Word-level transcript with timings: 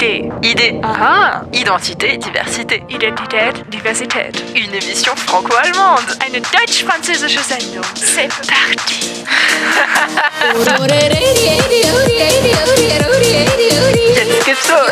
Idee. 0.00 0.30
Idée. 0.42 0.80
Aha. 0.82 1.44
Identité, 1.52 2.16
diversité. 2.16 2.82
Identität, 2.88 3.68
Diversität. 3.68 4.32
Une 4.54 4.74
émission 4.74 5.14
franco-allemande. 5.14 6.16
Eine 6.26 6.40
deutsch-französische 6.40 7.40
Sendung. 7.42 7.84
C'est 7.96 8.28
parti. 8.46 9.24
Jetzt 14.16 14.44
gibt's 14.46 14.68
los. 14.68 14.90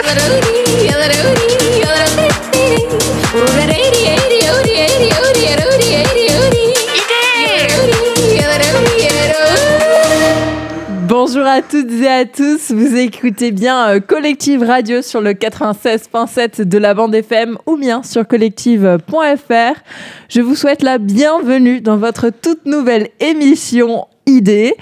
Bonjour 11.39 11.53
à 11.53 11.63
toutes 11.63 11.93
et 11.93 12.09
à 12.09 12.25
tous, 12.25 12.73
vous 12.73 12.97
écoutez 12.97 13.53
bien 13.53 13.91
euh, 13.91 14.01
Collective 14.01 14.65
Radio 14.65 15.03
sur 15.03 15.21
le 15.21 15.35
96.7 15.35 16.65
de 16.65 16.79
la 16.79 16.95
bande 16.95 17.15
FM 17.15 17.57
ou 17.65 17.77
bien 17.77 18.03
sur 18.03 18.27
collective.fr. 18.27 19.81
Je 20.29 20.41
vous 20.41 20.57
souhaite 20.57 20.83
la 20.83 20.99
bienvenue 20.99 21.81
dans 21.81 21.97
votre 21.97 22.31
toute 22.31 22.67
nouvelle 22.67 23.11
émission 23.21 24.09
Idée. 24.27 24.75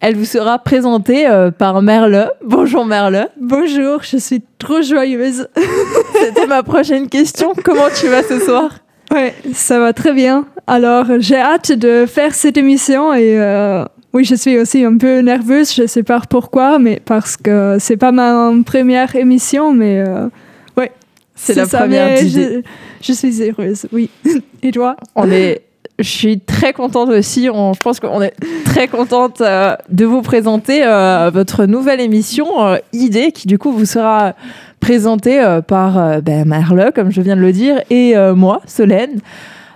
Elle 0.00 0.16
vous 0.16 0.26
sera 0.26 0.58
présentée 0.58 1.26
euh, 1.26 1.50
par 1.50 1.80
Merle. 1.80 2.30
Bonjour 2.44 2.84
Merle. 2.84 3.28
Bonjour, 3.40 4.02
je 4.02 4.18
suis 4.18 4.42
trop 4.58 4.82
joyeuse. 4.82 5.48
C'était 6.20 6.46
ma 6.46 6.62
prochaine 6.62 7.08
question. 7.08 7.54
Comment 7.64 7.88
tu 7.98 8.08
vas 8.08 8.22
ce 8.22 8.38
soir? 8.38 8.80
Ouais, 9.10 9.34
ça 9.54 9.78
va 9.78 9.94
très 9.94 10.12
bien. 10.12 10.44
Alors, 10.66 11.06
j'ai 11.20 11.38
hâte 11.38 11.72
de 11.72 12.04
faire 12.04 12.34
cette 12.34 12.58
émission 12.58 13.14
et 13.14 13.40
euh, 13.40 13.86
oui, 14.12 14.24
je 14.24 14.34
suis 14.34 14.58
aussi 14.58 14.84
un 14.84 14.96
peu 14.96 15.20
nerveuse. 15.20 15.74
Je 15.74 15.86
sais 15.86 16.02
pas 16.02 16.20
pourquoi, 16.28 16.78
mais 16.78 17.00
parce 17.04 17.36
que 17.36 17.76
c'est 17.78 17.96
pas 17.96 18.12
ma 18.12 18.52
première 18.64 19.16
émission, 19.16 19.72
mais 19.72 20.04
euh, 20.06 20.28
ouais, 20.76 20.92
C'est 21.34 21.54
la 21.54 21.66
ça, 21.66 21.78
première 21.78 22.16
je, 22.18 22.62
je 23.00 23.12
suis 23.12 23.42
heureuse, 23.42 23.86
oui. 23.92 24.10
Et 24.62 24.70
toi? 24.70 24.96
On 25.16 25.30
est, 25.30 25.62
je 25.98 26.08
suis 26.08 26.40
très 26.40 26.72
contente 26.72 27.08
aussi. 27.08 27.48
On, 27.52 27.72
je 27.72 27.80
pense 27.80 28.00
qu'on 28.00 28.20
est 28.22 28.34
très 28.64 28.88
contente 28.88 29.40
euh, 29.40 29.76
de 29.88 30.04
vous 30.04 30.22
présenter 30.22 30.82
euh, 30.84 31.30
votre 31.32 31.66
nouvelle 31.66 32.00
émission 32.00 32.66
euh, 32.66 32.76
Idée, 32.92 33.32
qui 33.32 33.46
du 33.46 33.58
coup 33.58 33.72
vous 33.72 33.86
sera 33.86 34.34
présentée 34.80 35.60
par 35.68 36.20
ben, 36.22 36.44
Merle, 36.44 36.90
comme 36.92 37.12
je 37.12 37.20
viens 37.20 37.36
de 37.36 37.40
le 37.40 37.52
dire, 37.52 37.80
et 37.88 38.16
moi, 38.34 38.60
Solène. 38.66 39.20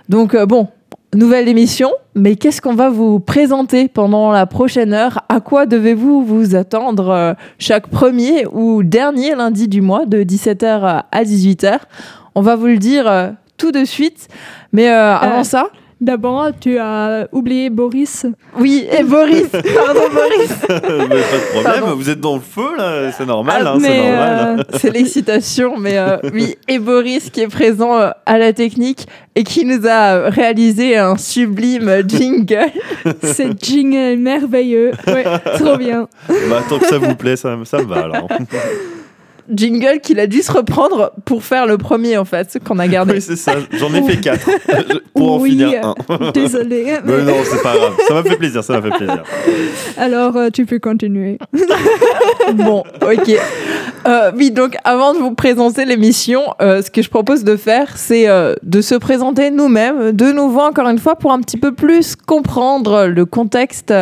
Donc 0.09 0.35
bon, 0.35 0.67
nouvelle 1.15 1.47
émission, 1.47 1.91
mais 2.15 2.35
qu'est-ce 2.35 2.61
qu'on 2.61 2.75
va 2.75 2.89
vous 2.89 3.19
présenter 3.19 3.87
pendant 3.87 4.31
la 4.31 4.45
prochaine 4.45 4.93
heure? 4.93 5.21
À 5.29 5.39
quoi 5.39 5.65
devez-vous 5.65 6.23
vous 6.23 6.55
attendre 6.55 7.09
euh, 7.09 7.33
chaque 7.59 7.87
premier 7.87 8.45
ou 8.51 8.83
dernier 8.83 9.35
lundi 9.35 9.67
du 9.67 9.81
mois 9.81 10.05
de 10.05 10.23
17h 10.23 11.03
à 11.11 11.23
18h 11.23 11.79
On 12.35 12.41
va 12.41 12.55
vous 12.55 12.67
le 12.67 12.77
dire 12.77 13.07
euh, 13.07 13.29
tout 13.57 13.71
de 13.71 13.85
suite. 13.85 14.27
Mais 14.71 14.89
euh, 14.89 15.15
avant 15.15 15.39
Euh, 15.39 15.43
ça, 15.43 15.69
D'abord, 15.99 16.49
tu 16.59 16.77
as 16.77 17.27
oublié 17.31 17.69
Boris. 17.71 18.27
oui, 18.59 18.85
et 18.97 19.03
Boris, 19.03 19.47
pardon 19.51 20.01
Boris, 20.13 20.51
Mais 20.69 20.77
pas 20.79 21.15
de 21.15 21.51
problème, 21.51 21.63
Pardon. 21.81 21.95
vous 21.95 22.09
êtes 22.09 22.19
dans 22.21 22.35
le 22.35 22.41
feu 22.41 22.75
là, 22.77 23.11
c'est 23.11 23.25
normal, 23.25 23.63
Ah, 23.65 23.71
hein, 23.73 23.79
c'est 23.81 23.97
normal. 23.97 24.59
euh, 24.59 24.77
c'est 24.79 24.91
l'excitation, 24.93 25.77
mais 25.79 25.97
euh, 25.97 26.17
oui, 26.33 26.55
et 26.67 26.77
Boris 26.77 27.31
qui 27.31 27.41
est 27.41 27.47
présent 27.47 27.97
euh, 27.97 28.09
à 28.27 28.37
la 28.37 28.53
technique 28.53 29.07
et 29.35 29.43
qui 29.43 29.65
nous 29.65 29.87
a 29.87 30.29
réalisé 30.29 30.97
un 30.97 31.17
sublime 31.17 31.91
jingle. 32.07 32.67
C'est 33.23 33.59
jingle 33.63 34.19
merveilleux. 34.19 34.91
Ouais, 35.07 35.23
trop 35.57 35.77
bien. 35.77 36.07
Bah, 36.27 36.61
tant 36.69 36.77
que 36.77 36.85
ça 36.87 36.99
vous 36.99 37.15
plaît, 37.15 37.35
ça, 37.37 37.57
ça 37.65 37.79
me 37.79 37.85
va 37.85 38.03
alors. 38.03 38.27
Jingle 39.53 39.99
qu'il 40.01 40.19
a 40.19 40.27
dû 40.27 40.41
se 40.41 40.51
reprendre 40.51 41.11
pour 41.25 41.43
faire 41.43 41.65
le 41.65 41.77
premier 41.77 42.17
en 42.17 42.25
fait, 42.25 42.57
qu'on 42.63 42.79
a 42.79 42.87
gardé. 42.87 43.13
oui, 43.13 43.21
c'est 43.21 43.35
ça, 43.35 43.55
j'en 43.71 43.93
ai 43.93 44.03
fait 44.03 44.17
quatre 44.17 44.49
pour 45.13 45.33
en 45.33 45.39
finir 45.39 45.93
un. 46.09 46.31
Désolée. 46.33 46.97
Mais 47.05 47.23
non, 47.23 47.33
c'est 47.43 47.61
pas 47.61 47.75
grave, 47.75 47.93
ça 48.07 48.13
m'a 48.13 48.23
fait 48.23 48.37
plaisir, 48.37 48.63
ça 48.63 48.79
m'a 48.79 48.81
fait 48.81 48.97
plaisir. 48.97 49.23
Alors, 49.97 50.35
euh, 50.37 50.49
tu 50.51 50.65
peux 50.65 50.79
continuer. 50.79 51.37
Bon, 52.53 52.83
ok. 53.01 53.37
Euh, 54.07 54.31
oui, 54.37 54.51
donc 54.51 54.75
avant 54.83 55.13
de 55.13 55.19
vous 55.19 55.33
présenter 55.33 55.85
l'émission, 55.85 56.41
euh, 56.61 56.81
ce 56.81 56.89
que 56.89 57.01
je 57.01 57.09
propose 57.09 57.43
de 57.43 57.57
faire, 57.57 57.97
c'est 57.97 58.29
euh, 58.29 58.53
de 58.63 58.81
se 58.81 58.95
présenter 58.95 59.51
nous-mêmes, 59.51 60.11
de 60.13 60.31
nouveau 60.31 60.61
encore 60.61 60.87
une 60.87 60.99
fois, 60.99 61.15
pour 61.15 61.33
un 61.33 61.41
petit 61.41 61.57
peu 61.57 61.73
plus 61.73 62.15
comprendre 62.15 63.07
le 63.07 63.25
contexte 63.25 63.93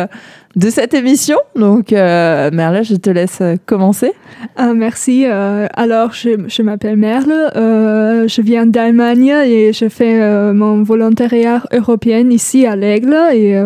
de 0.56 0.70
cette 0.70 0.94
émission. 0.94 1.36
Donc, 1.54 1.92
euh, 1.92 2.50
Merle, 2.50 2.82
je 2.82 2.96
te 2.96 3.10
laisse 3.10 3.40
euh, 3.42 3.56
commencer. 3.66 4.12
Ah, 4.56 4.72
merci. 4.72 5.24
Euh, 5.26 5.66
alors, 5.74 6.12
je, 6.12 6.30
je 6.48 6.62
m'appelle 6.62 6.96
Merle. 6.96 7.32
Euh, 7.54 8.26
je 8.26 8.40
viens 8.40 8.66
d'Allemagne 8.66 9.34
et 9.44 9.72
je 9.74 9.88
fais 9.88 10.52
mon 10.52 10.82
volontariat 10.82 11.62
européen 11.72 12.30
ici 12.30 12.66
à 12.66 12.74
l'Aigle. 12.74 13.14
Et 13.34 13.60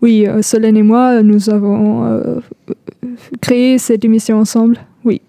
oui, 0.00 0.26
Solène 0.40 0.76
et 0.76 0.82
moi, 0.82 1.22
nous 1.22 1.50
avons 1.50 2.40
créé 3.40 3.78
cette 3.78 4.04
émission 4.04 4.38
ensemble. 4.38 4.78
Oui, 5.04 5.20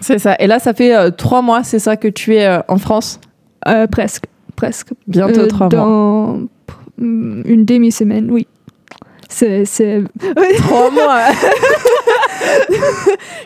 C'est 0.00 0.18
ça. 0.18 0.34
Et 0.40 0.46
là, 0.46 0.58
ça 0.58 0.74
fait 0.74 1.12
trois 1.12 1.42
mois, 1.42 1.62
c'est 1.62 1.78
ça 1.78 1.96
que 1.96 2.08
tu 2.08 2.34
es 2.34 2.48
en 2.68 2.78
France? 2.78 3.20
Presque, 3.90 4.24
presque. 4.56 4.88
Bientôt 5.06 5.46
trois 5.46 5.68
mois. 5.68 5.78
dans 5.78 6.40
une 6.98 7.64
demi-semaine, 7.64 8.30
oui. 8.30 8.46
C'est. 9.28 9.64
Trois 10.58 10.90
mois. 10.90 11.24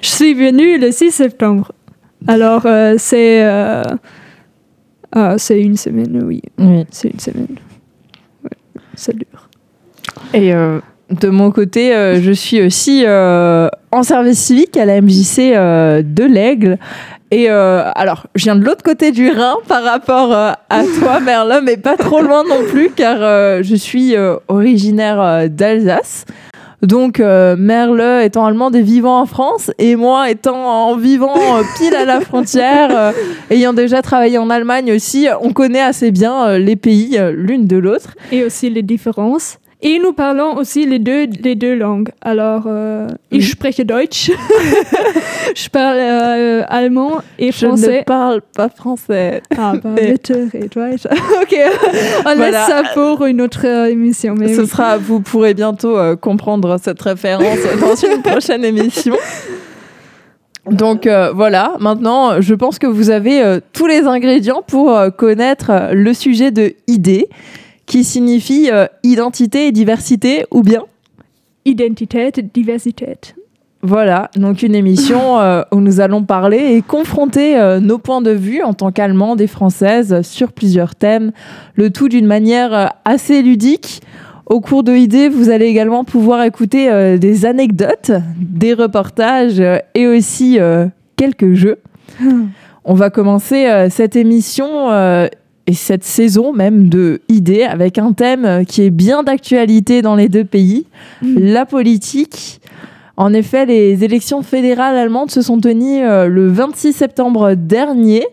Je 0.02 0.08
suis 0.08 0.34
venue 0.34 0.78
le 0.78 0.90
6 0.90 1.10
septembre. 1.10 1.72
Alors, 2.26 2.62
euh, 2.66 2.94
c'est... 2.98 3.44
euh, 3.44 3.82
ah, 5.12 5.34
c'est 5.38 5.60
une 5.60 5.76
semaine, 5.76 6.22
oui. 6.24 6.42
oui. 6.58 6.84
C'est 6.90 7.08
une 7.08 7.18
semaine. 7.18 7.56
Ouais, 8.44 8.50
ça 8.94 9.12
dure. 9.12 9.48
Et 10.32 10.54
euh, 10.54 10.80
de 11.10 11.28
mon 11.28 11.50
côté, 11.50 11.90
je 12.20 12.32
suis 12.32 12.62
aussi 12.62 13.04
en 13.06 14.02
service 14.02 14.38
civique 14.38 14.76
à 14.76 14.84
la 14.84 15.00
MJC 15.00 15.38
de 15.38 16.24
l'Aigle. 16.24 16.78
Et 17.32 17.48
euh, 17.48 17.90
alors, 17.94 18.26
je 18.34 18.44
viens 18.44 18.56
de 18.56 18.64
l'autre 18.64 18.82
côté 18.82 19.12
du 19.12 19.30
Rhin 19.30 19.56
par 19.68 19.84
rapport 19.84 20.32
euh, 20.32 20.52
à 20.68 20.82
toi, 20.98 21.20
Merlin, 21.24 21.60
mais 21.60 21.76
pas 21.76 21.96
trop 21.96 22.20
loin 22.20 22.42
non 22.42 22.64
plus, 22.68 22.90
car 22.90 23.18
euh, 23.20 23.62
je 23.62 23.76
suis 23.76 24.16
euh, 24.16 24.36
originaire 24.48 25.48
d'Alsace. 25.48 26.24
Donc, 26.82 27.18
Merle 27.18 28.22
étant 28.22 28.46
allemand 28.46 28.70
et 28.70 28.80
vivant 28.80 29.20
en 29.20 29.26
France, 29.26 29.70
et 29.78 29.96
moi 29.96 30.30
étant 30.30 30.88
en 30.88 30.96
vivant 30.96 31.34
pile 31.76 31.94
à 31.94 32.06
la 32.06 32.20
frontière, 32.22 33.12
ayant 33.50 33.74
déjà 33.74 34.00
travaillé 34.00 34.38
en 34.38 34.48
Allemagne 34.48 34.90
aussi, 34.90 35.28
on 35.42 35.52
connaît 35.52 35.82
assez 35.82 36.10
bien 36.10 36.56
les 36.56 36.76
pays 36.76 37.20
l'une 37.34 37.66
de 37.66 37.76
l'autre. 37.76 38.14
Et 38.32 38.44
aussi 38.44 38.70
les 38.70 38.80
différences. 38.80 39.58
Et 39.82 39.98
nous 39.98 40.12
parlons 40.12 40.56
aussi 40.58 40.84
les 40.84 40.98
deux, 40.98 41.26
les 41.42 41.54
deux 41.54 41.74
langues. 41.74 42.10
Alors, 42.20 42.64
euh, 42.66 43.06
ich 43.30 43.50
spreche 43.52 43.78
Deutsch. 43.78 44.30
je 45.56 45.68
parle 45.70 45.96
euh, 45.98 46.62
allemand 46.68 47.22
et 47.38 47.50
Je 47.50 47.66
français. 47.66 48.00
ne 48.00 48.04
parle 48.04 48.42
pas 48.54 48.68
français. 48.68 49.40
Ah, 49.56 49.72
bah, 49.82 49.90
red 49.96 50.28
weiter. 50.76 51.08
ok, 51.42 51.56
on 52.18 52.22
Voilà. 52.22 52.50
laisse 52.50 52.66
ça 52.68 52.82
pour 52.92 53.24
une 53.24 53.40
autre 53.40 53.62
euh, 53.64 53.86
émission. 53.86 54.34
Mais 54.36 54.54
Ce 54.54 54.60
oui. 54.60 54.66
sera, 54.66 54.98
vous 54.98 55.20
pourrez 55.20 55.54
bientôt 55.54 55.96
euh, 55.96 56.14
comprendre 56.14 56.76
cette 56.82 57.00
référence 57.00 57.58
dans 57.80 57.94
une 57.94 58.20
prochaine 58.20 58.64
émission. 58.66 59.16
Donc 60.70 61.06
euh, 61.06 61.32
voilà, 61.34 61.72
maintenant 61.80 62.40
je 62.42 62.54
pense 62.54 62.78
que 62.78 62.86
vous 62.86 63.08
avez 63.08 63.42
euh, 63.42 63.60
tous 63.72 63.86
les 63.86 64.02
ingrédients 64.06 64.62
pour 64.64 64.94
euh, 64.94 65.08
connaître 65.08 65.72
le 65.92 66.12
sujet 66.12 66.50
de 66.50 66.74
idée, 66.86 67.28
qui 67.90 68.04
signifie 68.04 68.70
euh, 68.70 68.86
identité 69.02 69.66
et 69.66 69.72
diversité, 69.72 70.46
ou 70.52 70.62
bien? 70.62 70.84
Identität, 71.64 72.38
Diversität. 72.54 73.34
Voilà, 73.82 74.30
donc 74.36 74.62
une 74.62 74.76
émission 74.76 75.40
euh, 75.40 75.62
où 75.72 75.80
nous 75.80 75.98
allons 75.98 76.22
parler 76.22 76.76
et 76.76 76.82
confronter 76.82 77.58
euh, 77.58 77.80
nos 77.80 77.98
points 77.98 78.22
de 78.22 78.30
vue 78.30 78.62
en 78.62 78.74
tant 78.74 78.92
qu'Allemandes 78.92 79.40
et 79.40 79.48
Françaises 79.48 80.22
sur 80.22 80.52
plusieurs 80.52 80.94
thèmes, 80.94 81.32
le 81.74 81.90
tout 81.90 82.08
d'une 82.08 82.26
manière 82.26 82.92
assez 83.04 83.42
ludique. 83.42 84.02
Au 84.46 84.60
cours 84.60 84.84
de 84.84 84.94
Idées, 84.94 85.28
vous 85.28 85.50
allez 85.50 85.66
également 85.66 86.04
pouvoir 86.04 86.44
écouter 86.44 87.18
des 87.18 87.46
anecdotes, 87.46 88.10
des 88.36 88.74
reportages 88.74 89.62
et 89.94 90.08
aussi 90.08 90.58
quelques 91.16 91.54
jeux. 91.54 91.78
On 92.84 92.94
va 92.94 93.10
commencer 93.10 93.66
euh, 93.66 93.90
cette 93.90 94.16
émission 94.16 94.90
euh, 94.90 95.28
et 95.70 95.74
cette 95.74 96.02
saison 96.02 96.52
même 96.52 96.88
de 96.88 97.20
Idées 97.28 97.62
avec 97.62 97.96
un 97.96 98.12
thème 98.12 98.64
qui 98.66 98.82
est 98.82 98.90
bien 98.90 99.22
d'actualité 99.22 100.02
dans 100.02 100.16
les 100.16 100.28
deux 100.28 100.44
pays, 100.44 100.86
la 101.22 101.64
politique. 101.64 102.60
En 103.16 103.32
effet, 103.32 103.66
les 103.66 104.02
élections 104.02 104.42
fédérales 104.42 104.96
allemandes 104.96 105.30
se 105.30 105.42
sont 105.42 105.60
tenues 105.60 106.02
euh, 106.02 106.26
le 106.26 106.48
26 106.48 106.92
septembre 106.92 107.54
dernier. 107.54 108.24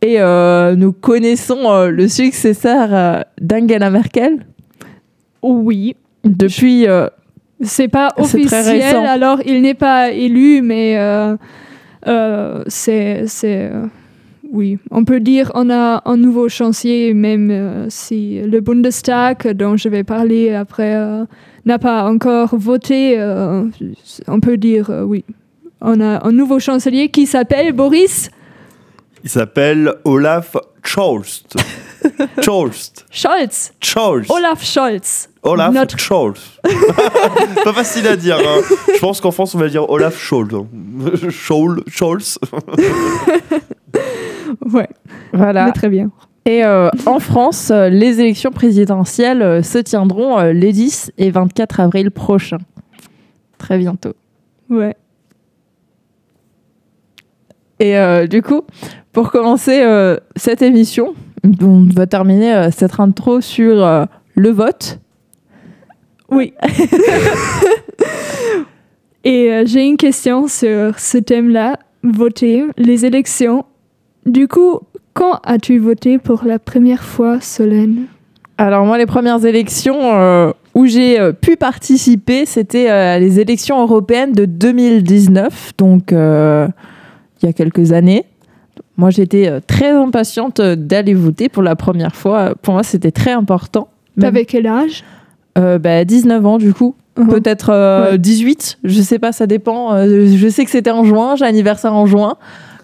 Et 0.00 0.20
euh, 0.20 0.74
nous 0.74 0.92
connaissons 0.92 1.70
euh, 1.70 1.90
le 1.90 2.08
successeur 2.08 2.88
euh, 2.92 3.20
d'Angela 3.38 3.90
Merkel 3.90 4.46
Oui. 5.42 5.96
depuis. 6.24 6.86
C'est 7.60 7.88
pas 7.88 8.08
officiel, 8.16 8.94
alors 9.06 9.40
il 9.44 9.60
n'est 9.60 9.74
pas 9.74 10.10
élu, 10.12 10.62
mais 10.62 10.96
c'est, 12.68 13.24
c'est, 13.26 13.70
oui, 14.52 14.78
on 14.90 15.04
peut 15.04 15.18
dire 15.20 15.50
on 15.54 15.70
a 15.70 16.02
un 16.04 16.16
nouveau 16.16 16.48
chancier, 16.48 17.14
même 17.14 17.50
euh, 17.50 17.86
si 17.88 18.40
le 18.40 18.60
Bundestag, 18.60 19.48
dont 19.54 19.76
je 19.76 19.88
vais 19.88 20.04
parler 20.04 20.54
après, 20.54 20.94
euh, 20.94 21.24
n'a 21.64 21.78
pas 21.78 22.04
encore 22.04 22.54
voté. 22.56 23.18
euh, 23.18 23.64
on 24.28 24.40
peut 24.40 24.56
dire 24.58 24.90
oui. 25.06 25.24
On 25.80 26.00
a 26.00 26.24
un 26.26 26.30
nouveau 26.32 26.60
chancelier 26.60 27.08
qui 27.08 27.26
s'appelle 27.26 27.72
Boris 27.72 28.30
Il 29.24 29.30
s'appelle 29.30 29.94
Olaf 30.04 30.56
Scholz. 30.84 31.42
Scholz. 32.42 32.92
Scholz. 33.10 33.72
Scholz. 33.80 34.30
Olaf 34.30 34.62
Scholz. 34.64 35.28
Olaf 35.44 35.72
Notre- 35.74 35.98
Scholz. 35.98 36.40
Pas 37.64 37.72
facile 37.72 38.06
à 38.06 38.16
dire. 38.16 38.38
hein. 38.38 38.60
Je 38.94 39.00
pense 39.00 39.20
qu'en 39.20 39.30
France, 39.32 39.54
on 39.54 39.58
va 39.58 39.68
dire 39.68 39.88
Olaf 39.90 40.16
Scholz. 40.20 40.54
hein. 40.54 40.66
Scholz. 41.30 41.82
Scholz. 41.88 42.38
Ouais, 44.72 44.88
Voilà. 45.32 45.66
mais 45.66 45.72
très 45.72 45.88
bien. 45.88 46.10
Et 46.44 46.64
euh, 46.64 46.88
en 47.06 47.20
France, 47.20 47.70
euh, 47.70 47.88
les 47.88 48.20
élections 48.20 48.50
présidentielles 48.50 49.42
euh, 49.42 49.62
se 49.62 49.78
tiendront 49.78 50.40
les 50.40 50.72
10 50.72 51.12
et 51.18 51.30
24 51.30 51.78
avril 51.80 52.10
prochains. 52.10 52.58
Très 53.58 53.78
bientôt. 53.78 54.14
Ouais. 54.68 54.96
Et 57.78 57.96
du 58.28 58.42
coup, 58.42 58.62
pour 59.12 59.32
commencer 59.32 59.84
cette 60.36 60.62
émission, 60.62 61.14
on 61.60 61.84
va 61.92 62.06
terminer 62.06 62.68
cette 62.70 63.00
intro 63.00 63.40
sur 63.40 64.06
le 64.36 64.50
vote. 64.50 65.00
Oui. 66.30 66.54
Et 69.24 69.62
j'ai 69.66 69.84
une 69.84 69.96
question 69.96 70.46
sur 70.46 70.98
ce 70.98 71.18
thème-là, 71.18 71.76
voter, 72.04 72.64
les 72.76 73.04
élections. 73.04 73.64
Du 74.26 74.48
coup, 74.48 74.80
quand 75.14 75.40
as-tu 75.44 75.78
voté 75.78 76.18
pour 76.18 76.44
la 76.44 76.58
première 76.58 77.02
fois, 77.02 77.40
Solène? 77.40 78.06
Alors 78.58 78.84
moi, 78.84 78.98
les 78.98 79.06
premières 79.06 79.44
élections 79.44 79.98
euh, 80.14 80.52
où 80.74 80.86
j'ai 80.86 81.18
euh, 81.18 81.32
pu 81.32 81.56
participer, 81.56 82.46
c'était 82.46 82.90
euh, 82.90 83.18
les 83.18 83.40
élections 83.40 83.80
européennes 83.82 84.32
de 84.32 84.44
2019, 84.44 85.72
donc 85.78 86.12
il 86.12 86.16
y 87.46 87.48
a 87.48 87.52
quelques 87.52 87.92
années. 87.92 88.24
Moi, 88.96 89.10
j'étais 89.10 89.60
très 89.66 89.90
impatiente 89.90 90.60
d'aller 90.60 91.14
voter 91.14 91.48
pour 91.48 91.62
la 91.62 91.74
première 91.76 92.14
fois. 92.14 92.54
Pour 92.60 92.74
moi, 92.74 92.82
c'était 92.82 93.10
très 93.10 93.32
important. 93.32 93.88
T'avais 94.20 94.44
quel 94.44 94.66
âge? 94.66 95.02
Euh, 95.58 95.78
bah, 95.78 96.04
19 96.04 96.46
ans, 96.46 96.58
du 96.58 96.72
coup. 96.72 96.94
Mhm. 97.18 97.28
Peut-être 97.28 97.70
euh, 97.70 98.12
Ouais. 98.12 98.18
18, 98.18 98.78
je 98.84 99.02
sais 99.02 99.18
pas, 99.18 99.32
ça 99.32 99.46
dépend. 99.46 99.96
Je 100.06 100.48
sais 100.48 100.64
que 100.64 100.70
c'était 100.70 100.90
en 100.90 101.04
juin, 101.04 101.36
j'ai 101.36 101.44
anniversaire 101.44 101.94
en 101.94 102.06
juin. 102.06 102.36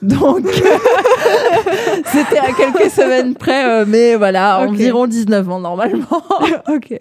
Donc, 0.03 0.47
c'était 2.07 2.39
à 2.39 2.53
quelques 2.53 2.91
semaines 2.91 3.35
près, 3.35 3.65
euh, 3.69 3.85
mais 3.87 4.17
voilà, 4.17 4.61
Ok. 4.63 4.71
environ 4.71 5.07
19 5.07 5.51
ans 5.51 5.61
normalement. 5.61 6.07
Ok. 6.69 6.99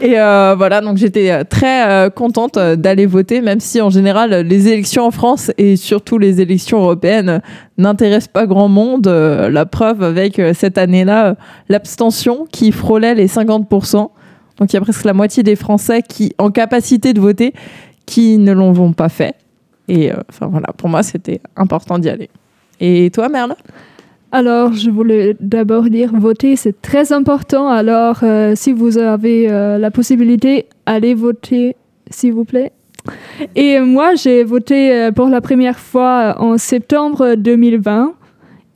Et 0.00 0.18
euh, 0.20 0.54
voilà, 0.56 0.80
donc 0.80 0.98
j'étais 0.98 1.30
euh, 1.30 1.42
très 1.48 1.88
euh, 1.88 2.10
contente 2.10 2.58
d'aller 2.58 3.06
voter, 3.06 3.40
même 3.40 3.60
si 3.60 3.80
en 3.80 3.90
général 3.90 4.30
les 4.46 4.68
élections 4.68 5.04
en 5.06 5.10
France 5.10 5.50
et 5.58 5.76
surtout 5.76 6.18
les 6.18 6.40
élections 6.40 6.80
européennes 6.80 7.40
n'intéressent 7.78 8.32
pas 8.32 8.46
grand 8.46 8.68
monde. 8.68 9.06
Euh, 9.08 9.48
la 9.50 9.66
preuve 9.66 10.02
avec 10.02 10.40
cette 10.54 10.78
année-là, 10.78 11.36
l'abstention 11.68 12.46
qui 12.52 12.72
frôlait 12.72 13.14
les 13.14 13.26
50%. 13.26 14.10
Donc 14.58 14.72
il 14.72 14.74
y 14.74 14.76
a 14.76 14.80
presque 14.80 15.04
la 15.04 15.12
moitié 15.12 15.42
des 15.42 15.56
Français 15.56 16.02
qui, 16.02 16.32
en 16.38 16.50
capacité 16.50 17.12
de 17.12 17.20
voter, 17.20 17.52
qui 18.06 18.38
ne 18.38 18.52
l'ont 18.52 18.92
pas 18.92 19.08
fait. 19.08 19.34
Et 19.92 20.10
euh, 20.10 20.16
enfin 20.30 20.46
voilà, 20.46 20.68
pour 20.74 20.88
moi 20.88 21.02
c'était 21.02 21.40
important 21.54 21.98
d'y 21.98 22.08
aller. 22.08 22.30
Et 22.80 23.10
toi, 23.10 23.28
Merle? 23.28 23.54
Alors, 24.34 24.72
je 24.72 24.88
voulais 24.88 25.36
d'abord 25.38 25.84
dire, 25.90 26.10
voter, 26.14 26.56
c'est 26.56 26.80
très 26.80 27.12
important. 27.12 27.68
Alors, 27.68 28.20
euh, 28.22 28.54
si 28.56 28.72
vous 28.72 28.96
avez 28.96 29.52
euh, 29.52 29.76
la 29.76 29.90
possibilité, 29.90 30.64
allez 30.86 31.12
voter, 31.12 31.76
s'il 32.10 32.32
vous 32.32 32.46
plaît. 32.46 32.72
Et 33.54 33.80
moi, 33.80 34.14
j'ai 34.14 34.44
voté 34.44 35.10
pour 35.14 35.28
la 35.28 35.40
première 35.42 35.78
fois 35.78 36.36
en 36.38 36.56
septembre 36.56 37.34
2020. 37.34 38.14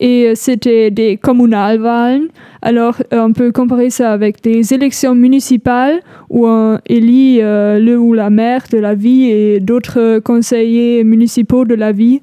Et 0.00 0.34
c'était 0.34 0.90
des 0.90 1.16
Kommunalwahlen. 1.16 2.28
Alors, 2.66 2.96
euh, 3.12 3.20
on 3.20 3.32
peut 3.32 3.52
comparer 3.52 3.90
ça 3.90 4.12
avec 4.12 4.42
des 4.42 4.74
élections 4.74 5.14
municipales 5.14 6.00
où 6.30 6.48
on 6.48 6.80
élit 6.86 7.38
euh, 7.40 7.78
le 7.78 7.96
ou 7.96 8.12
la 8.12 8.28
maire 8.28 8.64
de 8.72 8.78
la 8.78 8.96
ville 8.96 9.30
et 9.30 9.60
d'autres 9.60 10.18
conseillers 10.18 11.04
municipaux 11.04 11.64
de 11.64 11.76
la 11.76 11.92
ville. 11.92 12.18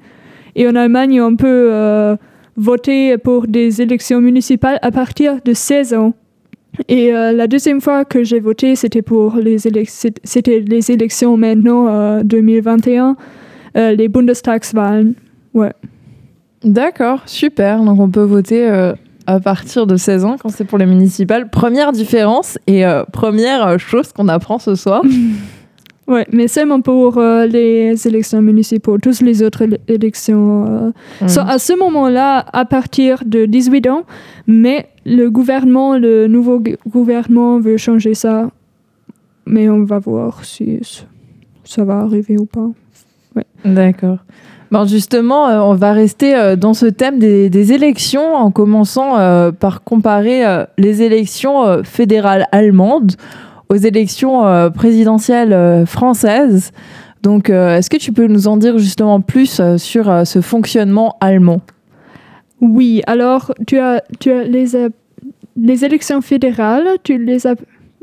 Et 0.54 0.68
en 0.68 0.74
Allemagne, 0.76 1.18
on 1.22 1.34
peut 1.34 1.70
euh, 1.72 2.16
voter 2.58 3.16
pour 3.16 3.46
des 3.46 3.80
élections 3.80 4.20
municipales 4.20 4.78
à 4.82 4.90
partir 4.90 5.38
de 5.42 5.54
16 5.54 5.94
ans. 5.94 6.12
Et 6.88 7.12
la 7.12 7.46
deuxième 7.46 7.80
fois 7.80 8.04
que 8.04 8.22
j'ai 8.24 8.40
voté, 8.40 8.76
c'était 8.76 9.00
pour 9.00 9.36
les, 9.36 9.58
les 9.58 10.90
élections 10.90 11.36
maintenant, 11.38 11.86
euh, 11.88 12.22
2021, 12.22 13.16
euh, 13.78 13.92
les 13.92 14.08
Bundestagswahlen. 14.08 15.14
Ouais. 15.54 15.72
D'accord, 16.64 17.22
super. 17.26 17.82
Donc 17.82 17.98
on 17.98 18.10
peut 18.10 18.24
voter 18.24 18.92
à 19.26 19.40
partir 19.40 19.86
de 19.86 19.96
16 19.96 20.24
ans 20.24 20.36
quand 20.40 20.48
c'est 20.50 20.64
pour 20.64 20.78
les 20.78 20.86
municipales. 20.86 21.48
Première 21.50 21.92
différence 21.92 22.58
et 22.66 22.84
euh, 22.84 23.04
première 23.04 23.66
euh, 23.66 23.78
chose 23.78 24.12
qu'on 24.12 24.28
apprend 24.28 24.58
ce 24.58 24.74
soir. 24.74 25.02
Ouais, 26.06 26.26
mais 26.32 26.48
seulement 26.48 26.82
pour 26.82 27.16
euh, 27.16 27.46
les 27.46 27.94
élections 28.06 28.42
municipales. 28.42 29.00
Toutes 29.00 29.22
les 29.22 29.42
autres 29.42 29.62
éle- 29.64 29.78
élections 29.88 30.92
euh, 31.22 31.28
sont 31.28 31.40
à 31.40 31.58
ce 31.58 31.72
moment-là 31.78 32.44
à 32.52 32.66
partir 32.66 33.22
de 33.24 33.46
18 33.46 33.88
ans, 33.88 34.02
mais 34.46 34.88
le 35.06 35.28
gouvernement, 35.30 35.96
le 35.96 36.26
nouveau 36.26 36.62
gouvernement 36.86 37.58
veut 37.58 37.78
changer 37.78 38.12
ça. 38.12 38.50
Mais 39.46 39.70
on 39.70 39.84
va 39.84 39.98
voir 39.98 40.44
si 40.44 40.78
ça 41.64 41.84
va 41.84 42.00
arriver 42.00 42.36
ou 42.36 42.44
pas. 42.44 42.68
D'accord. 43.64 44.18
Bon, 44.74 44.86
justement, 44.86 45.46
euh, 45.48 45.60
on 45.60 45.74
va 45.74 45.92
rester 45.92 46.34
euh, 46.34 46.56
dans 46.56 46.74
ce 46.74 46.86
thème 46.86 47.20
des, 47.20 47.48
des 47.48 47.72
élections 47.72 48.34
en 48.34 48.50
commençant 48.50 49.16
euh, 49.16 49.52
par 49.52 49.84
comparer 49.84 50.42
les 50.78 51.00
élections 51.00 51.84
fédérales 51.84 52.48
allemandes 52.50 53.12
aux 53.68 53.76
élections 53.76 54.42
présidentielles 54.74 55.86
françaises. 55.86 56.72
Donc, 57.22 57.50
est-ce 57.50 57.88
que 57.88 57.96
tu 57.98 58.12
peux 58.12 58.26
nous 58.26 58.48
en 58.48 58.56
dire 58.56 58.76
justement 58.78 59.20
plus 59.20 59.60
sur 59.76 60.26
ce 60.26 60.40
fonctionnement 60.40 61.16
allemand? 61.20 61.60
Oui, 62.60 63.00
alors 63.06 63.54
tu 63.68 63.78
as, 63.78 64.02
tu 64.18 64.32
as 64.32 64.42
les, 64.42 64.66
les 65.56 65.84
élections 65.84 66.20
fédérales, 66.20 66.86
tu 67.04 67.16
les 67.24 67.46
as, 67.46 67.54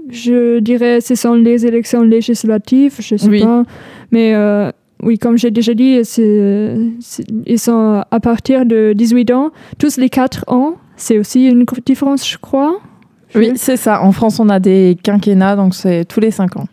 je 0.09 0.59
dirais, 0.59 1.01
ce 1.01 1.15
sont 1.15 1.33
les 1.33 1.65
élections 1.65 2.01
législatives, 2.01 2.95
je 2.99 3.17
sais 3.17 3.27
Oui. 3.29 3.43
pas, 3.43 3.63
mais 4.11 4.33
euh, 4.33 4.71
oui, 5.03 5.17
comme 5.17 5.37
j'ai 5.37 5.51
déjà 5.51 5.73
dit, 5.73 6.01
ils 7.45 7.59
sont 7.59 8.03
à 8.09 8.19
partir 8.19 8.65
de 8.65 8.93
18 8.93 9.31
ans, 9.31 9.51
tous 9.79 9.97
les 9.97 10.09
4 10.09 10.45
ans, 10.47 10.75
c'est 10.95 11.17
aussi 11.17 11.47
une 11.47 11.65
différence, 11.85 12.27
je 12.27 12.37
crois. 12.37 12.79
Oui, 13.33 13.53
c'est 13.55 13.77
ça. 13.77 14.03
En 14.03 14.11
France, 14.11 14.39
on 14.39 14.49
a 14.49 14.59
des 14.59 14.97
quinquennats, 15.01 15.55
donc 15.55 15.73
c'est 15.73 16.05
tous 16.05 16.19
les 16.19 16.31
5 16.31 16.57
ans. 16.57 16.67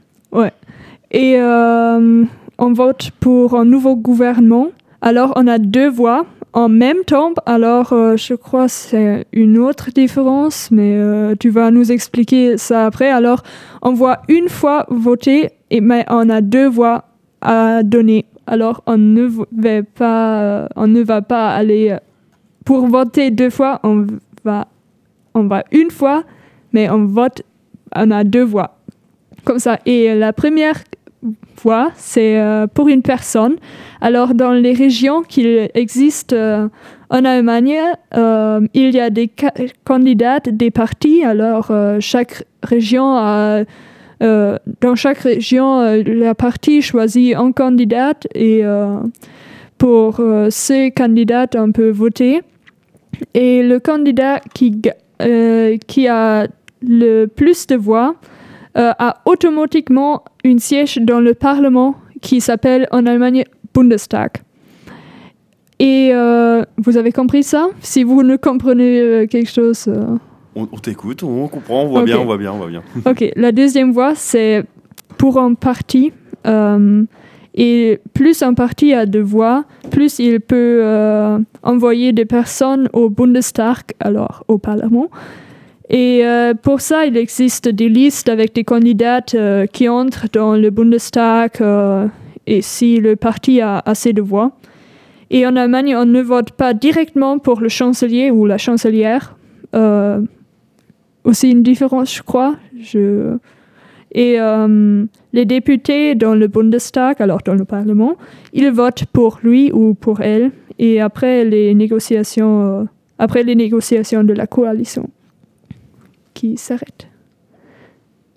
Et 1.11 1.37
euh, 1.38 2.25
on 2.58 2.73
vote 2.73 3.11
pour 3.20 3.54
un 3.54 3.64
nouveau 3.64 3.97
gouvernement. 3.97 4.68
Alors, 5.00 5.32
on 5.37 5.47
a 5.47 5.58
deux 5.58 5.88
voix 5.88 6.26
en 6.52 6.68
même 6.68 7.04
temps. 7.06 7.32
Alors, 7.47 7.92
euh, 7.92 8.16
je 8.16 8.35
crois 8.35 8.66
que 8.66 8.73
c'est 8.73 9.26
une 9.32 9.58
autre 9.58 9.90
différence, 9.90 10.70
mais 10.70 10.94
euh, 10.97 11.35
tu 11.38 11.50
vas 11.50 11.70
nous 11.70 11.92
expliquer 11.92 12.58
ça 12.58 12.87
après. 12.87 13.08
Alors, 13.08 13.42
on 13.80 13.92
voit 13.92 14.18
une 14.28 14.49
fois 14.49 14.87
voter, 14.90 15.50
et, 15.70 15.80
mais 15.80 16.04
on 16.11 16.28
a 16.28 16.40
deux 16.40 16.68
voix 16.68 17.04
à 17.40 17.83
donner. 17.83 18.25
Alors, 18.47 18.83
on 18.87 18.97
ne 18.97 19.26
va 19.26 19.83
pas, 19.83 20.40
euh, 20.40 20.66
on 20.76 20.87
ne 20.87 21.02
va 21.02 21.23
pas 21.23 21.50
aller 21.54 21.90
euh, 21.90 21.99
pour 22.64 22.87
voter 22.87 23.30
deux 23.30 23.50
fois. 23.50 23.80
On 23.83 24.07
va, 24.45 24.68
on 25.35 25.45
va 25.45 25.64
une 25.71 25.90
fois, 25.90 26.25
mais 26.73 26.88
on 26.88 27.04
vote, 27.04 27.42
on 27.95 28.11
a 28.11 28.25
deux 28.25 28.45
voix. 28.45 28.78
Comme 29.45 29.59
ça. 29.59 29.78
Et 29.87 30.14
la 30.14 30.33
première 30.33 30.83
voix, 31.62 31.90
c'est 31.95 32.40
euh, 32.40 32.66
pour 32.66 32.88
une 32.88 33.02
personne. 33.02 33.57
Alors, 34.00 34.35
dans 34.35 34.52
les 34.52 34.73
régions 34.73 35.23
qu'il 35.23 35.68
existe 35.75 36.33
euh, 36.33 36.68
en 37.11 37.25
Allemagne, 37.25 37.78
il 38.75 38.90
y 38.95 39.00
a 39.00 39.11
des 39.11 39.30
ca- 39.38 39.54
candidats 39.85 40.40
des 40.40 40.71
partis. 40.71 41.25
Alors, 41.25 41.73
chaque 42.00 42.45
région 42.62 43.14
a. 43.16 43.64
euh, 44.22 44.56
dans 44.80 44.94
chaque 44.94 45.18
région, 45.18 45.80
euh, 45.80 46.02
la 46.04 46.34
partie 46.34 46.82
choisit 46.82 47.37
un 47.37 47.52
candidat 47.52 48.14
et 48.34 48.64
euh, 48.64 48.98
pour 49.76 50.20
euh, 50.20 50.50
ce 50.50 50.90
candidat, 50.90 51.46
on 51.54 51.72
peut 51.72 51.90
voter. 51.90 52.42
Et 53.34 53.62
le 53.62 53.78
candidat 53.80 54.40
qui, 54.54 54.80
qui 55.87 56.08
a 56.08 56.46
le 56.82 57.26
plus 57.26 57.66
de 57.66 57.76
voix 57.76 58.14
a 58.75 59.22
automatiquement 59.25 60.22
un 60.44 60.58
siège 60.58 60.98
dans 60.98 61.18
le 61.18 61.34
Parlement 61.34 61.96
qui 62.20 62.40
s'appelle 62.40 62.87
en 62.92 63.06
Allemagne 63.06 63.44
Bundestag. 63.75 64.30
Et 65.80 66.12
vous 66.76 66.96
avez 66.96 67.10
compris 67.10 67.42
ça? 67.42 67.70
Si 67.80 68.04
vous 68.04 68.22
ne 68.22 68.37
comprenez 68.37 69.26
quelque 69.28 69.50
chose. 69.50 69.90
On, 70.58 70.68
on 70.72 70.78
t'écoute, 70.78 71.22
on 71.22 71.46
comprend, 71.48 71.82
on 71.84 71.88
voit 71.88 72.02
bien, 72.02 72.18
on 72.18 72.24
voit 72.24 72.36
bien, 72.36 72.52
on 72.52 72.58
voit 72.58 72.66
bien. 72.68 72.82
Ok, 73.10 73.24
la 73.36 73.52
deuxième 73.52 73.92
voie, 73.92 74.14
c'est 74.16 74.64
pour 75.16 75.38
un 75.38 75.54
parti. 75.54 76.12
euh, 76.46 77.04
et 77.60 77.98
plus 78.14 78.42
un 78.42 78.54
parti 78.54 78.92
a 78.94 79.04
de 79.04 79.18
voix, 79.18 79.64
plus 79.90 80.20
il 80.20 80.38
peut 80.40 80.80
euh, 80.82 81.38
envoyer 81.64 82.12
des 82.12 82.24
personnes 82.24 82.88
au 82.92 83.08
Bundestag, 83.08 83.78
alors 83.98 84.44
au 84.46 84.58
Parlement. 84.58 85.08
Et 85.90 86.20
euh, 86.24 86.54
pour 86.54 86.80
ça, 86.80 87.06
il 87.06 87.16
existe 87.16 87.68
des 87.68 87.88
listes 87.88 88.28
avec 88.28 88.54
des 88.54 88.62
candidats 88.62 89.22
euh, 89.34 89.66
qui 89.66 89.88
entrent 89.88 90.26
dans 90.32 90.54
le 90.54 90.70
Bundestag 90.70 91.52
et 92.46 92.62
si 92.62 93.00
le 93.00 93.16
parti 93.16 93.60
a 93.60 93.82
assez 93.84 94.12
de 94.12 94.22
voix. 94.22 94.52
Et 95.30 95.44
en 95.46 95.56
Allemagne, 95.56 95.96
on 95.96 96.04
ne 96.06 96.22
vote 96.22 96.52
pas 96.52 96.74
directement 96.74 97.38
pour 97.40 97.60
le 97.60 97.68
chancelier 97.68 98.30
ou 98.30 98.46
la 98.46 98.58
chancelière. 98.58 99.36
Aussi 101.25 101.50
une 101.50 101.62
différence, 101.62 102.14
je 102.14 102.22
crois. 102.22 102.56
Je... 102.80 103.37
Et 104.12 104.40
euh, 104.40 105.04
les 105.32 105.44
députés 105.44 106.14
dans 106.14 106.34
le 106.34 106.46
Bundestag, 106.46 107.20
alors 107.20 107.40
dans 107.44 107.54
le 107.54 107.64
Parlement, 107.64 108.16
ils 108.52 108.70
votent 108.70 109.04
pour 109.12 109.40
lui 109.42 109.70
ou 109.72 109.94
pour 109.94 110.20
elle. 110.22 110.50
Et 110.78 111.00
après 111.00 111.44
les 111.44 111.75
négociations, 111.75 112.62
euh, 112.62 112.84
après 113.18 113.42
les 113.42 113.54
négociations 113.54 114.25
de 114.25 114.32
la 114.32 114.46
coalition 114.46 115.10
qui 116.32 116.56
s'arrêtent. 116.56 117.08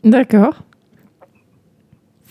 D'accord. 0.03 0.63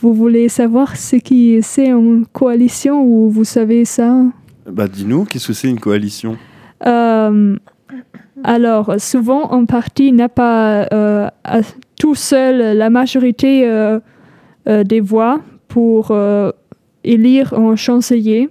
Vous 0.00 0.12
voulez 0.12 0.48
savoir 0.48 0.96
ce 0.96 1.16
qui 1.16 1.62
c'est 1.62 1.92
en 1.92 2.22
coalition 2.32 3.02
ou 3.02 3.30
vous 3.30 3.44
savez 3.44 3.84
ça? 3.84 4.24
Bah 4.66 4.88
dis-nous, 4.88 5.24
qu'est-ce 5.24 5.48
que 5.48 5.52
c'est 5.52 5.68
une 5.68 5.80
coalition? 5.80 6.36
Euh, 6.86 7.56
alors, 8.44 8.94
souvent, 8.98 9.52
un 9.52 9.64
parti 9.64 10.12
n'a 10.12 10.28
pas 10.28 10.86
euh, 10.92 11.28
tout 11.98 12.14
seul 12.14 12.76
la 12.76 12.90
majorité 12.90 13.68
euh, 13.68 14.00
euh, 14.68 14.82
des 14.82 15.00
voix 15.00 15.40
pour 15.68 16.12
élire 17.04 17.54
un 17.54 17.76
chancelier. 17.76 18.48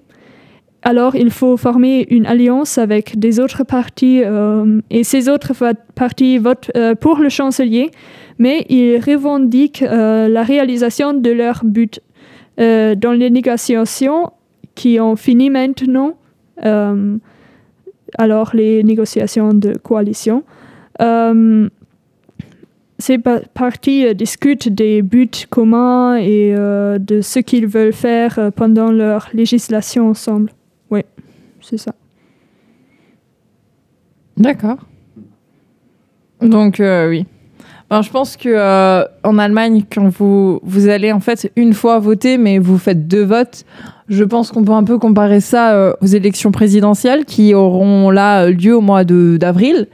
Alors, 0.82 1.16
il 1.16 1.32
faut 1.32 1.58
former 1.58 2.08
une 2.10 2.26
alliance 2.26 2.78
avec 2.78 3.20
des 3.20 3.42
autres 3.42 3.66
partis 3.66 4.22
et 4.90 5.04
ces 5.04 5.28
autres 5.28 5.52
partis 5.96 6.38
votent 6.38 6.72
pour 7.02 7.18
le 7.18 7.28
chancelier, 7.28 7.92
mais 8.38 8.66
ils 8.70 8.98
revendiquent 9.00 9.82
la 9.82 10.44
réalisation 10.44 11.14
de 11.14 11.30
leur 11.30 11.66
but. 11.66 12.00
Dans 12.58 13.18
les 13.18 13.30
négociations 13.30 14.32
qui 14.76 15.02
ont 15.02 15.18
fini 15.18 15.50
maintenant, 15.50 16.14
alors 18.18 18.52
les 18.54 18.84
négociations 18.84 19.54
de 19.54 19.74
coalition. 19.74 20.44
Euh, 21.02 21.70
ces 22.98 23.18
pa- 23.18 23.40
partis 23.54 24.06
euh, 24.06 24.14
discutent 24.14 24.68
des 24.68 25.02
buts 25.02 25.30
communs 25.50 26.18
et 26.18 26.54
euh, 26.54 26.98
de 27.00 27.22
ce 27.22 27.40
qu'ils 27.40 27.68
veulent 27.68 27.94
faire 27.94 28.52
pendant 28.56 28.92
leur 28.92 29.30
législation 29.34 30.10
ensemble. 30.10 30.52
Oui, 30.92 31.02
c'est 31.62 31.78
ça. 31.78 31.94
D'accord. 34.38 34.78
Donc 36.42 36.78
oui. 36.80 37.26
Alors, 37.90 38.04
je 38.04 38.12
pense 38.12 38.38
que 38.38 39.04
en 39.28 39.38
Allemagne, 39.40 39.84
quand 39.92 40.08
vous 40.10 40.60
vous 40.64 40.88
allez 40.88 41.12
en 41.12 41.20
fait 41.20 41.52
une 41.56 41.74
fois 41.74 42.00
voter, 42.00 42.38
mais 42.38 42.60
vous 42.60 42.78
faites 42.78 43.08
deux 43.08 43.24
votes, 43.24 43.66
je 44.10 44.24
pense 44.24 44.52
qu'on 44.52 44.64
peut 44.64 44.74
un 44.74 44.84
peu 44.84 44.98
comparer 44.98 45.40
ça 45.40 45.74
euh, 45.74 45.94
aux 46.02 46.08
élections 46.08 46.52
présidentielles 46.52 47.26
qui 47.26 47.54
auront 47.54 48.10
là 48.10 48.46
euh, 48.46 48.52
lieu 48.52 48.76
au 48.76 48.82
mois 48.82 49.04
d'avril 49.04 49.88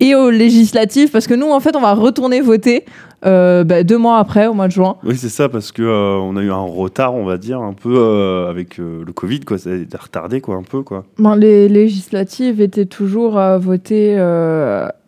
et 0.00 0.14
aux 0.14 0.30
législatives, 0.30 1.10
parce 1.10 1.26
que 1.26 1.34
nous 1.34 1.50
en 1.50 1.60
fait 1.60 1.76
on 1.76 1.80
va 1.80 1.92
retourner 1.94 2.40
voter 2.40 2.84
euh, 3.26 3.64
bah, 3.64 3.82
deux 3.82 3.98
mois 3.98 4.18
après, 4.18 4.46
au 4.46 4.54
mois 4.54 4.66
de 4.66 4.72
juin. 4.72 4.96
Oui, 5.04 5.16
c'est 5.16 5.28
ça, 5.28 5.48
parce 5.48 5.72
que 5.72 5.82
euh, 5.82 6.16
on 6.16 6.36
a 6.36 6.42
eu 6.42 6.50
un 6.50 6.56
retard, 6.56 7.14
on 7.14 7.24
va 7.24 7.36
dire, 7.36 7.60
un 7.60 7.74
peu 7.74 7.96
euh, 7.96 8.48
avec 8.48 8.78
le 8.78 9.12
Covid, 9.12 9.40
quoi. 9.40 9.58
Ça 9.58 9.70
a 9.70 9.74
été 9.74 9.96
retardé, 9.96 10.40
quoi, 10.40 10.56
un 10.56 10.62
peu, 10.62 10.82
quoi. 10.82 11.04
Bon, 11.18 11.34
les 11.34 11.68
législatives 11.68 12.60
étaient 12.60 12.86
toujours 12.86 13.40
votées 13.58 14.18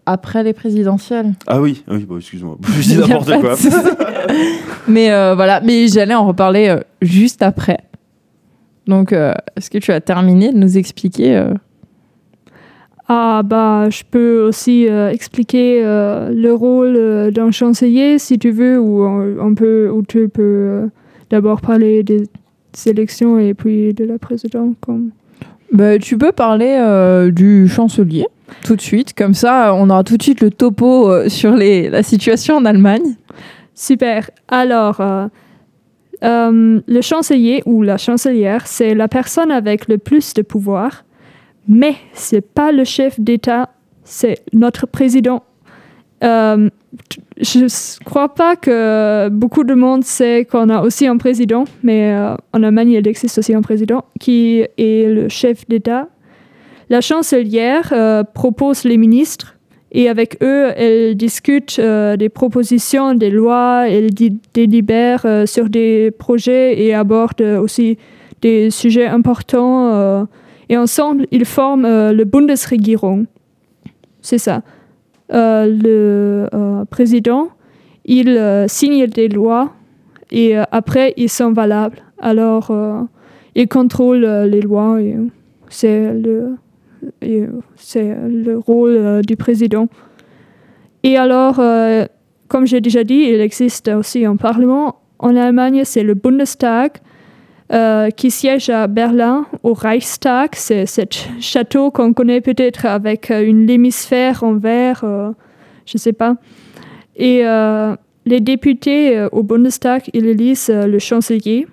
après 0.05 0.43
les 0.43 0.53
présidentielles. 0.53 1.33
Ah 1.47 1.61
oui, 1.61 1.85
ah 1.89 1.93
oui, 1.95 2.05
bon, 2.05 2.19
excuse-moi, 2.19 2.59
je 2.81 2.83
dis 2.83 2.99
n'importe 2.99 3.41
quoi. 3.41 3.55
mais 4.89 5.09
voilà, 5.35 5.61
mais 5.61 5.89
j'allais 5.89 6.15
en 6.15 6.27
reparler 6.27 6.77
juste 7.01 7.43
après. 7.43 7.79
Donc, 8.87 9.13
euh, 9.13 9.33
est-ce 9.57 9.71
que 9.71 9.79
tu 9.79 9.93
as 9.93 10.01
terminé 10.01 10.53
de 10.53 10.59
nous 10.59 10.77
expliquer 10.77 11.37
euh, 11.37 11.55
Ah 13.09 13.43
bah, 13.45 13.89
je 13.91 14.03
peux 14.09 14.43
aussi 14.43 14.89
euh, 14.89 15.11
expliquer 15.11 15.83
le 15.83 16.51
rôle 16.53 17.31
d'un 17.33 17.51
chancelier 17.51 18.19
si 18.19 18.39
tu 18.39 18.51
veux, 18.51 18.79
ou 18.79 19.05
on, 19.05 19.37
on 19.41 19.55
peut, 19.55 19.91
ou 19.91 20.03
tu 20.03 20.29
peux 20.29 20.89
d'abord 21.31 21.61
parler 21.61 22.03
des 22.03 22.25
élections 22.87 23.39
et 23.39 23.55
puis 23.55 23.95
de 23.95 24.05
la 24.05 24.19
présidente. 24.19 24.77
Comme... 24.81 25.11
bah, 25.73 25.99
Tu 25.99 26.19
peux 26.19 26.33
parler 26.33 27.31
du 27.33 27.69
chancelier 27.69 28.27
tout 28.65 28.77
de 28.77 28.83
suite, 28.83 29.15
comme 29.15 29.33
ça 29.33 29.73
on 29.75 29.89
aura 29.89 30.05
tout 30.05 30.19
de 30.19 30.23
suite 30.23 30.43
le 30.43 30.51
topo 30.51 31.29
sur 31.29 31.55
les, 31.55 31.89
la 31.89 32.03
situation 32.03 32.57
en 32.57 32.65
Allemagne. 32.67 33.15
Super. 33.75 34.29
Alors, 34.49 35.01
euh, 36.23 36.51
euh, 36.51 36.81
le 36.87 37.01
chancelier 37.01 37.63
ou 37.67 37.83
la 37.83 37.99
chancelière, 37.99 38.67
c'est 38.67 38.95
la 38.95 39.09
personne 39.09 39.51
avec 39.51 39.89
le 39.89 39.99
plus 39.99 40.35
de 40.35 40.43
pouvoir, 40.43 41.05
mais 41.69 41.95
c'est 42.13 42.41
pas 42.41 42.73
le 42.73 42.85
chef 42.85 43.19
d'État, 43.21 43.71
c'est 44.05 44.43
notre 44.53 44.87
président. 44.87 45.43
Euh, 46.23 46.71
je 47.41 48.05
crois 48.05 48.35
pas 48.35 48.55
que 48.55 49.29
beaucoup 49.31 49.65
de 49.65 49.75
monde 49.75 50.05
sait 50.05 50.47
qu'on 50.49 50.69
a 50.69 50.83
aussi 50.83 51.07
un 51.07 51.17
président, 51.17 51.65
mais 51.83 52.13
euh, 52.13 52.37
en 52.53 52.63
Allemagne, 52.63 52.91
il 52.91 53.09
existe 53.09 53.39
aussi 53.39 53.55
un 53.55 53.63
président 53.63 54.05
qui 54.21 54.65
est 54.77 55.13
le 55.13 55.29
chef 55.29 55.67
d'État. 55.69 56.09
La 56.91 57.01
chancelière 57.01 57.93
euh, 57.93 58.23
propose 58.23 58.85
les 58.85 58.99
ministres 58.99 59.52
et 59.95 60.09
avec 60.09 60.39
eux, 60.43 60.73
elle 60.75 61.15
discute 61.17 61.79
euh, 61.79 62.17
des 62.17 62.31
propositions, 62.31 63.15
des 63.15 63.29
lois, 63.29 63.85
elle 63.89 64.09
délibère 64.55 65.23
euh, 65.27 65.45
sur 65.45 65.69
des 65.69 66.11
projets 66.11 66.81
et 66.83 66.95
aborde 66.95 67.43
euh, 67.43 67.61
aussi 67.61 67.99
des 68.41 68.71
sujets 68.71 69.07
importants. 69.07 69.93
euh, 69.93 70.25
et 70.71 70.79
ensemble, 70.79 71.27
ils 71.31 71.45
forment 71.45 71.85
euh, 71.85 72.13
le 72.15 72.25
Bundesregierung. 72.25 73.27
C'est 74.23 74.39
ça. 74.39 74.63
Le 75.29 76.47
président, 76.91 77.49
il 78.05 78.39
signe 78.69 79.07
des 79.07 79.29
lois 79.29 79.73
et 80.31 80.57
après, 80.57 81.15
ils 81.17 81.31
sont 81.31 81.53
valables. 81.53 82.03
Alors, 82.19 82.71
il 83.55 83.67
contrôle 83.67 84.25
les 84.25 84.61
lois 84.61 84.99
c'est 85.71 86.13
le, 86.13 86.57
c'est 87.77 88.15
le 88.29 88.59
rôle 88.59 88.97
euh, 88.97 89.23
du 89.23 89.37
président. 89.37 89.89
Et 91.03 91.17
alors, 91.17 91.59
euh, 91.59 92.07
comme 92.49 92.67
j'ai 92.67 92.81
déjà 92.81 93.05
dit, 93.05 93.27
il 93.29 93.41
existe 93.41 93.89
aussi 93.89 94.25
un 94.25 94.37
parlement. 94.37 94.97
En 95.19 95.37
Allemagne, 95.37 95.83
c'est 95.85 96.03
le 96.03 96.15
Bundestag 96.15 96.93
euh, 97.73 98.11
qui 98.11 98.31
siège 98.31 98.69
à 98.71 98.87
Berlin, 98.87 99.47
au 99.63 99.73
Reichstag. 99.73 100.51
C'est 100.55 100.87
ce 100.87 101.03
château 101.41 101.91
qu'on 101.91 102.13
connaît 102.13 102.41
peut-être 102.41 102.87
avec 102.87 103.31
euh, 103.31 103.45
une 103.45 103.69
hémisphère 103.71 104.45
en 104.45 104.55
verre, 104.55 105.01
euh, 105.05 105.31
je 105.87 105.93
ne 105.97 105.99
sais 105.99 106.13
pas. 106.13 106.37
Et 107.17 107.47
euh, 107.47 107.97
les 108.27 108.41
députés 108.41 109.17
euh, 109.17 109.29
au 109.33 109.43
Bundestag, 109.43 110.03
ils 110.13 110.27
élisent 110.27 110.71
euh, 110.71 110.87
le 110.87 110.99
chancelier. 110.99 111.67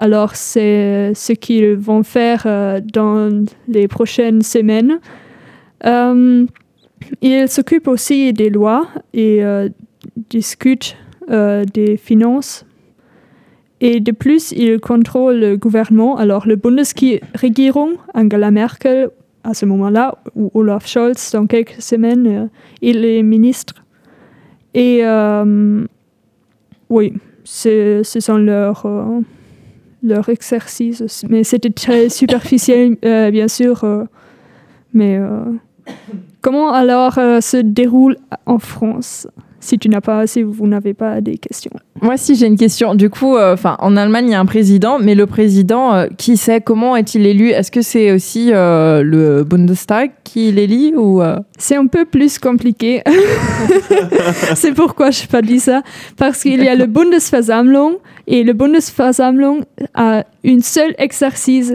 Alors, 0.00 0.36
c'est 0.36 1.12
ce 1.14 1.32
qu'ils 1.32 1.74
vont 1.74 2.04
faire 2.04 2.44
euh, 2.46 2.80
dans 2.80 3.44
les 3.66 3.88
prochaines 3.88 4.42
semaines. 4.42 5.00
Euh, 5.84 6.46
ils 7.20 7.48
s'occupent 7.48 7.88
aussi 7.88 8.32
des 8.32 8.48
lois 8.48 8.86
et 9.12 9.44
euh, 9.44 9.68
discutent 10.30 10.96
des 11.28 11.98
finances. 11.98 12.64
Et 13.80 14.00
de 14.00 14.12
plus, 14.12 14.52
ils 14.52 14.80
contrôlent 14.80 15.40
le 15.40 15.56
gouvernement. 15.56 16.16
Alors, 16.16 16.46
le 16.46 16.56
Bundesregierung, 16.56 17.96
Angela 18.14 18.50
Merkel, 18.50 19.10
à 19.44 19.52
ce 19.52 19.66
moment-là, 19.66 20.16
ou 20.36 20.50
Olaf 20.54 20.86
Scholz, 20.86 21.32
dans 21.32 21.46
quelques 21.46 21.82
semaines, 21.82 22.26
euh, 22.26 22.46
et 22.82 22.92
les 22.92 23.22
ministres. 23.22 23.84
Et 24.74 25.02
oui, 26.88 27.12
ce 27.42 28.02
sont 28.04 28.38
leurs 28.38 28.86
leur 30.02 30.28
exercice. 30.28 31.24
Mais 31.28 31.44
c'était 31.44 31.70
très 31.70 32.08
superficiel, 32.20 32.96
euh, 33.04 33.30
bien 33.30 33.48
sûr. 33.48 33.84
euh, 33.84 34.04
mais 34.94 35.18
euh, 35.18 35.44
comment 36.40 36.72
alors 36.72 37.14
se 37.14 37.58
déroule 37.58 38.16
en 38.46 38.58
France 38.58 39.26
si 39.60 39.78
tu 39.78 39.88
n'as 39.88 40.00
pas, 40.00 40.26
si 40.26 40.42
vous 40.42 40.66
n'avez 40.66 40.94
pas 40.94 41.20
des 41.20 41.36
questions? 41.36 41.72
Moi, 42.00 42.16
si 42.16 42.36
j'ai 42.36 42.46
une 42.46 42.56
question. 42.56 42.94
Du 42.94 43.10
coup, 43.10 43.36
euh, 43.36 43.56
en 43.80 43.96
Allemagne, 43.96 44.26
il 44.28 44.32
y 44.32 44.34
a 44.34 44.40
un 44.40 44.46
président, 44.46 44.98
mais 44.98 45.14
le 45.14 45.26
président, 45.26 45.94
euh, 45.94 46.06
qui 46.16 46.36
sait 46.36 46.60
comment 46.60 46.96
est-il 46.96 47.26
élu? 47.26 47.50
Est-ce 47.50 47.70
que 47.70 47.82
c'est 47.82 48.12
aussi 48.12 48.50
euh, 48.52 49.02
le 49.02 49.44
Bundestag 49.44 50.12
qui 50.24 50.52
l'élit 50.52 50.94
ou 50.96 51.20
C'est 51.58 51.76
un 51.76 51.86
peu 51.86 52.04
plus 52.04 52.38
compliqué. 52.38 53.02
c'est 54.54 54.72
pourquoi 54.72 55.10
je 55.10 55.22
n'ai 55.22 55.26
pas 55.28 55.42
dit 55.42 55.60
ça. 55.60 55.82
Parce 56.16 56.42
qu'il 56.42 56.62
y 56.62 56.68
a 56.68 56.74
le 56.74 56.86
Bundesversammlung 56.86 57.96
et 58.28 58.44
le 58.44 58.52
Bundesversammlung 58.52 59.64
a 59.94 60.24
une 60.44 60.60
seule 60.60 60.94
exercice, 60.98 61.74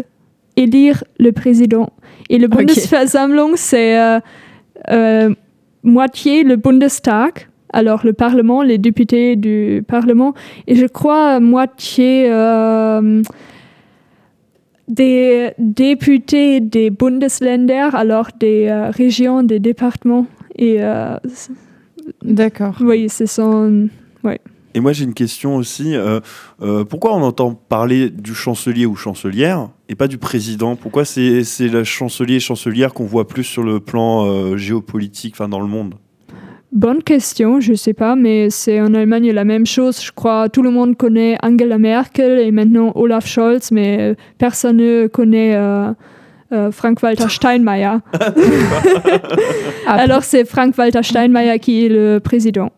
élire 0.56 1.04
le 1.20 1.32
président. 1.32 1.92
Et 2.30 2.38
le. 2.38 2.48
Bundesversammlung, 2.48 3.54
c'est 3.56 4.00
euh, 4.00 4.20
euh, 4.92 5.34
moitié 5.82 6.44
le 6.44 6.56
Bundestag, 6.56 7.48
alors 7.74 8.06
le 8.06 8.14
Parlement, 8.14 8.62
les 8.62 8.78
députés 8.78 9.36
du 9.36 9.84
Parlement, 9.88 10.36
et 10.68 10.76
je 10.76 10.86
crois 10.86 11.40
moitié 11.40 12.28
euh, 12.30 13.24
des 14.88 15.54
députés 15.58 16.60
des 16.60 16.92
Bundesländer, 16.92 17.90
alors 17.94 18.30
des 18.40 18.68
euh, 18.68 18.92
régions, 18.92 19.42
des 19.42 19.60
départements. 19.60 20.28
Et 20.56 20.84
euh, 20.84 21.18
D'accord. 22.22 22.76
oui, 22.80 23.10
ce 23.10 23.26
sont. 23.26 23.90
Et 24.74 24.80
moi 24.80 24.92
j'ai 24.92 25.04
une 25.04 25.14
question 25.14 25.56
aussi. 25.56 25.96
euh, 25.96 26.20
euh, 26.62 26.84
pourquoi 26.84 27.16
on 27.16 27.22
entend 27.22 27.54
parler 27.54 28.10
du 28.10 28.34
chancelier 28.34 28.86
ou 28.86 28.96
chancelière 28.96 29.70
et 29.88 29.96
pas 29.96 30.08
du 30.08 30.18
président? 30.18 30.76
Pourquoi 30.76 31.06
c'est 31.06 31.44
le 31.60 31.84
chancelier 31.84 32.36
et 32.36 32.40
chancelière 32.40 32.94
qu'on 32.94 33.06
voit 33.06 33.28
plus 33.28 33.44
sur 33.44 33.64
le 33.64 33.80
plan 33.80 34.26
euh, 34.26 34.58
géopolitique, 34.58 35.36
enfin 35.36 35.48
dans 35.48 35.60
le 35.60 35.68
monde? 35.68 35.96
Bonne 36.72 37.04
question, 37.04 37.60
je 37.60 37.76
sais 37.76 37.94
pas, 37.94 38.16
mais 38.16 38.50
c'est 38.50 38.82
en 38.82 38.96
Allemagne 38.96 39.32
la 39.32 39.44
même 39.44 39.68
chose. 39.68 40.02
Je 40.02 40.12
crois 40.12 40.50
tout 40.50 40.64
le 40.64 40.72
monde 40.72 40.98
connaît 40.98 41.38
Angela 41.44 41.78
Merkel 41.78 42.40
et 42.40 42.52
maintenant 42.52 42.92
Olaf 42.96 43.28
Scholz, 43.28 43.70
mais 43.72 44.16
personne 44.40 44.78
ne 44.78 45.06
connaît 45.06 45.56
Frank-Walter 46.72 47.26
Steinmeier. 47.30 47.98
Alors 49.86 50.24
c'est 50.24 50.46
Frank-Walter 50.46 51.04
Steinmeier 51.04 51.60
qui 51.60 51.86
est 51.86 51.90
le 51.90 52.18
président. 52.18 52.72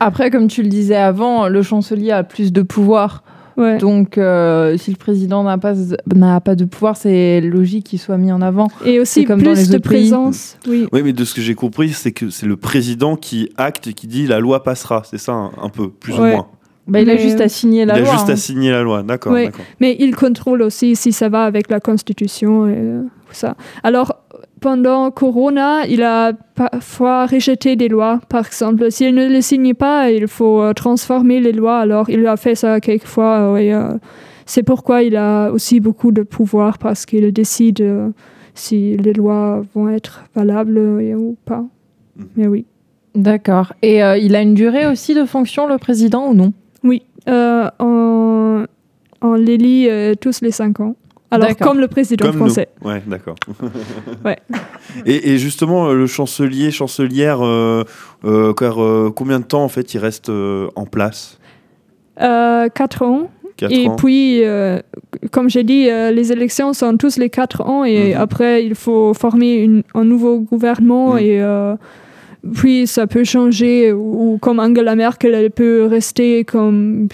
Après, 0.00 0.30
comme 0.30 0.48
tu 0.48 0.62
le 0.62 0.68
disais 0.68 0.96
avant, 0.96 1.48
le 1.48 1.62
chancelier 1.62 2.10
a 2.10 2.22
plus 2.24 2.52
de 2.52 2.62
pouvoir. 2.62 3.22
Ouais. 3.58 3.76
Donc, 3.76 4.16
euh, 4.16 4.78
si 4.78 4.90
le 4.90 4.96
président 4.96 5.44
n'a 5.44 5.58
pas, 5.58 5.74
n'a 6.14 6.40
pas 6.40 6.54
de 6.54 6.64
pouvoir, 6.64 6.96
c'est 6.96 7.42
logique 7.42 7.84
qu'il 7.84 7.98
soit 7.98 8.16
mis 8.16 8.32
en 8.32 8.40
avant. 8.40 8.68
Et 8.86 8.98
aussi 8.98 9.20
c'est 9.20 9.24
comme 9.26 9.42
dans 9.42 9.52
plus 9.52 9.68
les 9.70 9.76
de 9.76 9.82
présence. 9.82 10.56
Oui. 10.66 10.86
Oui, 10.90 11.02
mais 11.04 11.12
de 11.12 11.22
ce 11.24 11.34
que 11.34 11.42
j'ai 11.42 11.54
compris, 11.54 11.90
c'est 11.90 12.12
que 12.12 12.30
c'est 12.30 12.46
le 12.46 12.56
président 12.56 13.14
qui 13.16 13.50
acte 13.58 13.88
et 13.88 13.92
qui 13.92 14.06
dit 14.06 14.26
la 14.26 14.40
loi 14.40 14.62
passera. 14.62 15.02
C'est 15.04 15.18
ça 15.18 15.32
un, 15.32 15.50
un 15.62 15.68
peu, 15.68 15.90
plus 15.90 16.14
Ouais. 16.14 16.18
ou 16.20 16.26
moins. 16.36 16.46
Bah, 16.88 17.00
il 17.00 17.10
a 17.10 17.16
juste 17.16 17.40
à 17.42 17.48
signer 17.48 17.84
la 17.84 17.98
Il 17.98 18.04
loi. 18.04 18.10
a 18.10 18.16
juste 18.16 18.30
hein. 18.30 18.32
à 18.32 18.36
signer 18.36 18.70
la 18.70 18.82
loi. 18.82 19.02
D'accord, 19.02 19.32
Ouais. 19.34 19.46
d'accord. 19.46 19.64
Mais 19.80 19.96
il 20.00 20.16
contrôle 20.16 20.62
aussi 20.62 20.96
si 20.96 21.12
ça 21.12 21.28
va 21.28 21.44
avec 21.44 21.70
la 21.70 21.78
Constitution 21.78 22.66
et 22.66 22.74
euh, 22.74 23.02
tout 23.28 23.34
ça. 23.34 23.54
Alors, 23.84 24.16
pendant 24.62 25.10
Corona, 25.10 25.84
il 25.86 26.02
a 26.02 26.32
parfois 26.54 27.26
rejeté 27.26 27.76
des 27.76 27.88
lois. 27.88 28.20
Par 28.28 28.46
exemple, 28.46 28.90
s'il 28.90 29.14
ne 29.14 29.26
les 29.26 29.42
signe 29.42 29.74
pas, 29.74 30.10
il 30.10 30.26
faut 30.28 30.62
euh, 30.62 30.72
transformer 30.72 31.40
les 31.40 31.52
lois. 31.52 31.78
Alors, 31.80 32.08
il 32.08 32.26
a 32.26 32.36
fait 32.36 32.54
ça 32.54 32.80
quelquefois. 32.80 33.52
euh, 33.54 33.56
et, 33.56 33.74
euh, 33.74 33.98
c'est 34.46 34.62
pourquoi 34.62 35.02
il 35.02 35.16
a 35.16 35.50
aussi 35.50 35.80
beaucoup 35.80 36.12
de 36.12 36.22
pouvoir 36.22 36.78
parce 36.78 37.04
qu'il 37.06 37.30
décide 37.32 37.80
euh, 37.80 38.08
si 38.54 38.96
les 38.96 39.12
lois 39.12 39.62
vont 39.74 39.88
être 39.88 40.24
valables 40.34 40.78
euh, 40.78 41.14
ou 41.16 41.36
pas. 41.44 41.64
Mhm. 42.16 42.26
Mais 42.36 42.46
oui. 42.46 42.64
D'accord. 43.14 43.72
Et 43.82 44.02
euh, 44.02 44.16
il 44.16 44.34
a 44.34 44.40
une 44.40 44.54
durée 44.54 44.86
aussi 44.86 45.14
de 45.14 45.24
fonction, 45.24 45.66
le 45.66 45.78
président, 45.78 46.28
ou 46.30 46.34
non? 46.34 46.52
Oui. 46.82 47.02
Euh, 47.28 47.68
on, 47.78 48.64
on 49.20 49.34
l'élit 49.34 49.88
euh, 49.88 50.14
tous 50.20 50.40
les 50.40 50.50
cinq 50.50 50.80
ans. 50.80 50.96
Alors, 51.34 51.56
comme 51.56 51.78
le 51.80 51.88
président 51.88 52.26
Comme 52.26 52.36
français. 52.36 52.68
nous. 52.82 52.90
Ouais, 52.90 53.02
d'accord. 53.06 53.36
Ouais. 54.24 54.36
Et, 55.06 55.32
et 55.32 55.38
justement, 55.38 55.88
euh, 55.88 55.94
le 55.94 56.06
chancelier, 56.06 56.70
chancelière, 56.70 57.38
euh, 57.44 57.84
euh, 58.24 58.52
car, 58.52 58.76
combien 59.14 59.40
de 59.40 59.44
temps 59.44 59.64
en 59.64 59.68
fait 59.68 59.94
il 59.94 59.98
reste 59.98 60.28
euh, 60.28 60.68
en 60.76 60.84
place? 60.86 61.38
Euh, 62.20 62.68
quatre 62.68 63.02
ans. 63.02 63.30
Quatre 63.56 63.72
et 63.72 63.86
ans. 63.88 63.96
puis, 63.96 64.44
euh, 64.44 64.80
comme 65.30 65.48
j'ai 65.48 65.62
dit, 65.62 65.88
euh, 65.88 66.10
les 66.10 66.32
élections 66.32 66.72
sont 66.72 66.96
tous 66.96 67.16
les 67.16 67.30
quatre 67.30 67.60
ans 67.62 67.84
et 67.84 68.14
Mhm. 68.14 68.20
après, 68.20 68.64
il 68.64 68.74
faut 68.74 69.14
former 69.14 69.54
une- 69.56 69.82
un 69.94 70.04
nouveau 70.04 70.40
gouvernement 70.40 71.14
Mhm. 71.14 71.18
et 71.20 71.40
euh, 71.42 71.74
puis 72.54 72.86
ça 72.86 73.06
peut 73.06 73.24
changer 73.24 73.92
ou, 73.92 74.32
ou 74.34 74.38
comme 74.38 74.58
Angela 74.58 74.96
Merkel, 74.96 75.34
elle 75.34 75.50
peut 75.50 75.86
rester 75.86 76.44
comme 76.44 77.08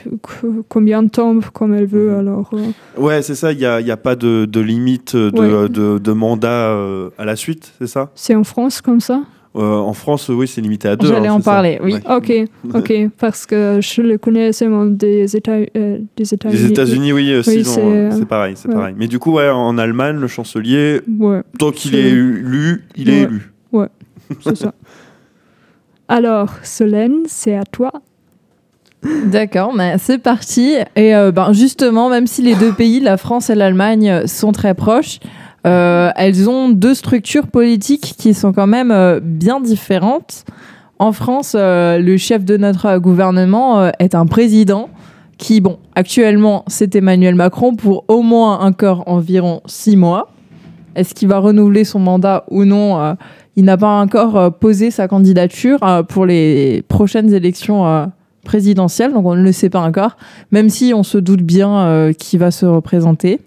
combien 0.68 1.02
de 1.02 1.08
temps 1.10 1.38
comme 1.52 1.74
elle 1.74 1.86
veut. 1.86 2.10
Mhm. 2.12 2.18
Alors, 2.18 2.50
euh, 2.54 3.00
Ouais, 3.00 3.22
c'est 3.22 3.34
ça. 3.34 3.52
Il 3.52 3.58
n'y 3.58 3.66
a, 3.66 3.80
y 3.80 3.90
a 3.90 3.96
pas 3.96 4.16
de, 4.16 4.44
de 4.46 4.60
limite 4.60 5.14
de, 5.16 5.30
Ouais. 5.38 5.68
de, 5.68 5.98
de 5.98 6.12
mandat 6.12 6.70
euh, 6.72 7.10
à 7.18 7.24
la 7.24 7.36
suite, 7.36 7.72
c'est 7.78 7.86
ça? 7.86 8.10
C'est 8.14 8.34
en 8.34 8.44
France 8.44 8.80
comme 8.80 9.00
ça? 9.00 9.22
Euh, 9.56 9.60
En 9.76 9.94
France, 9.94 10.28
oui, 10.28 10.46
c'est 10.46 10.60
limité 10.60 10.88
à 10.88 10.94
deux. 10.96 11.08
J'allais 11.08 11.26
hein, 11.28 11.32
en 11.34 11.38
ça 11.40 11.50
parler, 11.52 11.80
oui. 11.82 11.94
Ouais. 11.94 12.16
Ok, 12.16 12.32
ok, 12.74 12.92
parce 13.18 13.44
que 13.46 13.78
je 13.80 14.02
le 14.02 14.18
connais 14.18 14.52
seulement 14.52 14.84
des 14.84 15.34
États, 15.36 15.56
euh, 15.76 15.98
des 16.16 16.34
États-Unis. 16.34 16.70
États-Unis, 16.70 17.12
oui, 17.12 17.34
aussi, 17.34 17.56
Oui, 17.58 17.64
c'est, 17.64 17.80
euh, 17.82 18.24
pareil, 18.26 18.54
c'est 18.56 18.68
ouais. 18.68 18.74
pareil. 18.74 18.94
Mais 18.96 19.08
du 19.08 19.18
coup, 19.18 19.32
ouais, 19.32 19.48
en 19.48 19.76
Allemagne, 19.78 20.16
le 20.18 20.28
chancelier, 20.28 21.00
Ouais, 21.18 21.40
tant 21.58 21.70
qu'il 21.72 21.94
est 21.96 22.08
élu, 22.10 22.84
il 22.96 23.08
est 23.10 23.26
Ouais. 23.72 23.88
élu. 24.30 24.36
c'est 24.42 24.56
ça. 24.56 24.74
Alors, 26.08 26.50
Solène, 26.62 27.24
c'est 27.26 27.54
à 27.54 27.64
toi. 27.64 27.92
D'accord, 29.26 29.74
mais 29.74 29.96
c'est 29.98 30.18
parti. 30.18 30.74
Et 30.96 31.14
euh, 31.14 31.30
ben, 31.30 31.52
justement, 31.52 32.08
même 32.08 32.26
si 32.26 32.42
les 32.42 32.54
deux 32.54 32.72
pays, 32.72 33.00
la 33.00 33.16
France 33.16 33.50
et 33.50 33.54
l'Allemagne, 33.54 34.26
sont 34.26 34.52
très 34.52 34.74
proches, 34.74 35.20
euh, 35.66 36.10
elles 36.16 36.48
ont 36.48 36.70
deux 36.70 36.94
structures 36.94 37.46
politiques 37.46 38.14
qui 38.18 38.32
sont 38.34 38.52
quand 38.52 38.66
même 38.66 38.90
euh, 38.90 39.20
bien 39.22 39.60
différentes. 39.60 40.44
En 40.98 41.12
France, 41.12 41.54
euh, 41.56 41.98
le 41.98 42.16
chef 42.16 42.44
de 42.44 42.56
notre 42.56 42.98
gouvernement 42.98 43.80
euh, 43.80 43.90
est 43.98 44.14
un 44.14 44.26
président 44.26 44.88
qui, 45.36 45.60
bon, 45.60 45.78
actuellement, 45.94 46.64
c'est 46.66 46.96
Emmanuel 46.96 47.36
Macron 47.36 47.76
pour 47.76 48.04
au 48.08 48.22
moins 48.22 48.58
encore 48.60 49.04
environ 49.06 49.60
six 49.66 49.96
mois. 49.96 50.32
Est-ce 50.96 51.14
qu'il 51.14 51.28
va 51.28 51.38
renouveler 51.38 51.84
son 51.84 52.00
mandat 52.00 52.44
ou 52.50 52.64
non 52.64 52.98
euh, 52.98 53.14
Il 53.58 53.64
n'a 53.64 53.76
pas 53.76 54.00
encore 54.00 54.36
euh, 54.36 54.50
posé 54.50 54.92
sa 54.92 55.08
candidature 55.08 55.82
euh, 55.82 56.04
pour 56.04 56.26
les 56.26 56.84
prochaines 56.86 57.34
élections 57.34 57.88
euh, 57.88 58.06
présidentielles, 58.44 59.12
donc 59.12 59.26
on 59.26 59.34
ne 59.34 59.42
le 59.42 59.50
sait 59.50 59.68
pas 59.68 59.80
encore, 59.80 60.16
même 60.52 60.68
si 60.68 60.92
on 60.94 61.02
se 61.02 61.18
doute 61.18 61.42
bien 61.42 62.12
qui 62.16 62.38
va 62.38 62.52
se 62.52 62.64
représenter. 62.64 63.40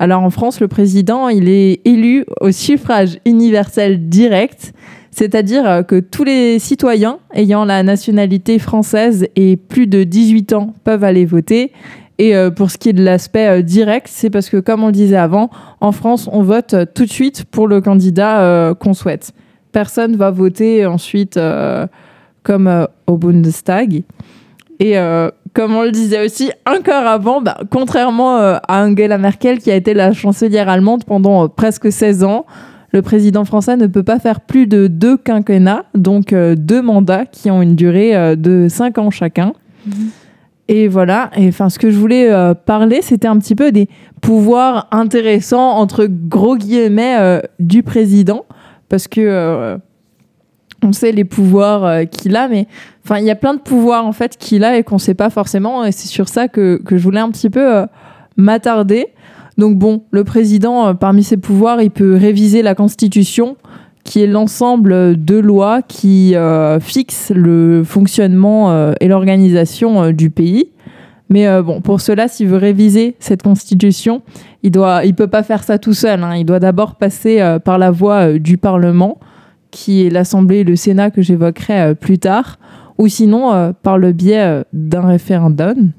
Alors 0.00 0.22
en 0.24 0.30
France, 0.30 0.60
le 0.60 0.66
président, 0.66 1.28
il 1.28 1.48
est 1.48 1.80
élu 1.86 2.24
au 2.40 2.50
suffrage 2.50 3.18
universel 3.24 4.08
direct, 4.08 4.74
c'est-à-dire 5.12 5.84
que 5.86 6.00
tous 6.00 6.24
les 6.24 6.58
citoyens 6.58 7.18
ayant 7.32 7.64
la 7.64 7.84
nationalité 7.84 8.58
française 8.58 9.28
et 9.36 9.56
plus 9.56 9.86
de 9.86 10.02
18 10.02 10.54
ans 10.54 10.74
peuvent 10.82 11.04
aller 11.04 11.24
voter. 11.24 11.70
Et 12.18 12.34
euh, 12.34 12.50
pour 12.50 12.70
ce 12.70 12.78
qui 12.78 12.88
est 12.88 12.94
de 12.94 13.04
l'aspect 13.04 13.46
euh, 13.46 13.62
direct, 13.62 14.08
c'est 14.10 14.30
parce 14.30 14.48
que, 14.48 14.56
comme 14.56 14.82
on 14.82 14.86
le 14.86 14.92
disait 14.92 15.16
avant, 15.16 15.50
en 15.80 15.92
France, 15.92 16.28
on 16.32 16.42
vote 16.42 16.74
euh, 16.74 16.84
tout 16.86 17.04
de 17.04 17.10
suite 17.10 17.44
pour 17.44 17.68
le 17.68 17.80
candidat 17.80 18.74
qu'on 18.80 18.94
souhaite. 18.94 19.32
Personne 19.72 20.16
va 20.16 20.30
voter 20.30 20.86
ensuite 20.86 21.38
comme 22.42 22.88
au 23.06 23.16
Bundestag. 23.18 24.04
Et 24.78 24.94
comme 25.52 25.74
on 25.74 25.82
le 25.82 25.90
disait 25.90 26.24
aussi 26.24 26.50
encore 26.66 27.06
avant, 27.06 27.42
bah, 27.42 27.58
contrairement 27.70 28.36
à 28.36 28.86
Angela 28.86 29.18
Merkel 29.18 29.58
qui 29.58 29.70
a 29.70 29.74
été 29.74 29.92
la 29.92 30.12
chancelière 30.12 30.68
allemande 30.68 31.04
pendant 31.04 31.48
presque 31.48 31.92
16 31.92 32.24
ans, 32.24 32.46
le 32.92 33.02
président 33.02 33.44
français 33.44 33.76
ne 33.76 33.86
peut 33.86 34.02
pas 34.02 34.18
faire 34.18 34.40
plus 34.40 34.66
de 34.66 34.86
deux 34.86 35.18
quinquennats, 35.18 35.84
donc 35.94 36.32
deux 36.32 36.82
mandats 36.82 37.26
qui 37.26 37.50
ont 37.50 37.60
une 37.60 37.76
durée 37.76 38.36
de 38.36 38.68
5 38.68 38.98
ans 38.98 39.10
chacun. 39.10 39.52
Et 40.68 40.88
voilà, 40.88 41.30
enfin 41.38 41.68
ce 41.68 41.78
que 41.78 41.90
je 41.90 41.98
voulais 41.98 42.32
euh, 42.32 42.52
parler, 42.52 43.00
c'était 43.00 43.28
un 43.28 43.38
petit 43.38 43.54
peu 43.54 43.70
des 43.70 43.88
pouvoirs 44.20 44.88
intéressants 44.90 45.76
entre 45.78 46.06
gros 46.06 46.56
guillemets 46.56 47.16
euh, 47.20 47.40
du 47.60 47.84
président, 47.84 48.44
parce 48.88 49.06
que 49.06 49.20
euh, 49.20 49.78
on 50.82 50.92
sait 50.92 51.12
les 51.12 51.24
pouvoirs 51.24 52.08
qu'il 52.10 52.34
a, 52.34 52.48
mais 52.48 52.66
enfin 53.04 53.18
il 53.18 53.24
y 53.24 53.30
a 53.30 53.36
plein 53.36 53.54
de 53.54 53.60
pouvoirs 53.60 54.04
en 54.06 54.12
fait 54.12 54.36
qu'il 54.36 54.64
a 54.64 54.76
et 54.76 54.82
qu'on 54.82 54.98
sait 54.98 55.14
pas 55.14 55.30
forcément, 55.30 55.84
et 55.84 55.92
c'est 55.92 56.08
sur 56.08 56.28
ça 56.28 56.48
que, 56.48 56.82
que 56.84 56.96
je 56.96 57.02
voulais 57.02 57.20
un 57.20 57.30
petit 57.30 57.50
peu 57.50 57.86
m'attarder. 58.36 59.06
Donc 59.58 59.78
bon, 59.78 60.02
le 60.10 60.24
président, 60.24 60.94
parmi 60.96 61.22
ses 61.22 61.36
pouvoirs, 61.36 61.80
il 61.80 61.90
peut 61.90 62.14
réviser 62.16 62.62
la 62.62 62.74
Constitution, 62.74 63.56
qui 64.06 64.22
est 64.22 64.26
l'ensemble 64.28 65.22
de 65.22 65.36
lois 65.36 65.82
qui 65.82 66.36
euh, 66.36 66.78
fixent 66.78 67.32
le 67.34 67.82
fonctionnement 67.84 68.70
euh, 68.70 68.92
et 69.00 69.08
l'organisation 69.08 70.04
euh, 70.04 70.12
du 70.12 70.30
pays. 70.30 70.70
Mais 71.28 71.60
bon, 71.60 71.80
pour 71.80 72.00
cela, 72.00 72.28
s'il 72.28 72.46
veut 72.46 72.56
réviser 72.56 73.16
cette 73.18 73.42
constitution, 73.42 74.22
il 74.62 74.70
doit, 74.70 75.04
il 75.04 75.12
peut 75.12 75.26
pas 75.26 75.42
faire 75.42 75.64
ça 75.64 75.76
tout 75.76 75.92
seul. 75.92 76.22
hein. 76.22 76.36
Il 76.36 76.44
doit 76.44 76.60
d'abord 76.60 76.94
passer 76.94 77.56
par 77.64 77.78
la 77.78 77.90
voie 77.90 78.34
du 78.34 78.58
Parlement, 78.58 79.18
qui 79.72 80.06
est 80.06 80.10
l'Assemblée 80.10 80.58
et 80.58 80.64
le 80.64 80.76
Sénat 80.76 81.10
que 81.10 81.22
j'évoquerai 81.22 81.96
plus 81.96 82.20
tard, 82.20 82.60
ou 82.96 83.08
sinon 83.08 83.74
par 83.82 83.98
le 83.98 84.12
biais 84.12 84.62
d'un 84.72 85.04
référendum. 85.04 85.90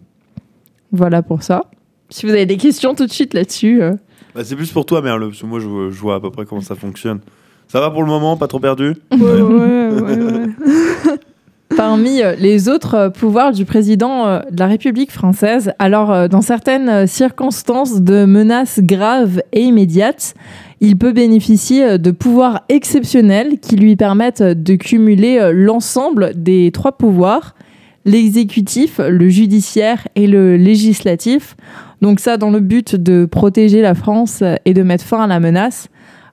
Voilà 0.93 1.21
pour 1.21 1.43
ça. 1.43 1.65
Si 2.09 2.25
vous 2.25 2.31
avez 2.31 2.45
des 2.45 2.55
questions 2.55 2.95
tout 2.95 3.05
de 3.05 3.11
suite 3.11 3.33
là-dessus. 3.33 3.81
Bah, 4.33 4.45
c'est 4.45 4.55
plus 4.55 4.71
pour 4.71 4.85
toi, 4.85 5.01
Merle, 5.01 5.27
parce 5.27 5.41
que 5.41 5.45
moi, 5.45 5.59
je 5.59 5.99
vois 5.99 6.15
à 6.15 6.19
peu 6.21 6.31
près 6.31 6.45
comment 6.45 6.61
ça 6.61 6.75
fonctionne. 6.75 7.19
Ça 7.67 7.79
va 7.79 7.91
pour 7.91 8.01
le 8.01 8.07
moment 8.07 8.37
Pas 8.37 8.47
trop 8.47 8.59
perdu? 8.59 8.95
Ouais, 9.11 9.41
ouais, 9.41 9.89
ouais, 9.89 10.17
ouais. 10.17 10.47
Parmi 11.75 12.23
euh, 12.23 12.33
les 12.39 12.69
autres 12.69 12.95
euh, 12.95 13.09
pouvoirs 13.09 13.51
du 13.51 13.65
président 13.65 14.25
euh, 14.25 14.39
de 14.49 14.59
la 14.59 14.67
République 14.67 15.11
française, 15.11 15.73
alors 15.79 16.29
dans 16.29 16.41
certaines 16.41 17.07
circonstances 17.07 18.01
de 18.01 18.25
menaces 18.25 18.79
graves 18.79 19.41
et 19.51 19.61
immédiates, 19.61 20.33
il 20.79 20.97
peut 20.97 21.11
bénéficier 21.11 21.97
de 21.97 22.11
pouvoirs 22.11 22.61
exceptionnels 22.69 23.59
qui 23.59 23.75
lui 23.75 23.95
permettent 23.95 24.43
de 24.43 24.75
cumuler 24.75 25.51
l'ensemble 25.51 26.31
des 26.35 26.71
trois 26.71 26.91
pouvoirs, 26.91 27.55
l'exécutif, 28.05 28.99
le 28.99 29.27
judiciaire 29.27 30.07
et 30.15 30.27
le 30.27 30.55
législatif. 30.55 31.55
Donc 32.01 32.19
ça 32.19 32.37
dans 32.37 32.51
le 32.51 32.59
but 32.59 32.95
de 32.95 33.25
protéger 33.25 33.81
la 33.81 33.95
France 33.95 34.43
et 34.65 34.73
de 34.75 34.83
mettre 34.83 35.03
fin 35.03 35.23
à 35.23 35.27
la 35.27 35.39
menace. 35.39 35.89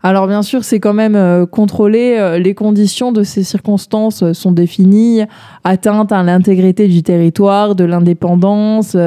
Alors 0.07 0.27
bien 0.27 0.43
sûr, 0.43 0.64
c'est 0.64 0.81
quand 0.81 0.93
même 0.93 1.17
euh, 1.17 1.47
contrôlé. 1.47 2.17
euh, 2.19 2.38
les 2.38 2.53
conditions 2.53 3.11
de 3.11 3.23
ces 3.23 3.43
circonstances 3.43 4.23
euh, 4.23 4.35
sont 4.35 4.53
définies. 4.53 5.23
Atteinte 5.64 6.12
à 6.12 6.23
l'intégrité 6.23 6.88
du 6.88 7.03
territoire, 7.03 7.75
de 7.75 7.85
l'indépendance, 7.85 8.99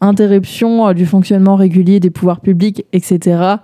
interruption 0.00 0.94
du 0.94 1.04
fonctionnement 1.04 1.56
régulier 1.56 2.00
des 2.00 2.08
pouvoirs 2.08 2.40
publics, 2.40 2.86
etc. 2.94 3.56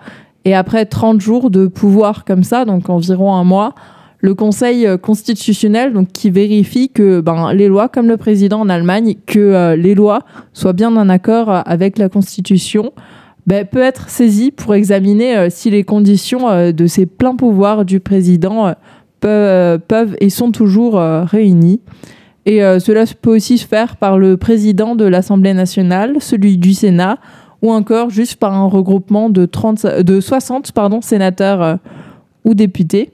Et 0.44 0.54
après 0.54 0.84
30 0.84 1.18
jours 1.18 1.50
de 1.50 1.66
pouvoir 1.66 2.26
comme 2.26 2.44
ça, 2.44 2.66
donc 2.66 2.90
environ 2.90 3.34
un 3.34 3.44
mois, 3.44 3.74
le 4.20 4.34
Conseil 4.34 4.86
constitutionnel, 5.00 5.94
donc 5.94 6.08
qui 6.12 6.28
vérifie 6.28 6.90
que 6.90 7.22
ben, 7.22 7.54
les 7.54 7.68
lois, 7.68 7.88
comme 7.88 8.08
le 8.08 8.18
président 8.18 8.60
en 8.60 8.68
Allemagne, 8.68 9.14
que 9.24 9.74
les 9.76 9.94
lois 9.94 10.20
soient 10.52 10.74
bien 10.74 10.94
en 10.94 11.08
accord 11.08 11.48
avec 11.64 11.96
la 11.96 12.10
Constitution, 12.10 12.92
ben, 13.46 13.64
peut 13.64 13.80
être 13.80 14.08
saisi 14.10 14.50
pour 14.50 14.74
examiner 14.74 15.36
euh, 15.36 15.48
si 15.50 15.70
les 15.70 15.84
conditions 15.84 16.48
euh, 16.48 16.72
de 16.72 16.86
ces 16.86 17.06
pleins 17.06 17.36
pouvoirs 17.36 17.84
du 17.84 18.00
président 18.00 18.74
euh, 19.24 19.78
peuvent, 19.78 20.16
et 20.20 20.30
sont 20.30 20.50
toujours 20.50 20.94
réunies. 20.94 21.80
Et 22.44 22.60
cela 22.60 23.02
peut 23.20 23.34
aussi 23.34 23.58
se 23.58 23.66
faire 23.66 23.96
par 23.96 24.18
le 24.18 24.36
président 24.36 24.94
de 24.94 25.04
l'Assemblée 25.04 25.52
nationale, 25.52 26.18
celui 26.20 26.58
du 26.58 26.74
Sénat, 26.74 27.18
ou 27.60 27.72
encore 27.72 28.08
juste 28.08 28.36
par 28.36 28.54
un 28.54 28.66
regroupement 28.66 29.30
de, 29.30 29.46
30, 29.46 29.84
de 29.84 30.20
60 30.20 30.70
pardon, 30.70 31.00
sénateurs 31.00 31.80
ou 32.44 32.54
députés. 32.54 33.10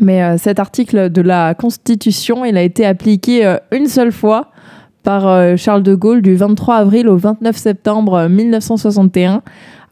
Mais 0.00 0.38
cet 0.38 0.60
article 0.60 1.10
de 1.10 1.20
la 1.20 1.54
Constitution, 1.54 2.44
il 2.44 2.56
a 2.56 2.62
été 2.62 2.86
appliqué 2.86 3.56
une 3.72 3.88
seule 3.88 4.12
fois 4.12 4.52
par 5.02 5.28
euh, 5.28 5.56
Charles 5.56 5.82
de 5.82 5.94
Gaulle 5.94 6.22
du 6.22 6.34
23 6.34 6.76
avril 6.76 7.08
au 7.08 7.16
29 7.16 7.56
septembre 7.56 8.14
euh, 8.14 8.28
1961, 8.28 9.42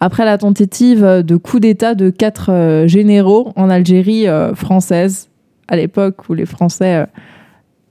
après 0.00 0.24
la 0.24 0.38
tentative 0.38 1.04
euh, 1.04 1.22
de 1.22 1.36
coup 1.36 1.60
d'État 1.60 1.94
de 1.94 2.10
quatre 2.10 2.50
euh, 2.50 2.86
généraux 2.86 3.52
en 3.56 3.70
Algérie 3.70 4.28
euh, 4.28 4.54
française, 4.54 5.28
à 5.68 5.76
l'époque 5.76 6.28
où 6.28 6.34
les 6.34 6.46
Français, 6.46 6.96
euh, 6.96 7.06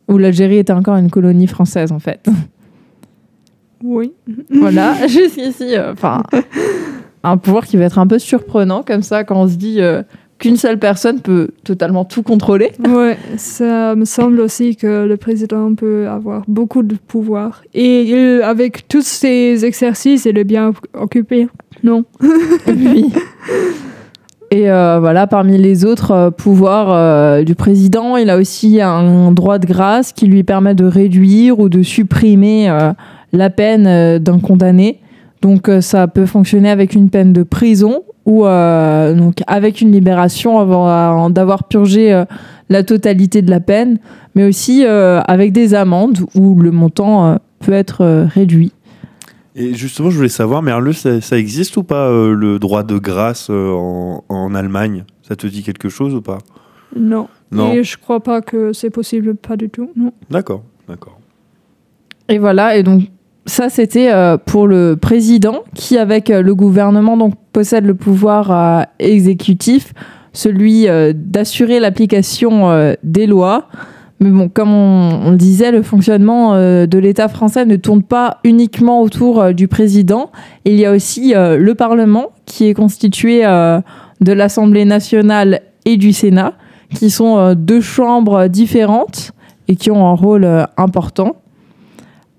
où 0.07 0.17
l'Algérie 0.17 0.57
était 0.57 0.73
encore 0.73 0.97
une 0.97 1.09
colonie 1.09 1.47
française 1.47 1.91
en 1.91 1.99
fait. 1.99 2.27
Oui. 3.83 4.13
voilà, 4.49 4.95
jusqu'ici, 5.07 5.75
euh, 5.75 5.93
enfin, 5.93 6.23
un 7.23 7.37
pouvoir 7.37 7.65
qui 7.65 7.77
va 7.77 7.85
être 7.85 7.99
un 7.99 8.07
peu 8.07 8.19
surprenant 8.19 8.83
comme 8.83 9.01
ça 9.01 9.23
quand 9.23 9.41
on 9.41 9.47
se 9.47 9.55
dit 9.55 9.81
euh, 9.81 10.03
qu'une 10.37 10.57
seule 10.57 10.79
personne 10.79 11.21
peut 11.21 11.49
totalement 11.63 12.03
tout 12.05 12.21
contrôler. 12.23 12.71
Ouais, 12.87 13.17
ça 13.37 13.95
me 13.95 14.05
semble 14.05 14.39
aussi 14.41 14.75
que 14.75 15.05
le 15.05 15.17
président 15.17 15.73
peut 15.75 16.07
avoir 16.07 16.43
beaucoup 16.47 16.83
de 16.83 16.95
pouvoir. 16.95 17.61
Et 17.73 18.03
il- 18.03 18.41
avec 18.41 18.87
tous 18.87 19.05
ces 19.05 19.63
exercices, 19.65 20.25
il 20.25 20.37
est 20.37 20.43
bien 20.43 20.73
occupé. 20.93 21.47
Non? 21.83 22.03
Oui. 22.67 23.11
Et 24.51 24.69
euh, 24.71 24.99
voilà, 24.99 25.25
parmi 25.27 25.57
les 25.57 25.85
autres 25.85 26.11
euh, 26.11 26.31
pouvoirs 26.31 26.91
euh, 26.93 27.43
du 27.43 27.55
président, 27.55 28.15
il 28.15 28.29
a 28.29 28.37
aussi 28.37 28.79
un 28.79 29.31
droit 29.31 29.57
de 29.57 29.65
grâce 29.65 30.13
qui 30.13 30.27
lui 30.27 30.43
permet 30.43 30.75
de 30.75 30.85
réduire 30.85 31.59
ou 31.59 31.67
de 31.67 31.81
supprimer 31.81 32.69
la 33.33 33.49
peine 33.49 34.19
d'un 34.19 34.39
condamné. 34.39 34.99
Donc 35.41 35.69
ça 35.81 36.07
peut 36.07 36.25
fonctionner 36.25 36.69
avec 36.69 36.93
une 36.93 37.09
peine 37.09 37.33
de 37.33 37.43
prison 37.43 38.03
ou 38.25 38.45
euh, 38.45 39.13
donc 39.13 39.35
avec 39.47 39.81
une 39.81 39.91
libération 39.91 40.59
avant 40.59 41.29
d'avoir 41.29 41.65
purgé 41.65 42.13
euh, 42.13 42.25
la 42.69 42.83
totalité 42.83 43.41
de 43.41 43.51
la 43.51 43.59
peine, 43.59 43.99
mais 44.33 44.45
aussi 44.47 44.83
euh, 44.85 45.21
avec 45.21 45.51
des 45.51 45.73
amendes 45.73 46.19
où 46.33 46.59
le 46.59 46.71
montant 46.71 47.27
euh, 47.27 47.35
peut 47.59 47.73
être 47.73 48.01
euh, 48.01 48.25
réduit. 48.25 48.71
Et 49.55 49.73
justement, 49.73 50.09
je 50.09 50.17
voulais 50.17 50.27
savoir, 50.27 50.61
Merle, 50.61 50.93
ça, 50.93 51.21
ça 51.21 51.37
existe 51.37 51.77
ou 51.77 51.83
pas 51.83 52.09
euh, 52.09 52.33
le 52.33 52.59
droit 52.59 52.83
de 52.83 52.97
grâce 52.97 53.47
euh, 53.49 53.71
en, 53.71 54.23
en 54.27 54.55
Allemagne? 54.55 55.05
Ça 55.21 55.35
te 55.35 55.47
dit 55.47 55.63
quelque 55.63 55.87
chose 55.87 56.13
ou 56.13 56.21
pas? 56.21 56.39
Non. 56.95 57.27
Non. 57.51 57.71
Et 57.71 57.83
je 57.83 57.97
crois 57.97 58.19
pas 58.19 58.41
que 58.41 58.73
c'est 58.73 58.89
possible, 58.89 59.35
pas 59.35 59.55
du 59.55 59.69
tout. 59.69 59.91
Non. 59.95 60.11
D'accord, 60.29 60.63
d'accord. 60.89 61.19
Et 62.27 62.37
voilà, 62.37 62.75
et 62.75 62.83
donc 62.83 63.03
ça 63.45 63.69
c'était 63.69 64.11
euh, 64.11 64.37
pour 64.37 64.67
le 64.67 64.95
président 64.95 65.59
qui 65.75 65.97
avec 65.97 66.29
euh, 66.29 66.41
le 66.41 66.55
gouvernement 66.55 67.15
donc 67.15 67.33
possède 67.53 67.85
le 67.85 67.93
pouvoir 67.93 68.51
euh, 68.51 68.83
exécutif, 68.99 69.93
celui 70.33 70.87
d'assurer 71.13 71.79
l'application 71.79 72.93
des 73.03 73.25
lois. 73.25 73.69
Mais 74.19 74.29
bon, 74.29 74.49
comme 74.49 74.73
on, 74.73 75.27
on 75.27 75.31
le 75.31 75.37
disait, 75.37 75.71
le 75.71 75.81
fonctionnement 75.81 76.55
de 76.55 76.97
l'État 76.97 77.29
français 77.29 77.65
ne 77.65 77.77
tourne 77.77 78.03
pas 78.03 78.39
uniquement 78.43 79.01
autour 79.01 79.53
du 79.53 79.69
président. 79.69 80.31
Il 80.65 80.75
y 80.75 80.85
a 80.85 80.91
aussi 80.91 81.33
le 81.33 81.73
Parlement 81.73 82.31
qui 82.45 82.67
est 82.67 82.73
constitué 82.73 83.43
de 83.43 84.33
l'Assemblée 84.33 84.83
nationale 84.83 85.61
et 85.85 85.95
du 85.95 86.11
Sénat, 86.11 86.55
qui 86.93 87.09
sont 87.09 87.53
deux 87.55 87.79
chambres 87.79 88.47
différentes 88.47 89.31
et 89.69 89.77
qui 89.77 89.89
ont 89.89 90.05
un 90.05 90.15
rôle 90.15 90.67
important. 90.75 91.37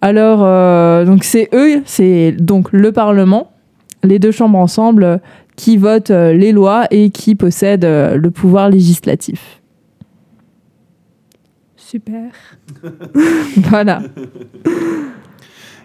Alors, 0.07 0.45
euh, 0.45 1.05
donc 1.05 1.25
c'est 1.25 1.49
eux, 1.53 1.83
c'est 1.85 2.31
donc 2.31 2.69
le 2.71 2.93
Parlement, 2.93 3.51
les 4.05 4.21
deux 4.21 4.31
chambres 4.31 4.61
ensemble, 4.61 5.21
qui 5.57 5.77
votent 5.77 6.13
euh, 6.13 6.33
les 6.33 6.53
lois 6.53 6.87
et 6.93 7.11
qui 7.11 7.35
possèdent 7.35 7.85
euh, 7.85 8.17
le 8.17 8.31
pouvoir 8.31 8.71
législatif. 8.71 9.61
Super. 11.75 12.31
Voilà. 13.69 14.01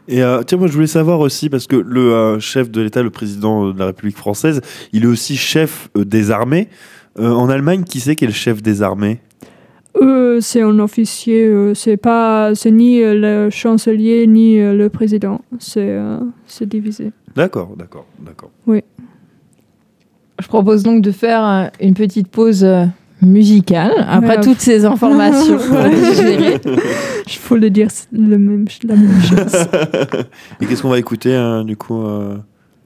Et 0.07 0.21
euh, 0.21 0.43
tiens, 0.43 0.60
moi 0.60 0.67
je 0.67 0.73
voulais 0.73 0.86
savoir 0.86 1.19
aussi, 1.19 1.49
parce 1.49 1.65
que 1.65 1.75
le 1.75 2.13
euh, 2.13 2.39
chef 2.39 2.69
de 2.69 2.79
l'État, 2.81 3.01
le 3.01 3.10
président 3.10 3.73
de 3.73 3.79
la 3.79 3.88
République 3.88 4.17
française, 4.17 4.62
il 4.93 5.05
est 5.05 5.07
aussi 5.07 5.36
chef 5.36 5.89
euh, 5.97 6.05
des 6.05 6.29
armées. 6.29 6.69
Euh, 7.17 7.31
en 7.31 7.49
Allemagne, 7.49 7.86
qui 7.86 7.99
c'est 7.99 8.15
qui 8.15 8.25
est 8.25 8.27
le 8.27 8.34
chef 8.34 8.62
des 8.62 8.84
armées? 8.84 9.19
Euh, 10.01 10.39
c'est 10.39 10.62
un 10.62 10.80
officier, 10.80 11.45
euh, 11.45 11.73
c'est 11.73 11.97
pas, 11.97 12.56
c'est 12.56 12.71
ni 12.71 13.01
euh, 13.01 13.13
le 13.45 13.49
chancelier 13.49 14.25
ni 14.25 14.58
euh, 14.60 14.73
le 14.73 14.88
président, 14.89 15.41
c'est 15.60 15.89
euh, 15.89 16.17
c'est 16.47 16.67
divisé. 16.67 17.12
D'accord, 17.36 17.73
d'accord, 17.77 18.06
d'accord. 18.25 18.51
Je 18.67 20.47
propose 20.47 20.84
donc 20.84 21.01
de 21.01 21.12
faire 21.12 21.71
une 21.82 21.93
petite 21.93 22.30
pause 22.30 22.65
musicale 23.21 23.91
après 24.10 24.38
Ouais. 24.38 24.41
toutes 24.43 24.60
ces 24.60 24.86
informations 24.86 25.58
digérer. 25.89 26.60
Je 27.27 27.39
voulais 27.47 27.69
dire 27.69 27.89
le 28.12 28.38
même, 28.39 28.65
la 28.84 28.95
même 28.95 29.21
chose. 29.21 29.56
Et 30.62 30.65
qu'est-ce 30.65 30.82
qu'on 30.82 30.89
va 30.89 30.97
écouter, 30.99 31.36
hein, 31.36 31.63
du 31.63 31.77
coup, 31.77 32.01
euh, 32.01 32.38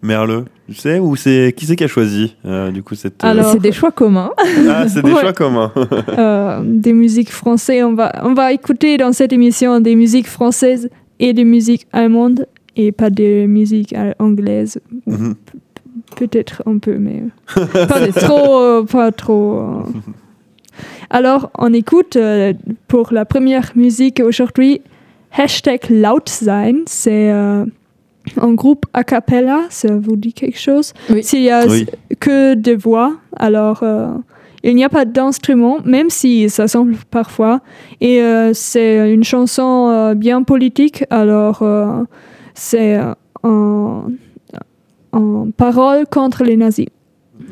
Merle 0.05 0.45
Tu 0.67 0.75
sais 0.75 0.99
Ou 0.99 1.15
c'est 1.15 1.53
qui 1.55 1.65
c'est 1.65 1.75
qui 1.75 1.83
a 1.83 1.87
choisi, 1.87 2.35
euh, 2.45 2.71
du 2.71 2.81
coup, 2.83 2.95
cette. 2.95 3.23
euh, 3.23 3.27
Alors- 3.31 3.51
C'est 3.51 3.59
des 3.61 3.71
choix 3.71 3.91
communs. 3.91 4.31
Ah, 4.69 4.87
c'est 4.87 5.01
des 5.03 5.11
Ouais. 5.11 5.19
choix 5.21 5.33
communs. 5.33 5.71
Euh, 6.17 6.61
des 6.63 6.93
musiques 6.93 7.31
françaises, 7.31 7.83
on 7.83 7.93
va, 7.93 8.11
on 8.23 8.33
va 8.33 8.53
écouter 8.53 8.97
dans 8.97 9.11
cette 9.11 9.33
émission 9.33 9.79
des 9.79 9.95
musiques 9.95 10.27
françaises 10.27 10.89
et 11.19 11.33
des 11.33 11.43
musiques 11.45 11.87
allemandes 11.93 12.45
et 12.77 12.91
pas 12.91 13.09
des 13.09 13.47
musiques 13.47 13.93
anglaises. 14.19 14.79
Mhm. 15.07 15.35
Peut-être 16.15 16.63
un 16.65 16.77
peu, 16.77 16.97
mais 16.97 17.23
pas 17.71 18.07
trop. 18.11 18.59
euh, 18.61 18.83
pas 18.83 19.11
trop 19.11 19.59
euh. 19.59 19.83
Alors, 21.09 21.51
on 21.57 21.73
écoute 21.73 22.15
euh, 22.15 22.53
pour 22.87 23.13
la 23.13 23.25
première 23.25 23.71
musique 23.75 24.21
aujourd'hui 24.25 24.81
Hashtag 25.37 25.81
Laut 25.89 26.19
sein. 26.25 26.73
C'est 26.85 27.31
euh, 27.31 27.65
un 28.41 28.53
groupe 28.53 28.85
a 28.93 29.03
cappella, 29.03 29.61
ça 29.69 29.95
vous 29.95 30.15
dit 30.15 30.33
quelque 30.33 30.59
chose? 30.59 30.93
Oui. 31.09 31.23
S'il 31.23 31.41
y 31.43 31.49
a 31.51 31.65
Oui. 31.67 31.85
que 32.19 32.53
de 32.55 32.73
voix, 32.73 33.15
alors 33.35 33.81
euh, 33.83 34.09
il 34.63 34.75
n'y 34.75 34.83
a 34.83 34.89
pas 34.89 35.05
d'instrument, 35.05 35.77
même 35.85 36.09
si 36.09 36.49
ça 36.49 36.67
semble 36.67 36.95
parfois. 37.11 37.61
Et 38.01 38.21
euh, 38.21 38.51
c'est 38.53 39.13
une 39.13 39.23
chanson 39.23 39.89
euh, 39.89 40.13
bien 40.15 40.43
politique, 40.43 41.03
alors 41.09 41.61
euh, 41.61 42.03
c'est 42.55 42.97
euh, 42.97 43.13
en, 43.43 44.07
en 45.11 45.51
parole 45.55 46.05
contre 46.09 46.43
les 46.43 46.57
nazis. 46.57 46.88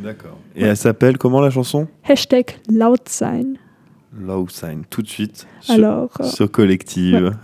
D'accord. 0.03 0.37
Et 0.55 0.63
elle 0.63 0.77
s'appelle 0.77 1.17
comment 1.17 1.41
la 1.41 1.49
chanson? 1.49 1.87
Hashtag 2.07 2.45
laut 2.71 2.95
sein. 3.05 3.43
Lausanne, 4.19 4.83
tout 4.89 5.01
de 5.01 5.07
suite. 5.07 5.47
Sur, 5.59 5.73
Alors, 5.75 6.09
euh, 6.19 6.23
sur 6.23 6.49
Collective. 6.51 7.31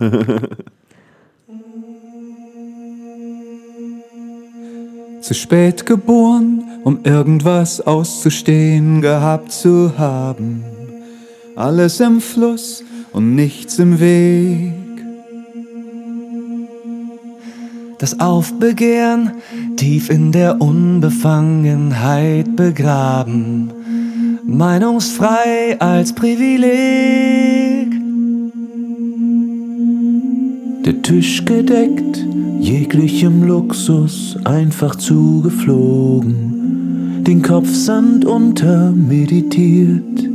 Zu 5.20 5.34
spät 5.34 5.84
geboren, 5.84 6.62
um 6.82 7.00
irgendwas 7.04 7.80
auszustehen 7.80 9.00
gehabt 9.02 9.52
zu 9.52 9.98
haben. 9.98 10.64
Alles 11.56 12.00
im 12.00 12.20
Fluss 12.20 12.82
und 13.12 13.34
nichts 13.34 13.78
im 13.78 14.00
Weg. 14.00 14.72
Das 17.98 18.18
Aufbegehren 18.18 19.32
tief 19.76 20.08
in 20.08 20.32
der 20.32 20.60
Unbefangenheit 20.60 22.56
begraben. 22.56 23.70
Meinungsfrei 24.46 25.78
als 25.78 26.14
Privileg. 26.14 26.70
Der 30.84 31.02
Tisch 31.02 31.44
gedeckt, 31.44 32.24
jeglichem 32.60 33.42
Luxus 33.42 34.36
einfach 34.44 34.94
zugeflogen, 34.96 37.24
den 37.24 37.40
Kopf 37.42 37.74
Sand 37.74 38.26
unter 38.26 38.92
meditiert. 38.92 40.28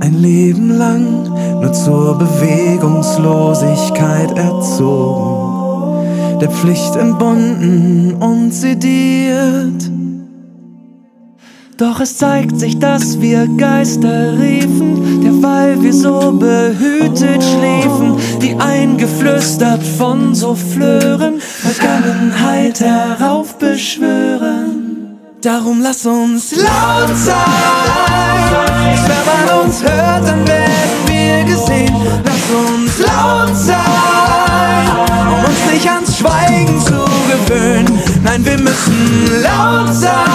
Ein 0.00 0.20
Leben 0.20 0.76
lang 0.76 1.30
nur 1.60 1.72
zur 1.72 2.18
Bewegungslosigkeit 2.18 4.36
erzogen, 4.36 6.40
der 6.40 6.50
Pflicht 6.50 6.96
entbunden 6.96 8.14
und 8.14 8.52
sediert. 8.52 9.92
Doch 11.78 12.00
es 12.00 12.16
zeigt 12.16 12.58
sich, 12.58 12.80
dass 12.80 13.20
wir 13.20 13.46
Geister 13.56 14.36
riefen, 14.36 15.20
derweil 15.22 15.80
wir 15.80 15.94
so 15.94 16.32
behütet 16.32 17.40
schliefen, 17.40 18.16
die 18.42 18.56
eingeflüstert 18.58 19.80
von 19.96 20.34
so 20.34 20.56
Flören 20.56 21.40
Vergangenheit 21.40 22.80
heraufbeschwören. 22.80 25.20
Darum 25.40 25.80
lass 25.80 26.04
uns 26.04 26.56
laut 26.56 27.16
sein, 27.16 27.36
wenn 29.06 29.24
man 29.24 29.48
uns 29.64 29.80
hört, 29.80 30.26
dann 30.26 30.44
werden 30.48 31.06
wir 31.06 31.44
gesehen. 31.44 31.94
Lass 32.24 32.50
uns 32.72 32.98
laut 32.98 33.56
sein, 33.56 34.88
um 35.28 35.44
uns 35.44 35.64
nicht 35.72 35.88
ans 35.88 36.18
Schweigen 36.18 36.80
zu 36.80 37.04
gewöhnen. 37.28 38.00
Nein, 38.24 38.44
wir 38.44 38.58
müssen 38.58 39.30
laut 39.44 39.94
sein, 39.94 40.27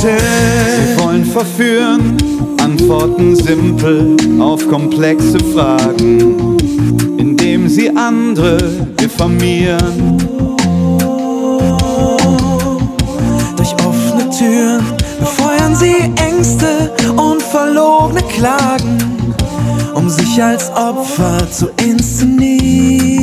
Sie 0.00 0.06
wollen 0.96 1.26
verführen, 1.26 2.16
Antworten 2.58 3.36
simpel 3.36 4.16
auf 4.40 4.66
komplexe 4.66 5.38
Fragen, 5.52 6.56
indem 7.18 7.68
sie 7.68 7.94
andere 7.94 8.56
diffamieren. 8.98 10.16
Durch 13.56 13.74
offene 13.84 14.30
Türen 14.30 14.86
befeuern 15.18 15.76
sie 15.76 15.96
Ängste 16.16 16.92
und 17.16 17.42
verlogene 17.42 18.22
Klagen, 18.22 18.96
um 19.94 20.08
sich 20.08 20.42
als 20.42 20.70
Opfer 20.70 21.50
zu 21.50 21.68
inszenieren. 21.76 23.19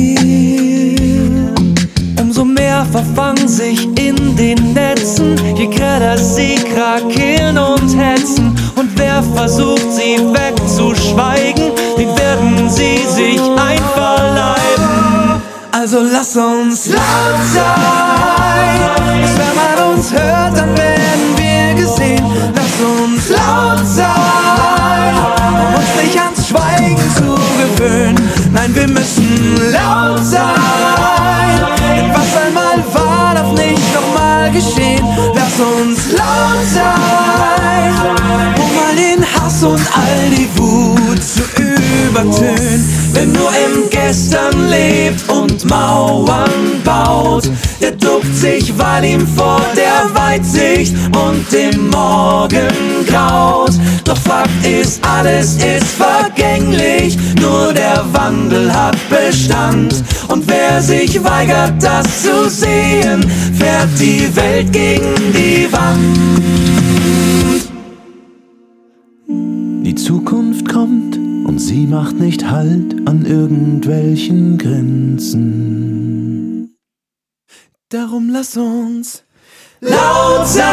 Mehr 2.68 2.84
verfangen 2.92 3.48
sich 3.48 3.88
in 3.98 4.36
den 4.36 4.74
Netzen, 4.74 5.34
je 5.56 5.68
greller 5.68 6.18
sie 6.18 6.56
krakeln 6.56 7.56
und 7.56 7.96
hetzen. 7.96 8.54
Und 8.76 8.90
wer 8.96 9.22
versucht, 9.34 9.90
sie 9.90 10.18
wegzuschweigen, 10.18 11.72
den 11.96 12.14
werden 12.18 12.68
sie 12.68 12.98
sich 12.98 13.40
einverleiben. 13.40 15.40
Also 15.72 16.00
lass 16.12 16.36
uns 16.36 16.88
laut 16.88 17.40
sein, 17.54 18.80
wenn 19.38 19.54
man 19.56 19.78
uns 19.94 20.12
hört, 20.12 20.58
dann 20.58 20.76
werden 20.76 21.34
wir 21.36 21.72
gesehen. 21.82 22.22
Lass 22.54 22.78
uns 23.00 23.30
laut 23.30 23.86
sein, 23.86 25.14
um 25.48 25.74
uns 25.74 25.94
nicht 26.04 26.20
ans 26.20 26.46
Schweigen 26.46 26.98
zu 27.16 27.34
gewöhnen. 27.78 28.20
Nein, 28.52 28.74
wir 28.74 28.88
müssen 28.88 29.56
laut 29.72 30.22
sein, 30.22 31.17
und 39.68 39.80
all 39.94 40.30
die 40.30 40.48
Wut 40.58 41.22
zu 41.22 41.42
übertönen. 42.08 42.88
Wer 43.12 43.26
nur 43.26 43.50
im 43.50 43.90
Gestern 43.90 44.68
lebt 44.68 45.28
und 45.28 45.68
Mauern 45.68 46.82
baut, 46.84 47.50
der 47.80 47.92
duckt 47.92 48.34
sich, 48.34 48.72
weil 48.78 49.04
ihm 49.04 49.26
vor 49.26 49.60
der 49.76 50.08
Weitsicht 50.14 50.94
und 51.14 51.44
dem 51.52 51.90
Morgen 51.90 53.04
graut. 53.06 53.72
Doch 54.04 54.16
Fakt 54.16 54.66
ist, 54.66 55.04
alles 55.04 55.56
ist 55.56 55.86
vergänglich, 55.86 57.18
nur 57.40 57.72
der 57.72 58.04
Wandel 58.12 58.72
hat 58.72 58.96
Bestand. 59.10 60.02
Und 60.28 60.44
wer 60.48 60.80
sich 60.80 61.22
weigert, 61.22 61.74
das 61.82 62.22
zu 62.22 62.48
sehen, 62.48 63.24
fährt 63.58 63.88
die 63.98 64.34
Welt 64.34 64.72
gegen 64.72 65.14
die 65.32 65.68
Wand. 65.70 67.47
Zukunft 69.98 70.68
kommt 70.68 71.16
und 71.16 71.58
sie 71.58 71.86
macht 71.86 72.20
nicht 72.20 72.48
Halt 72.48 73.08
an 73.08 73.26
irgendwelchen 73.26 74.56
Grenzen. 74.56 75.58
Darum 77.88 78.30
lass 78.30 78.56
uns 78.56 79.24
laut 79.80 80.46
sein. 80.46 80.64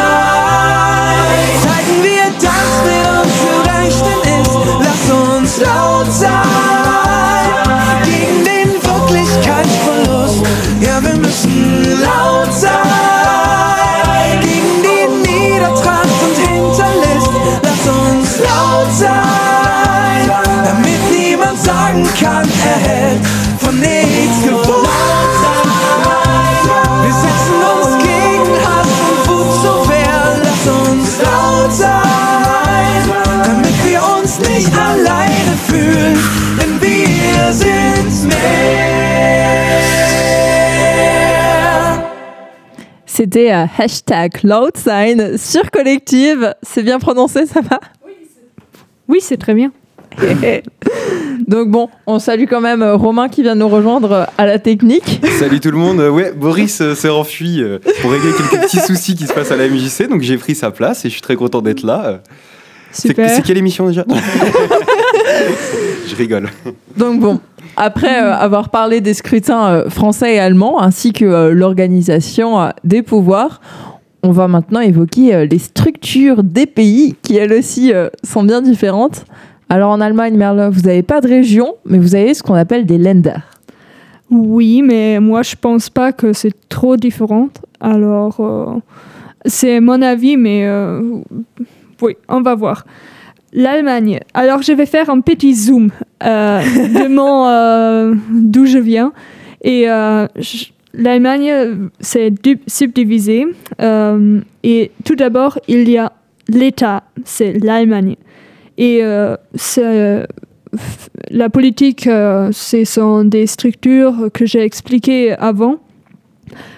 Zeigen 1.62 2.04
wir, 2.04 2.30
dass 2.40 2.84
wir 2.86 3.22
uns 3.22 3.32
für 3.42 3.60
Rechten 3.68 4.20
ist. 4.40 4.54
Lass 4.80 5.10
uns 5.10 5.58
laut 5.60 6.12
sein. 6.12 6.85
C'était 43.16 43.50
euh, 43.50 43.64
hashtag 43.78 44.42
Loudsign 44.42 45.38
sur 45.38 45.70
Collective. 45.70 46.54
C'est 46.60 46.82
bien 46.82 46.98
prononcé, 46.98 47.46
ça 47.46 47.62
va? 47.62 47.80
Oui, 49.08 49.20
c'est 49.22 49.38
très 49.38 49.54
bien. 49.54 49.72
Donc 51.48 51.70
bon, 51.70 51.88
on 52.06 52.18
salue 52.18 52.44
quand 52.46 52.60
même 52.60 52.82
euh, 52.82 52.94
Romain 52.94 53.30
qui 53.30 53.40
vient 53.40 53.54
nous 53.54 53.68
rejoindre 53.68 54.12
euh, 54.12 54.24
à 54.36 54.44
la 54.44 54.58
technique. 54.58 55.22
Salut 55.38 55.60
tout 55.60 55.70
le 55.70 55.78
monde. 55.78 55.98
Ouais, 55.98 56.30
Boris 56.32 56.82
s'est 56.92 57.08
enfui 57.08 57.62
pour 58.02 58.10
régler 58.10 58.32
quelques 58.36 58.64
petits 58.64 58.80
soucis 58.80 59.14
qui 59.14 59.26
se 59.26 59.32
passent 59.32 59.50
à 59.50 59.56
la 59.56 59.66
MJC, 59.66 60.10
donc 60.10 60.20
j'ai 60.20 60.36
pris 60.36 60.54
sa 60.54 60.70
place 60.70 61.06
et 61.06 61.08
je 61.08 61.14
suis 61.14 61.22
très 61.22 61.36
content 61.36 61.62
d'être 61.62 61.84
là. 61.84 62.20
C'est 62.90 63.14
quelle 63.14 63.56
émission 63.56 63.86
déjà? 63.86 64.04
Je 66.06 66.14
rigole. 66.14 66.50
Donc 66.98 67.20
bon, 67.20 67.40
après 67.76 68.22
euh, 68.22 68.34
avoir 68.34 68.70
parlé 68.70 69.00
des 69.00 69.14
scrutins 69.14 69.68
euh, 69.68 69.90
français 69.90 70.34
et 70.34 70.38
allemands 70.38 70.80
ainsi 70.80 71.12
que 71.12 71.24
euh, 71.24 71.52
l'organisation 71.52 72.70
des 72.84 73.02
pouvoirs, 73.02 73.60
on 74.22 74.30
va 74.32 74.48
maintenant 74.48 74.80
évoquer 74.80 75.46
les 75.46 75.58
structures 75.58 76.42
des 76.42 76.66
pays 76.66 77.14
qui 77.22 77.36
elles 77.36 77.52
aussi 77.52 77.92
sont 78.24 78.42
bien 78.42 78.60
différentes. 78.60 79.24
Alors 79.68 79.90
en 79.90 80.00
Allemagne, 80.00 80.36
Merle, 80.36 80.68
vous 80.72 80.80
n'avez 80.80 81.04
pas 81.04 81.20
de 81.20 81.28
région, 81.28 81.74
mais 81.84 81.98
vous 81.98 82.16
avez 82.16 82.34
ce 82.34 82.42
qu'on 82.42 82.54
appelle 82.54 82.86
des 82.86 82.98
Länder. 82.98 83.36
Oui, 84.30 84.82
mais 84.82 85.20
moi, 85.20 85.42
je 85.42 85.54
pense 85.54 85.90
pas 85.90 86.12
que 86.12 86.32
c'est 86.32 86.54
trop 86.68 86.96
différent. 86.96 87.50
Alors, 87.78 88.80
c'est 89.44 89.78
mon 89.78 90.02
avis, 90.02 90.36
mais 90.36 90.68
oui, 92.02 92.16
on 92.28 92.40
va 92.40 92.56
voir. 92.56 92.84
l'Allemagne. 93.56 94.20
Alors, 94.34 94.62
je 94.62 94.72
vais 94.72 94.86
faire 94.86 95.10
un 95.10 95.20
petit 95.20 95.54
zoom 95.54 95.90
euh, 96.22 96.60
de 96.60 97.08
mon 97.12 97.48
euh, 97.48 98.14
d'où 98.30 98.66
je 98.66 98.78
viens. 98.78 99.12
Et 99.62 99.90
euh, 99.90 100.28
l'Allemagne, 100.94 101.88
c'est 101.98 102.30
du- 102.30 102.60
subdivisé. 102.68 103.46
Euh, 103.80 104.40
et 104.62 104.92
tout 105.04 105.16
d'abord, 105.16 105.58
il 105.66 105.88
y 105.88 105.98
a 105.98 106.12
l'État, 106.48 107.02
c'est 107.24 107.54
l'Allemagne. 107.64 108.14
Et 108.78 109.00
la 111.30 111.48
politique, 111.48 112.02
ce 112.04 112.84
sont 112.84 113.24
des 113.24 113.46
structures 113.46 114.28
que 114.34 114.44
j'ai 114.44 114.60
expliquées 114.60 115.32
avant. 115.32 115.76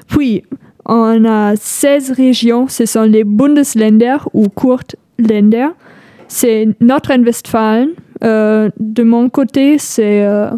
Puis, 0.07 0.45
on 0.87 1.25
a 1.25 1.55
16 1.57 2.13
régions, 2.13 2.69
ce 2.69 2.87
sont 2.87 3.03
les 3.03 3.25
Bundesländer 3.25 4.17
ou 4.33 4.49
Kurtländer. 4.49 5.69
C'est 6.29 6.69
Nordrhein-Westfalen. 6.81 7.89
Euh, 8.23 8.69
de 8.79 9.03
mon 9.03 9.29
côté, 9.31 9.79
c'est 9.79 10.25
euh, 10.25 10.51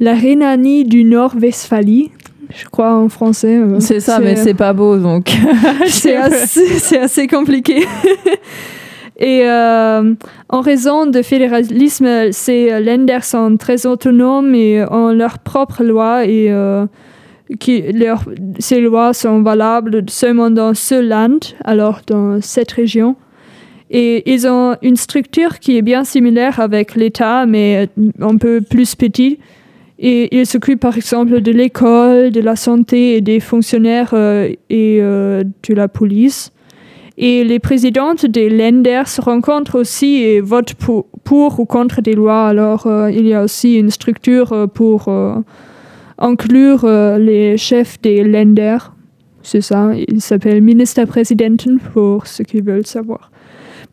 la 0.00 0.14
Rhénanie 0.14 0.84
du 0.84 1.04
Nord-Westphalie, 1.04 2.10
je 2.54 2.66
crois 2.66 2.94
en 2.94 3.08
français. 3.08 3.58
euh, 3.58 3.80
C'est 3.80 4.00
ça, 4.00 4.18
mais 4.18 4.36
c'est 4.36 4.54
pas 4.54 4.72
beau 4.72 4.96
donc. 4.96 5.30
c'est 5.86 6.16
assez, 6.16 7.26
compliqué. 7.26 7.84
Et 9.20 9.42
euh, 9.44 10.14
en 10.48 10.60
raison 10.60 11.06
de 11.06 11.22
fédéralisme, 11.22 12.30
ces 12.30 12.80
lenders 12.80 13.24
sont 13.24 13.56
très 13.56 13.84
autonomes 13.84 14.54
et 14.54 14.84
ont 14.88 15.12
leurs 15.12 15.40
propres 15.40 15.82
lois 15.82 16.24
et 16.24 16.54
qui, 17.58 17.82
ces 18.60 18.80
lois 18.80 19.12
sont 19.14 19.42
valables 19.42 20.04
seulement 20.08 20.50
dans 20.50 20.72
ce 20.72 20.94
land, 20.94 21.40
alors 21.64 22.02
dans 22.06 22.40
cette 22.40 22.70
région. 22.70 23.16
Et 23.90 24.30
ils 24.32 24.46
ont 24.46 24.76
une 24.82 24.96
structure 24.96 25.58
qui 25.58 25.78
est 25.78 25.82
bien 25.82 26.04
similaire 26.04 26.60
avec 26.60 26.94
l'État, 26.94 27.46
mais 27.46 27.88
un 28.20 28.36
peu 28.36 28.60
plus 28.60 28.94
petit. 28.94 29.38
Et 29.98 30.38
ils 30.38 30.46
s'occupent 30.46 30.80
par 30.80 30.96
exemple 30.96 31.40
de 31.40 31.50
l'école, 31.50 32.30
de 32.30 32.40
la 32.40 32.54
santé 32.54 33.16
et 33.16 33.20
des 33.20 33.40
fonctionnaires 33.40 34.10
euh, 34.12 34.48
et 34.70 34.98
euh, 35.00 35.42
de 35.68 35.74
la 35.74 35.88
police. 35.88 36.52
Et 37.16 37.42
les 37.42 37.58
présidentes 37.58 38.24
des 38.24 38.48
lenders 38.48 39.08
se 39.08 39.20
rencontrent 39.20 39.76
aussi 39.76 40.22
et 40.22 40.40
votent 40.40 40.74
pour, 40.74 41.58
ou 41.58 41.64
contre 41.64 42.00
des 42.00 42.12
lois. 42.12 42.46
Alors 42.46 42.86
euh, 42.86 43.10
il 43.10 43.26
y 43.26 43.34
a 43.34 43.42
aussi 43.42 43.74
une 43.74 43.90
structure 43.90 44.68
pour 44.72 45.08
inclure 46.18 46.86
les 47.18 47.56
chefs 47.56 48.00
des 48.00 48.22
lenders. 48.22 48.94
C'est 49.42 49.62
ça, 49.62 49.90
ils 49.96 50.20
s'appellent 50.20 50.62
Ministerpräsidenten 50.62 51.78
pour 51.92 52.26
ceux 52.26 52.44
qui 52.44 52.60
veulent 52.60 52.86
savoir. 52.86 53.30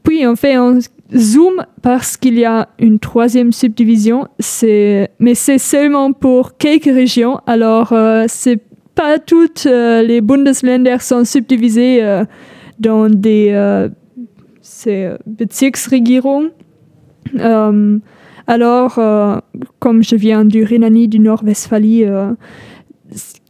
Puis 0.06 0.26
on 0.26 0.36
fait 0.36 0.54
un 0.54 0.80
zoom 1.15 1.65
parce 1.82 2.15
qu'il 2.15 2.39
y 2.39 2.46
a 2.46 2.70
une 2.80 3.00
troisième 3.00 3.52
subdivision, 3.52 4.28
c'est, 4.39 5.10
mais 5.20 5.36
c'est 5.36 5.58
seulement 5.58 6.13
pour 6.13 6.58
quelques 6.58 6.86
régions. 6.86 7.39
Alors 7.46 7.91
euh, 7.91 8.26
c'est 8.28 8.62
pas 8.96 9.20
toutes 9.20 9.65
euh, 9.68 10.02
les 10.02 10.22
Bundesländer 10.22 10.98
sont 11.02 11.26
subdivisées 11.26 12.02
euh, 12.02 12.24
dans 12.80 13.10
des 13.10 13.88
c'est, 14.62 15.12
Bezirksregierung. 15.28 16.50
Euh, 17.39 18.00
alors, 18.48 19.00
comme 19.80 20.04
je 20.04 20.15
viens 20.15 20.46
du 20.46 20.63
Rhénanie 20.63 21.08
du 21.08 21.20
Nord-Westphalie, 21.20 22.06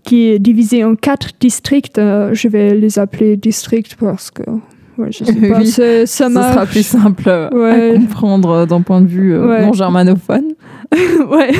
qui 0.03 0.29
est 0.29 0.39
divisé 0.39 0.83
en 0.83 0.95
quatre 0.95 1.31
districts, 1.39 1.97
je 1.97 2.47
vais 2.47 2.75
les 2.75 2.97
appeler 2.97 3.35
districts 3.35 3.95
parce 3.95 4.31
que 4.31 4.43
ouais, 4.97 5.11
je 5.11 5.23
sais 5.23 5.33
pas, 5.49 5.59
Oui, 5.59 5.67
c'est- 5.67 6.05
ça 6.05 6.29
sera 6.29 6.65
plus 6.65 6.85
simple 6.85 7.23
euh, 7.27 7.49
Ouais. 7.51 7.95
à 7.95 7.99
comprendre 7.99 8.49
euh, 8.49 8.65
d'un 8.65 8.81
point 8.81 9.01
de 9.01 9.07
vue 9.07 9.33
euh, 9.33 9.47
Ouais. 9.47 9.65
non 9.65 9.73
germanophone. 9.73 10.53
ouais. 11.29 11.51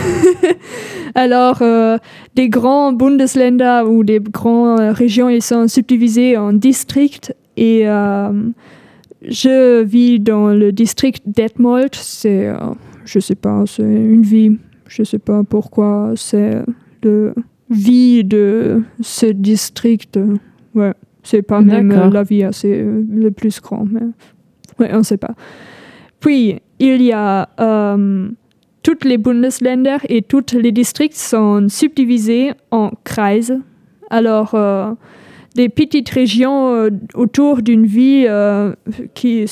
Alors, 1.16 1.60
euh, 1.62 1.98
des 2.36 2.50
grands 2.50 2.92
Bundesländer 2.94 3.84
ou 3.88 4.04
des 4.04 4.20
grandes 4.20 4.80
euh, 4.80 4.92
régions, 4.92 5.30
ils 5.30 5.42
sont 5.42 5.68
subdivisés 5.68 6.38
en 6.38 6.52
districts. 6.54 7.34
Et 7.58 7.86
je 9.22 9.82
vis 9.84 10.20
dans 10.20 10.48
le 10.50 10.72
district 10.74 11.24
d'Etmold. 11.26 11.96
C'est, 11.96 12.52
je 13.06 13.20
sais 13.20 13.36
pas, 13.36 13.64
c'est 13.66 13.82
une 13.84 14.24
vie. 14.24 14.58
Je 14.88 15.04
sais 15.04 15.20
pas 15.20 15.42
pourquoi 15.50 16.12
c'est 16.16 16.62
le 17.02 17.34
vie 17.70 18.24
de 18.26 18.84
ce 19.02 19.28
district. 19.28 20.20
Ouais, 20.76 20.94
c'est 21.26 21.42
pas 21.42 21.60
même 21.74 21.92
euh, 21.92 22.10
la 22.14 22.24
vie 22.24 22.44
assez 22.44 22.72
euh, 22.82 23.04
le 23.10 23.32
plus 23.32 23.60
grand. 23.60 23.86
Mais 23.92 24.02
ouais, 24.80 24.92
on 24.94 25.04
sait 25.04 25.18
pas. 25.18 25.34
Puis, 26.22 26.56
il 26.80 27.02
y 27.02 27.12
a 27.12 27.50
euh, 27.60 28.30
toutes 28.84 29.04
les 29.06 29.18
Bundesländer 29.18 29.98
et 30.08 30.22
tous 30.22 30.54
les 30.54 30.72
districts 30.72 31.18
sont 31.18 31.68
subdivisés 31.70 32.52
en 32.72 32.92
Kreise. 33.04 33.60
Alors, 34.10 34.52
euh, 34.54 34.92
des 35.56 35.70
petites 35.70 36.10
régions 36.10 36.74
euh, 36.74 36.90
autour 37.16 37.62
d'une 37.62 37.86
ville 37.86 38.30
qui 39.14 39.46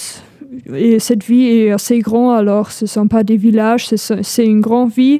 et 0.71 0.99
cette 0.99 1.23
ville 1.23 1.47
est 1.67 1.71
assez 1.71 1.97
grande, 1.99 2.37
alors 2.37 2.69
ce 2.71 2.85
ne 2.85 2.87
sont 2.87 3.07
pas 3.07 3.23
des 3.23 3.37
villages, 3.37 3.87
c'est- 3.87 4.21
c'est 4.23 4.45
une 4.45 4.61
grande 4.61 4.91
ville. 4.91 5.19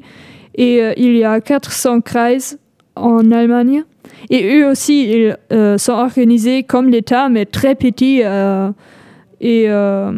Et 0.56 0.80
il 0.98 1.18
y 1.18 1.24
a 1.24 1.42
400 1.42 2.02
Kreise 2.02 2.60
en 2.96 3.32
Allemagne. 3.32 3.84
Et 4.30 4.58
eux 4.58 4.70
aussi, 4.70 5.10
ils 5.12 5.38
euh, 5.52 5.78
sont 5.78 5.94
organisés 5.94 6.64
comme 6.64 6.90
l'État, 6.90 7.30
mais 7.30 7.46
très 7.46 7.76
petits. 7.76 8.22
euh, 8.24 8.72
et 9.42 9.66
euh, 9.68 10.12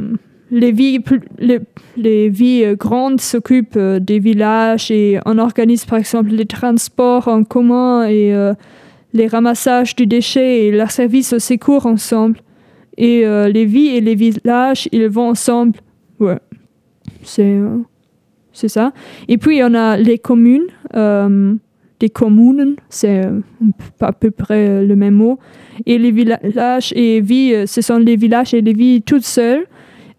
les 0.52 0.72
villes, 0.72 1.02
grandes 2.78 3.20
s'occupent 3.20 3.80
des 3.80 4.20
villages 4.20 4.91
et 4.91 5.20
on 5.26 5.39
organise 5.39 5.86
par 5.86 5.98
exemple 5.98 6.30
les 6.30 6.46
transports 6.46 7.28
en 7.28 7.44
commun 7.44 8.08
et 8.08 8.32
les 9.13 9.28
ramassages 9.28 9.96
du 9.96 10.06
déchet 10.06 10.65
et 10.65 10.72
leur 10.72 10.91
service 10.91 11.34
au 11.34 11.39
secours 11.39 11.88
ensemble. 11.88 12.39
Et 12.98 13.26
les 13.26 13.65
villes 13.65 13.96
et 13.96 14.02
les 14.02 14.13
villages, 14.13 14.88
ils 14.91 15.08
vont 15.08 15.30
ensemble. 15.30 15.80
Ouais, 16.20 16.38
c'est 17.24 17.58
c'est 18.54 18.70
ça. 18.70 18.94
Et 19.28 19.39
puis 19.39 19.62
on 19.63 19.74
a 19.74 19.98
les 19.98 20.20
communes, 20.20 20.68
des 21.99 22.10
communes, 22.10 22.75
c'est 22.89 23.25
euh, 23.25 23.39
à 24.01 24.12
peu 24.12 24.31
près 24.31 24.67
euh, 24.67 24.86
le 24.86 24.95
même 24.95 25.15
mot. 25.15 25.39
Et 25.86 25.97
les 25.97 26.12
villages 26.12 26.93
et 26.95 27.21
villes, 27.21 27.53
euh, 27.53 27.65
ce 27.65 27.81
sont 27.81 27.97
les 27.97 28.15
villages 28.15 28.53
et 28.53 28.62
les 28.62 28.73
villes 28.73 29.01
toutes 29.01 29.25
seules 29.25 29.65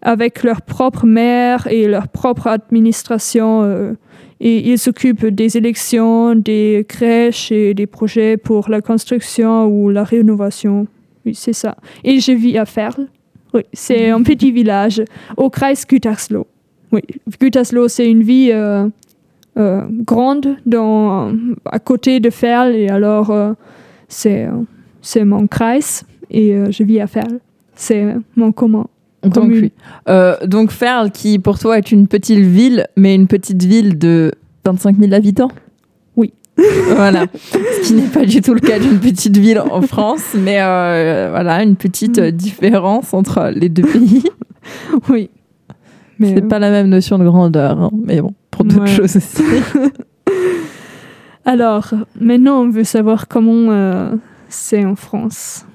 avec 0.01 0.43
leur 0.43 0.61
propre 0.61 1.05
maire 1.05 1.67
et 1.67 1.87
leur 1.87 2.07
propre 2.07 2.47
administration. 2.47 3.95
et 4.39 4.71
ils 4.71 4.77
s'occupent 4.77 5.25
des 5.25 5.57
élections, 5.57 6.35
des 6.35 6.85
crèches 6.87 7.51
et 7.51 7.73
des 7.73 7.87
projets 7.87 8.37
pour 8.37 8.69
la 8.69 8.81
construction 8.81 9.65
ou 9.65 9.89
la 9.89 10.03
rénovation. 10.03 10.85
Oui, 11.25 11.33
c'est 11.33 11.53
ça. 11.53 11.75
Et 12.03 12.19
je 12.19 12.31
vis 12.31 12.59
à 12.59 12.65
Ferl. 12.65 13.07
Oui, 13.55 13.63
c'est 13.73 14.11
un 14.11 14.21
petit 14.21 14.51
village 14.51 15.01
au 15.35 15.49
Kreis 15.49 15.83
Gütersloh. 15.89 16.45
Oui, 16.91 17.01
Gütersloh, 17.41 17.87
c'est 17.87 18.09
une 18.09 18.21
ville 18.21 18.91
grande 19.57 20.55
dans, 20.65 21.31
à 21.65 21.79
côté 21.79 22.19
de 22.19 22.29
Ferl. 22.29 22.75
Et 22.75 22.89
alors, 22.89 23.31
euh, 23.31 23.53
c'est 24.07 24.45
euh, 24.45 24.51
c'est 25.01 25.23
mon 25.23 25.47
Kreis 25.47 26.03
et 26.29 26.53
euh, 26.53 26.71
je 26.71 26.83
vis 26.83 26.99
à 26.99 27.07
Ferl. 27.07 27.39
C'est 27.75 28.15
mon 28.35 28.51
comment. 28.51 28.89
Donc, 29.23 29.49
oui. 29.49 29.71
Euh, 30.09 30.35
donc 30.45 30.71
Ferl, 30.71 31.11
qui 31.11 31.39
pour 31.39 31.59
toi 31.59 31.77
est 31.77 31.91
une 31.91 32.07
petite 32.07 32.39
ville, 32.39 32.87
mais 32.95 33.15
une 33.15 33.27
petite 33.27 33.63
ville 33.63 33.97
de 33.97 34.31
25 34.65 34.97
000 34.97 35.13
habitants 35.13 35.51
Oui. 36.15 36.33
voilà. 36.95 37.25
Ce 37.43 37.87
qui 37.87 37.93
n'est 37.93 38.07
pas 38.07 38.25
du 38.25 38.41
tout 38.41 38.53
le 38.53 38.59
cas 38.59 38.79
d'une 38.79 38.99
petite 38.99 39.37
ville 39.37 39.59
en 39.59 39.81
France, 39.81 40.35
mais 40.35 40.61
euh, 40.61 41.29
voilà, 41.31 41.63
une 41.63 41.75
petite 41.75 42.19
euh, 42.19 42.31
différence 42.31 43.13
entre 43.13 43.51
les 43.53 43.69
deux 43.69 43.83
pays. 43.83 44.23
Oui. 45.09 45.29
Mais, 46.19 46.33
C'est 46.33 46.43
euh, 46.43 46.47
pas 46.47 46.59
la 46.59 46.71
même 46.71 46.87
notion 46.87 47.17
de 47.19 47.25
grandeur, 47.25 47.79
hein, 47.79 47.91
mais 48.05 48.21
bon, 48.21 48.33
pour 48.57 48.65
d'autres 48.65 48.81
Ouais. 48.81 48.87
choses 48.87 49.15
aussi. 49.17 49.43
Alors, 51.45 51.91
maintenant, 52.19 52.61
on 52.61 52.69
veut 52.69 52.83
savoir 52.83 53.27
comment 53.27 53.71
euh, 53.71 54.11
c'est 54.49 54.83
en 54.85 54.95
France. 54.95 55.65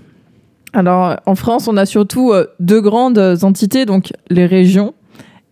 Alors, 0.74 1.16
en 1.26 1.34
France, 1.34 1.68
on 1.68 1.76
a 1.76 1.86
surtout 1.86 2.32
euh, 2.32 2.46
deux 2.60 2.80
grandes 2.80 3.18
entités, 3.42 3.86
donc 3.86 4.12
les 4.30 4.46
régions 4.46 4.94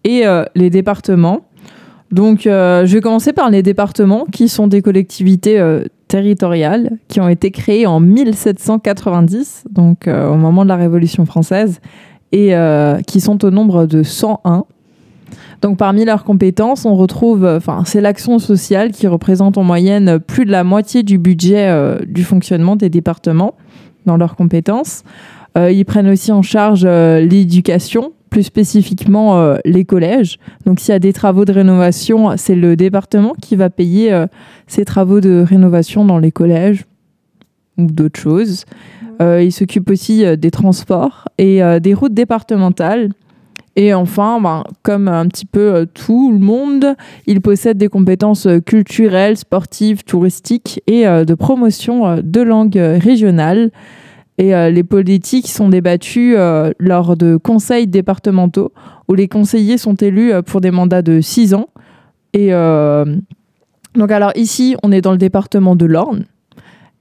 et 0.04 0.26
euh, 0.26 0.44
les 0.54 0.70
départements. 0.70 1.42
Donc, 2.10 2.46
euh, 2.46 2.84
je 2.86 2.94
vais 2.94 3.00
commencer 3.00 3.32
par 3.32 3.50
les 3.50 3.62
départements, 3.62 4.26
qui 4.30 4.48
sont 4.48 4.66
des 4.66 4.82
collectivités 4.82 5.58
euh, 5.60 5.84
territoriales 6.08 6.90
qui 7.08 7.20
ont 7.20 7.28
été 7.28 7.50
créées 7.50 7.86
en 7.86 8.00
1790, 8.00 9.64
donc 9.70 10.08
euh, 10.08 10.28
au 10.28 10.36
moment 10.36 10.64
de 10.64 10.68
la 10.68 10.76
Révolution 10.76 11.24
française, 11.24 11.80
et 12.32 12.54
euh, 12.56 12.98
qui 13.06 13.20
sont 13.20 13.44
au 13.44 13.50
nombre 13.50 13.86
de 13.86 14.02
101. 14.02 14.64
Donc, 15.60 15.76
parmi 15.76 16.04
leurs 16.04 16.24
compétences, 16.24 16.86
on 16.86 16.94
retrouve, 16.94 17.44
euh, 17.44 17.58
enfin, 17.58 17.82
c'est 17.84 18.00
l'action 18.00 18.38
sociale 18.38 18.92
qui 18.92 19.06
représente 19.06 19.58
en 19.58 19.62
moyenne 19.62 20.18
plus 20.18 20.44
de 20.44 20.50
la 20.50 20.64
moitié 20.64 21.02
du 21.02 21.18
budget 21.18 21.68
euh, 21.68 21.98
du 22.06 22.24
fonctionnement 22.24 22.76
des 22.76 22.88
départements 22.88 23.54
dans 24.06 24.16
leurs 24.16 24.36
compétences. 24.36 25.02
Euh, 25.58 25.70
ils 25.70 25.84
prennent 25.84 26.08
aussi 26.08 26.32
en 26.32 26.42
charge 26.42 26.82
euh, 26.84 27.20
l'éducation 27.20 28.12
plus 28.30 28.44
spécifiquement 28.44 29.56
les 29.64 29.84
collèges. 29.84 30.38
Donc 30.64 30.78
s'il 30.78 30.92
y 30.92 30.94
a 30.94 31.00
des 31.00 31.12
travaux 31.12 31.44
de 31.44 31.50
rénovation, 31.50 32.36
c'est 32.36 32.54
le 32.54 32.76
département 32.76 33.32
qui 33.42 33.56
va 33.56 33.70
payer 33.70 34.24
ces 34.68 34.84
travaux 34.84 35.20
de 35.20 35.44
rénovation 35.44 36.04
dans 36.04 36.18
les 36.18 36.30
collèges 36.30 36.84
ou 37.76 37.86
d'autres 37.86 38.20
choses. 38.20 38.66
Euh, 39.20 39.42
il 39.42 39.50
s'occupe 39.50 39.90
aussi 39.90 40.24
des 40.36 40.52
transports 40.52 41.24
et 41.38 41.60
des 41.80 41.92
routes 41.92 42.14
départementales. 42.14 43.08
Et 43.82 43.94
enfin, 43.94 44.42
ben, 44.42 44.62
comme 44.82 45.08
un 45.08 45.26
petit 45.26 45.46
peu 45.46 45.74
euh, 45.74 45.86
tout 45.86 46.32
le 46.32 46.38
monde, 46.38 46.96
il 47.26 47.40
possède 47.40 47.78
des 47.78 47.88
compétences 47.88 48.44
euh, 48.44 48.60
culturelles, 48.60 49.38
sportives, 49.38 50.04
touristiques 50.04 50.82
et 50.86 51.06
euh, 51.06 51.24
de 51.24 51.32
promotion 51.32 52.20
de 52.22 52.40
langues 52.42 52.76
régionales. 52.76 53.70
Et 54.36 54.52
les 54.70 54.84
politiques 54.84 55.48
sont 55.48 55.68
débattues 55.68 56.34
lors 56.78 57.14
de 57.14 57.36
conseils 57.36 57.86
départementaux 57.86 58.72
où 59.06 59.14
les 59.14 59.28
conseillers 59.28 59.76
sont 59.76 59.96
élus 59.96 60.32
pour 60.46 60.62
des 60.62 60.70
mandats 60.70 61.02
de 61.02 61.20
6 61.20 61.52
ans. 61.52 61.68
Et 62.32 62.48
donc 62.48 64.10
alors 64.10 64.32
ici, 64.36 64.76
on 64.82 64.92
est 64.92 65.02
dans 65.02 65.12
le 65.12 65.18
département 65.18 65.76
de 65.76 65.84
l'Orne. 65.84 66.24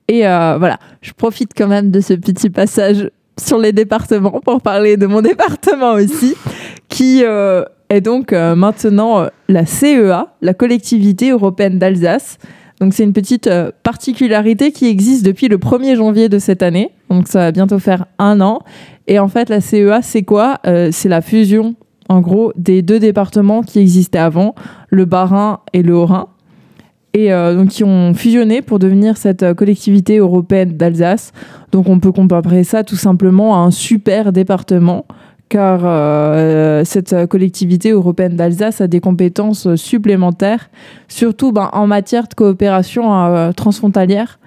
Et 0.09 0.23
voilà, 0.23 0.80
je 1.01 1.13
profite 1.13 1.51
quand 1.55 1.69
même 1.69 1.91
de 1.91 2.01
ce 2.01 2.13
petit 2.13 2.49
passage 2.49 3.09
sur 3.39 3.57
les 3.57 3.71
départements 3.71 4.41
pour 4.43 4.61
parler 4.61 4.97
de 4.97 5.07
mon 5.07 5.21
département 5.32 5.93
aussi, 5.93 6.36
qui 7.00 7.24
euh, 7.24 7.64
est 7.88 8.02
donc 8.02 8.34
euh, 8.34 8.56
maintenant 8.56 9.22
euh, 9.22 9.28
la 9.47 9.66
CEA, 9.66 10.36
la 10.41 10.54
collectivité 10.54 11.30
européenne 11.30 11.80
d'Alsace. 11.80 12.38
Donc 12.82 12.93
c'est 12.93 13.06
une 13.06 13.14
petite 13.14 13.50
particularité 13.84 14.74
qui 14.74 14.88
existe 14.88 15.26
depuis 15.26 15.47
le 15.47 15.58
1er 15.58 15.95
janvier 15.95 16.28
de 16.28 16.39
cette 16.39 16.62
année. 16.62 16.91
Donc 17.10 17.30
ça 17.30 17.39
va 17.39 17.52
bientôt 17.54 17.80
faire 17.80 18.06
un 18.18 18.41
an. 18.41 18.60
Et 19.08 19.18
en 19.18 19.30
fait, 19.30 19.47
la 19.47 19.62
CEA, 19.62 20.02
c'est 20.02 20.24
quoi? 20.24 20.60
C'est 20.64 21.10
la 21.10 21.22
fusion, 21.22 21.76
en 22.08 22.22
gros, 22.22 22.54
des 22.56 22.82
deux 22.82 23.00
départements 23.00 23.64
qui 23.64 23.80
existaient 23.80 24.20
avant, 24.20 24.56
le 24.89 25.04
Bas-Rhin 25.04 25.60
et 25.74 25.84
le 25.84 25.93
Haut-Rhin. 25.93 26.28
Et 27.14 27.32
donc 27.32 27.68
qui 27.70 27.84
ont 27.84 28.14
fusionné 28.14 28.62
pour 28.62 28.80
devenir 28.80 29.18
cette 29.18 29.54
collectivité 29.56 30.18
européenne 30.20 30.78
d'Alsace. 30.78 31.34
Donc 31.74 31.89
on 31.89 32.00
peut 32.00 32.14
comparer 32.14 32.64
ça 32.64 32.86
tout 32.86 32.95
simplement 32.95 33.56
à 33.56 33.60
un 33.60 33.72
super 33.72 34.32
département 34.32 35.06
car 35.50 35.82
euh, 35.84 36.84
cette 36.86 37.14
euh, 37.14 37.28
collectivité 37.28 37.89
européenne 37.89 38.36
d'Alsace 38.36 38.82
a 38.82 38.88
des 38.88 39.00
compétences 39.00 39.66
euh, 39.66 39.76
supplémentaires, 39.76 40.70
surtout 41.08 41.52
ben, 41.52 41.70
en 41.74 41.88
matière 41.88 42.28
de 42.28 42.36
coopération 42.36 43.14
euh, 43.14 43.52
transfrontalière. 43.52 44.39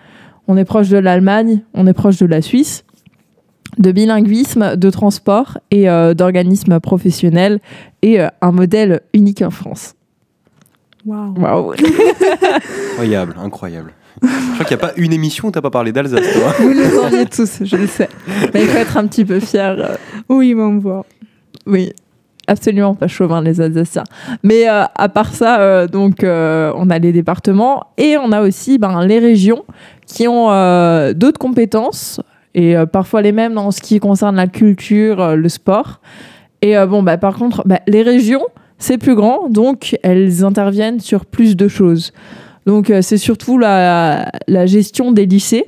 On 0.48 0.56
est 0.56 0.64
proche 0.64 0.88
de 0.88 0.98
l'Allemagne, 0.98 1.62
on 1.74 1.86
est 1.86 1.92
proche 1.92 2.18
de 2.18 2.26
la 2.26 2.40
Suisse, 2.40 2.84
de 3.78 3.90
bilinguisme, 3.90 4.76
de 4.76 4.90
transport 4.90 5.58
et 5.70 5.88
euh, 5.88 6.14
d'organismes 6.14 6.78
professionnels 6.78 7.60
et 8.02 8.20
euh, 8.20 8.28
un 8.40 8.52
modèle 8.52 9.00
unique 9.12 9.42
en 9.42 9.50
France. 9.50 9.94
Waouh. 11.04 11.34
Waouh 11.36 11.72
Incroyable, 12.92 13.34
incroyable. 13.42 13.92
Je 14.20 14.54
crois 14.54 14.64
qu'il 14.66 14.76
n'y 14.76 14.82
a 14.82 14.86
pas 14.88 14.92
une 14.96 15.12
émission 15.12 15.48
où 15.48 15.50
t'as 15.50 15.60
pas 15.60 15.70
parlé 15.70 15.92
d'Alsace, 15.92 16.20
toi. 16.34 16.52
Vous 16.60 16.68
le 16.68 16.84
saviez 16.84 17.26
tous, 17.26 17.58
je 17.64 17.76
le 17.76 17.86
sais. 17.86 18.08
Mais 18.52 18.62
il 18.62 18.68
faut 18.68 18.78
être 18.78 18.96
un 18.96 19.06
petit 19.06 19.24
peu 19.24 19.40
fier. 19.40 19.76
euh, 19.78 19.96
Oui, 20.28 20.54
on 20.56 20.78
voit. 20.78 21.06
Oui, 21.66 21.92
absolument 22.46 22.94
pas 22.94 23.08
chauvin 23.08 23.40
les 23.40 23.60
Alsaciens. 23.60 24.04
Mais 24.42 24.68
euh, 24.68 24.82
à 24.94 25.08
part 25.08 25.34
ça, 25.34 25.60
euh, 25.60 25.86
donc 25.86 26.24
euh, 26.24 26.72
on 26.76 26.90
a 26.90 26.98
les 26.98 27.12
départements 27.12 27.84
et 27.96 28.16
on 28.18 28.32
a 28.32 28.42
aussi 28.42 28.78
ben, 28.78 29.04
les 29.06 29.18
régions 29.18 29.64
qui 30.06 30.28
ont 30.28 30.50
euh, 30.50 31.14
d'autres 31.14 31.38
compétences 31.38 32.20
et 32.54 32.76
euh, 32.76 32.84
parfois 32.84 33.22
les 33.22 33.32
mêmes 33.32 33.54
dans 33.54 33.70
ce 33.70 33.80
qui 33.80 33.98
concerne 33.98 34.36
la 34.36 34.46
culture, 34.46 35.20
euh, 35.20 35.36
le 35.36 35.48
sport. 35.48 36.00
Et 36.60 36.76
euh, 36.76 36.86
bon, 36.86 37.02
bah, 37.02 37.16
par 37.16 37.36
contre, 37.36 37.62
bah, 37.66 37.80
les 37.88 38.02
régions, 38.02 38.44
c'est 38.78 38.98
plus 38.98 39.14
grand, 39.14 39.48
donc 39.48 39.96
elles 40.02 40.44
interviennent 40.44 41.00
sur 41.00 41.24
plus 41.24 41.56
de 41.56 41.66
choses. 41.68 42.12
Donc 42.66 42.90
euh, 42.90 43.02
c'est 43.02 43.18
surtout 43.18 43.58
la, 43.58 44.30
la 44.46 44.66
gestion 44.66 45.12
des 45.12 45.26
lycées, 45.26 45.64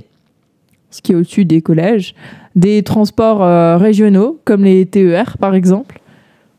ce 0.91 1.03
qui 1.03 1.13
est 1.13 1.15
au-dessus 1.15 1.45
des 1.45 1.61
collèges, 1.61 2.15
des 2.55 2.83
transports 2.83 3.43
euh, 3.43 3.77
régionaux, 3.77 4.39
comme 4.45 4.65
les 4.65 4.87
TER 4.87 5.37
par 5.39 5.55
exemple. 5.55 6.01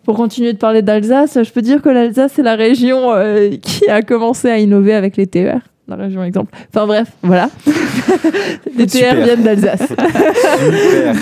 Pour 0.04 0.18
continuer 0.18 0.54
de 0.54 0.58
parler 0.58 0.82
d'Alsace, 0.82 1.40
je 1.42 1.52
peux 1.52 1.62
dire 1.62 1.82
que 1.82 1.90
l'Alsace 1.90 2.38
est 2.38 2.44
la 2.44 2.56
région 2.56 3.12
euh, 3.14 3.56
qui 3.62 3.90
a 3.90 4.02
commencé 4.02 4.50
à 4.50 4.60
innover 4.60 4.94
avec 4.94 5.18
les 5.18 5.26
TER. 5.26 5.62
La 5.88 5.96
région 5.96 6.24
exemple. 6.24 6.52
Enfin 6.70 6.86
bref, 6.86 7.12
voilà. 7.22 7.50
les 8.78 8.88
TER 8.88 9.12
Super. 9.12 9.24
viennent 9.24 9.44
d'Alsace. 9.44 9.88
Super. 9.88 11.16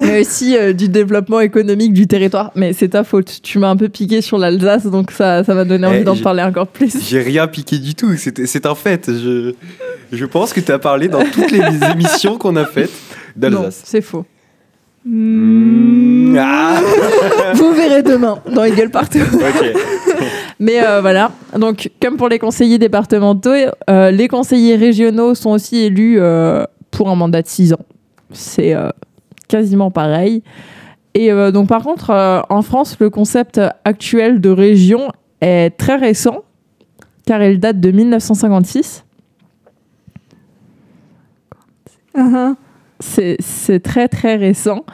Mais 0.00 0.20
aussi 0.20 0.56
euh, 0.56 0.72
du 0.72 0.88
développement 0.88 1.40
économique 1.40 1.92
du 1.92 2.06
territoire. 2.06 2.50
Mais 2.54 2.72
c'est 2.72 2.88
ta 2.90 3.04
faute. 3.04 3.40
Tu 3.42 3.58
m'as 3.58 3.68
un 3.70 3.76
peu 3.76 3.88
piqué 3.88 4.20
sur 4.20 4.38
l'Alsace, 4.38 4.86
donc 4.86 5.10
ça, 5.10 5.44
ça 5.44 5.54
m'a 5.54 5.64
donné 5.64 5.86
envie 5.86 5.98
Eh, 6.00 6.04
d'en 6.04 6.16
parler 6.16 6.42
encore 6.42 6.66
plus. 6.66 6.96
J'ai 7.08 7.20
rien 7.20 7.46
piqué 7.46 7.78
du 7.78 7.94
tout, 7.94 8.14
c'est 8.16 8.66
un 8.66 8.74
fait. 8.74 9.06
Je, 9.08 9.52
je 10.12 10.24
pense 10.24 10.52
que 10.52 10.60
tu 10.60 10.72
as 10.72 10.78
parlé 10.78 11.08
dans 11.08 11.22
toutes 11.24 11.50
les 11.50 11.60
émissions 11.92 12.38
qu'on 12.38 12.56
a 12.56 12.64
faites 12.64 12.90
d'Alsace. 13.36 13.82
c'est 13.84 14.00
faux. 14.00 14.24
Mmh, 15.06 16.36
ah, 16.38 16.80
Vous 17.54 17.72
verrez 17.72 18.02
demain 18.02 18.38
dans 18.54 18.62
les 18.62 18.70
gueules 18.72 18.90
partout. 18.90 19.18
Mais 20.60 20.82
euh, 20.82 21.00
voilà, 21.02 21.30
donc 21.58 21.90
comme 22.00 22.16
pour 22.16 22.28
les 22.30 22.38
conseillers 22.38 22.78
départementaux, 22.78 23.50
euh, 23.90 24.10
les 24.10 24.28
conseillers 24.28 24.76
régionaux 24.76 25.34
sont 25.34 25.50
aussi 25.50 25.78
élus 25.78 26.16
euh, 26.18 26.64
pour 26.90 27.10
un 27.10 27.16
mandat 27.16 27.42
de 27.42 27.48
6 27.48 27.74
ans. 27.74 27.84
C'est 28.32 28.74
quasiment 29.48 29.90
pareil. 29.90 30.42
Et 31.14 31.30
euh, 31.30 31.52
donc 31.52 31.68
par 31.68 31.82
contre, 31.82 32.10
euh, 32.10 32.40
en 32.50 32.62
France, 32.62 32.96
le 33.00 33.08
concept 33.08 33.60
actuel 33.84 34.40
de 34.40 34.50
région 34.50 35.12
est 35.40 35.70
très 35.70 35.96
récent, 35.96 36.42
car 37.24 37.42
il 37.42 37.60
date 37.60 37.80
de 37.80 37.90
1956. 37.90 39.04
Uh-huh. 42.16 42.54
C'est 43.00 43.36
c'est 43.38 43.80
très 43.80 44.08
très 44.08 44.36
récent. 44.36 44.84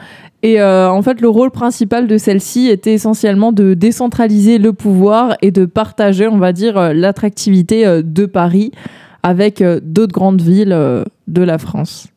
Et 0.43 0.59
euh, 0.59 0.89
en 0.89 1.01
fait, 1.03 1.21
le 1.21 1.29
rôle 1.29 1.51
principal 1.51 2.07
de 2.07 2.17
celle-ci 2.17 2.67
était 2.67 2.93
essentiellement 2.93 3.51
de 3.51 3.75
décentraliser 3.75 4.57
le 4.57 4.73
pouvoir 4.73 5.35
et 5.43 5.51
de 5.51 5.65
partager, 5.65 6.27
on 6.27 6.39
va 6.39 6.51
dire, 6.51 6.93
l'attractivité 6.93 8.01
de 8.03 8.25
Paris 8.25 8.71
avec 9.21 9.63
d'autres 9.83 10.13
grandes 10.13 10.41
villes 10.41 10.75
de 11.27 11.41
la 11.43 11.59
France. 11.59 12.10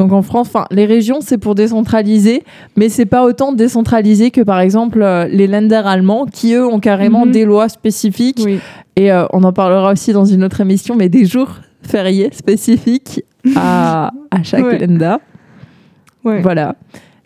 Donc 0.00 0.12
en 0.12 0.22
France, 0.22 0.50
les 0.70 0.86
régions, 0.86 1.18
c'est 1.20 1.36
pour 1.36 1.54
décentraliser, 1.54 2.42
mais 2.74 2.88
c'est 2.88 3.04
pas 3.04 3.22
autant 3.24 3.52
décentralisé 3.52 4.30
que 4.30 4.40
par 4.40 4.58
exemple 4.60 5.02
euh, 5.02 5.26
les 5.26 5.46
Länder 5.46 5.82
allemands, 5.84 6.24
qui 6.24 6.54
eux 6.54 6.66
ont 6.66 6.80
carrément 6.80 7.26
Mhm. 7.26 7.32
des 7.32 7.44
lois 7.44 7.68
spécifiques 7.68 8.40
Oui. 8.42 8.60
et 8.96 9.12
euh, 9.12 9.26
on 9.34 9.44
en 9.44 9.52
parlera 9.52 9.92
aussi 9.92 10.12
dans 10.14 10.24
une 10.24 10.42
autre 10.42 10.60
émission, 10.62 10.96
mais 10.96 11.10
des 11.10 11.26
jours 11.26 11.50
fériés 11.82 12.30
spécifiques 12.32 13.22
à, 13.56 14.10
à 14.30 14.42
chaque 14.42 14.64
Ouais. 16.24 16.40
Voilà. 16.40 16.76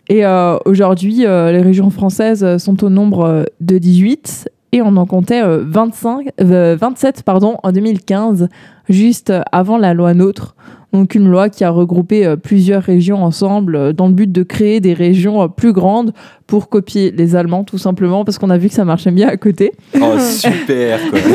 Et 0.09 0.25
euh, 0.25 0.57
aujourd'hui, 0.65 1.19
les 1.19 1.61
régions 1.61 1.89
françaises 1.89 2.57
sont 2.57 2.83
au 2.83 2.89
nombre 2.89 3.45
de 3.61 3.77
18 3.77 4.49
et 4.73 4.81
on 4.81 4.97
en 4.97 5.05
comptait 5.05 5.41
euh, 5.41 5.63
25, 5.65 6.27
euh, 6.41 6.75
27 6.79 7.23
pardon, 7.23 7.55
en 7.63 7.71
2015, 7.71 8.49
juste 8.89 9.31
avant 9.53 9.77
la 9.77 9.93
loi 9.93 10.13
NOTRe. 10.13 10.55
Donc 10.93 11.15
une 11.15 11.29
loi 11.29 11.49
qui 11.49 11.63
a 11.63 11.69
regroupé 11.69 12.25
euh, 12.25 12.35
plusieurs 12.35 12.83
régions 12.83 13.23
ensemble 13.23 13.75
euh, 13.75 13.93
dans 13.93 14.07
le 14.07 14.13
but 14.13 14.31
de 14.31 14.43
créer 14.43 14.79
des 14.79 14.93
régions 14.93 15.41
euh, 15.41 15.47
plus 15.47 15.73
grandes 15.73 16.13
pour 16.47 16.69
copier 16.69 17.11
les 17.11 17.35
Allemands 17.35 17.63
tout 17.63 17.77
simplement 17.77 18.23
parce 18.23 18.37
qu'on 18.37 18.49
a 18.49 18.57
vu 18.57 18.69
que 18.69 18.73
ça 18.75 18.85
marchait 18.85 19.11
bien 19.11 19.27
à 19.27 19.37
côté. 19.37 19.73
Oh, 19.99 20.17
super, 20.19 20.99
quoi. 21.09 21.19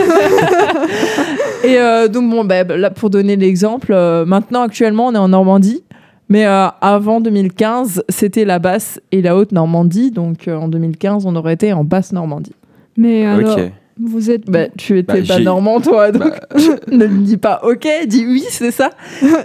Et 1.64 1.78
euh, 1.78 2.08
donc, 2.08 2.30
bon, 2.30 2.44
bah, 2.44 2.64
là, 2.64 2.90
pour 2.90 3.10
donner 3.10 3.36
l'exemple, 3.36 3.92
euh, 3.92 4.24
maintenant, 4.24 4.62
actuellement, 4.62 5.08
on 5.08 5.14
est 5.14 5.18
en 5.18 5.28
Normandie. 5.28 5.82
Mais 6.28 6.46
euh, 6.46 6.68
avant 6.80 7.20
2015, 7.20 8.04
c'était 8.08 8.44
la 8.44 8.58
basse 8.58 9.00
et 9.10 9.20
la 9.20 9.36
haute 9.36 9.52
Normandie. 9.52 10.10
Donc, 10.10 10.46
euh, 10.46 10.56
en 10.56 10.68
2015, 10.68 11.26
on 11.26 11.34
aurait 11.34 11.54
été 11.54 11.72
en 11.72 11.84
basse 11.84 12.12
Normandie. 12.12 12.54
Mais 12.96 13.26
alors. 13.26 13.58
Vous 14.00 14.30
êtes. 14.30 14.46
Bah, 14.50 14.68
tu 14.76 14.98
étais 14.98 15.22
Bah, 15.22 15.34
pas 15.36 15.40
normand, 15.40 15.80
toi. 15.80 16.10
Donc, 16.12 16.22
Bah, 16.22 16.40
ne 16.90 17.06
me 17.06 17.24
dis 17.24 17.36
pas 17.36 17.60
OK, 17.64 17.86
dis 18.06 18.26
oui, 18.26 18.44
c'est 18.50 18.70
ça. 18.70 18.90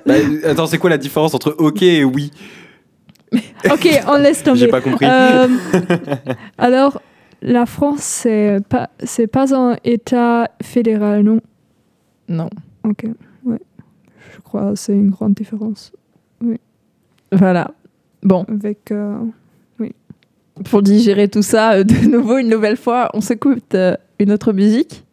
bah, 0.06 0.14
attends, 0.46 0.68
c'est 0.68 0.78
quoi 0.78 0.90
la 0.90 0.98
différence 0.98 1.34
entre 1.34 1.56
ok 1.58 1.82
et 1.84 2.04
oui? 2.04 2.32
Ok, 3.72 3.88
on 4.08 4.18
laisse 4.18 4.44
tomber. 4.44 4.60
J'ai 4.60 4.68
pas 4.68 4.82
compris. 4.82 5.06
Euh, 5.10 5.48
alors, 6.58 7.02
la 7.42 7.66
France, 7.66 8.00
c'est 8.02 8.60
pas, 8.70 8.90
c'est 9.04 9.28
pas 9.28 9.54
un 9.56 9.76
État 9.84 10.50
fédéral, 10.64 11.24
non? 11.24 11.42
Non. 12.30 12.50
Ok, 12.84 13.06
ouais. 13.46 13.60
Je 14.36 14.40
crois 14.42 14.70
que 14.72 14.76
c'est 14.76 14.94
une 14.94 15.10
grande 15.10 15.34
différence 15.34 15.92
Voilà. 17.32 17.72
Bon, 18.24 18.46
avec. 18.48 18.92
euh, 18.92 19.18
pour 20.64 20.82
digérer 20.82 21.28
tout 21.28 21.42
ça, 21.42 21.74
euh, 21.74 21.84
de 21.84 22.08
nouveau, 22.08 22.38
une 22.38 22.48
nouvelle 22.48 22.78
fois, 22.78 23.10
on 23.14 23.20
s'écoute 23.20 23.76
euh, 23.76 23.96
une 24.20 24.32
autre 24.32 24.54
musique. 24.54 25.04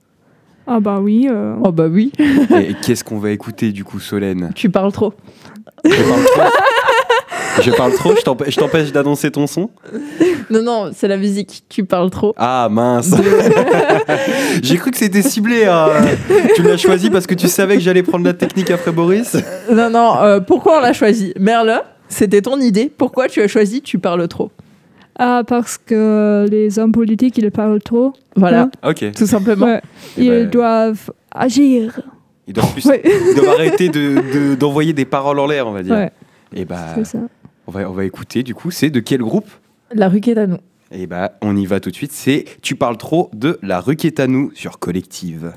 Ah 0.66 0.78
bah 0.80 0.98
oui. 1.00 1.26
euh, 1.30 1.54
Oh, 1.64 1.72
bah 1.72 1.86
oui, 1.90 2.12
Et 2.56 2.74
qu'est-ce 2.82 3.02
qu'on 3.02 3.18
va 3.18 3.30
écouter 3.30 3.72
du 3.72 3.82
coup, 3.84 3.98
Solène 4.00 4.50
tu 4.54 4.70
parles 4.70 4.92
trop. 4.92 5.12
Je 5.84 5.90
parle 5.90 6.24
trop. 6.24 7.62
Je 7.62 7.70
parle 7.72 7.92
trop, 7.92 8.16
je 8.16 8.22
t'emp- 8.22 8.44
je 8.48 8.56
t'empêche 8.56 8.92
d'annoncer 8.92 9.30
ton 9.30 9.46
son 9.46 9.68
Non, 10.50 10.62
non, 10.62 10.90
c'est 10.94 11.08
la 11.08 11.16
musique. 11.18 11.64
Tu 11.68 11.84
parles 11.84 12.08
trop. 12.10 12.32
Ah 12.38 12.68
mince 12.70 13.10
J'ai 14.62 14.76
cru 14.76 14.90
que 14.90 14.96
c'était 14.96 15.20
ciblé. 15.22 15.64
hein. 15.66 15.88
Tu 16.54 16.62
l'as 16.62 16.76
choisi 16.78 17.10
parce 17.10 17.26
que 17.26 17.34
tu 17.34 17.48
savais 17.48 17.74
que 17.76 17.82
j'allais 17.82 18.02
prendre 18.02 18.24
la 18.24 18.32
technique 18.32 18.70
après 18.70 18.92
Boris 18.92 19.36
Non, 19.70 19.90
non, 19.90 20.16
euh, 20.22 20.40
pourquoi 20.40 20.78
on 20.78 20.80
l'a 20.80 20.92
choisi? 20.92 21.34
Merle, 21.38 21.82
c'était 22.08 22.40
ton 22.42 22.58
idée. 22.60 22.90
Pourquoi 22.96 23.28
tu 23.28 23.42
as 23.42 23.48
choisi 23.48 23.82
Tu 23.82 23.98
parles 23.98 24.26
trop 24.28 24.50
Ah, 25.18 25.42
parce 25.46 25.76
que 25.78 26.46
les 26.50 26.78
hommes 26.78 26.92
politiques, 26.92 27.36
ils 27.38 27.50
parlent 27.50 27.80
trop. 27.82 28.12
Voilà, 28.36 28.70
Ok. 28.84 29.12
tout 29.16 29.26
simplement. 29.26 29.66
Ouais. 29.66 29.80
Eh 30.16 30.24
Ils 30.24 30.28
ben- 30.30 30.50
doivent 30.50 31.10
agir. 31.30 32.00
Ils 32.46 32.54
doivent, 32.54 32.72
plus- 32.72 32.86
Ouais. 32.86 33.02
ils 33.04 33.34
doivent 33.36 33.54
arrêter 33.54 33.88
de- 33.88 34.16
de- 34.50 34.54
d'envoyer 34.54 34.92
des 34.92 35.04
paroles 35.04 35.38
en 35.38 35.46
l'air, 35.46 35.66
on 35.68 35.72
va 35.72 35.82
dire. 35.82 35.94
Ouais, 35.94 36.10
Et 36.54 36.64
bah, 36.64 36.88
c'est 36.94 37.04
ça. 37.04 37.18
on 37.66 37.70
va, 37.70 37.88
on 37.90 37.92
va 37.92 38.04
écouter 38.04 38.42
du 38.42 38.54
coup, 38.54 38.70
c'est 38.70 38.90
de 38.90 39.00
quel 39.00 39.20
groupe? 39.20 39.48
La 39.94 40.08
rue 40.08 40.20
qui 40.20 40.30
est 40.30 40.38
à 40.38 40.46
nous. 40.46 40.58
Et 40.90 41.06
bah, 41.06 41.32
on 41.42 41.56
y 41.56 41.66
va 41.66 41.78
tout 41.80 41.90
de 41.90 41.94
suite. 41.94 42.12
C'est 42.12 42.44
Tu 42.62 42.74
parles 42.74 42.96
trop 42.96 43.30
de 43.34 43.58
La 43.62 43.80
rue 43.80 43.96
qui 43.96 44.06
est 44.06 44.18
à 44.20 44.26
nous 44.26 44.50
sur 44.54 44.78
Collective. 44.78 45.52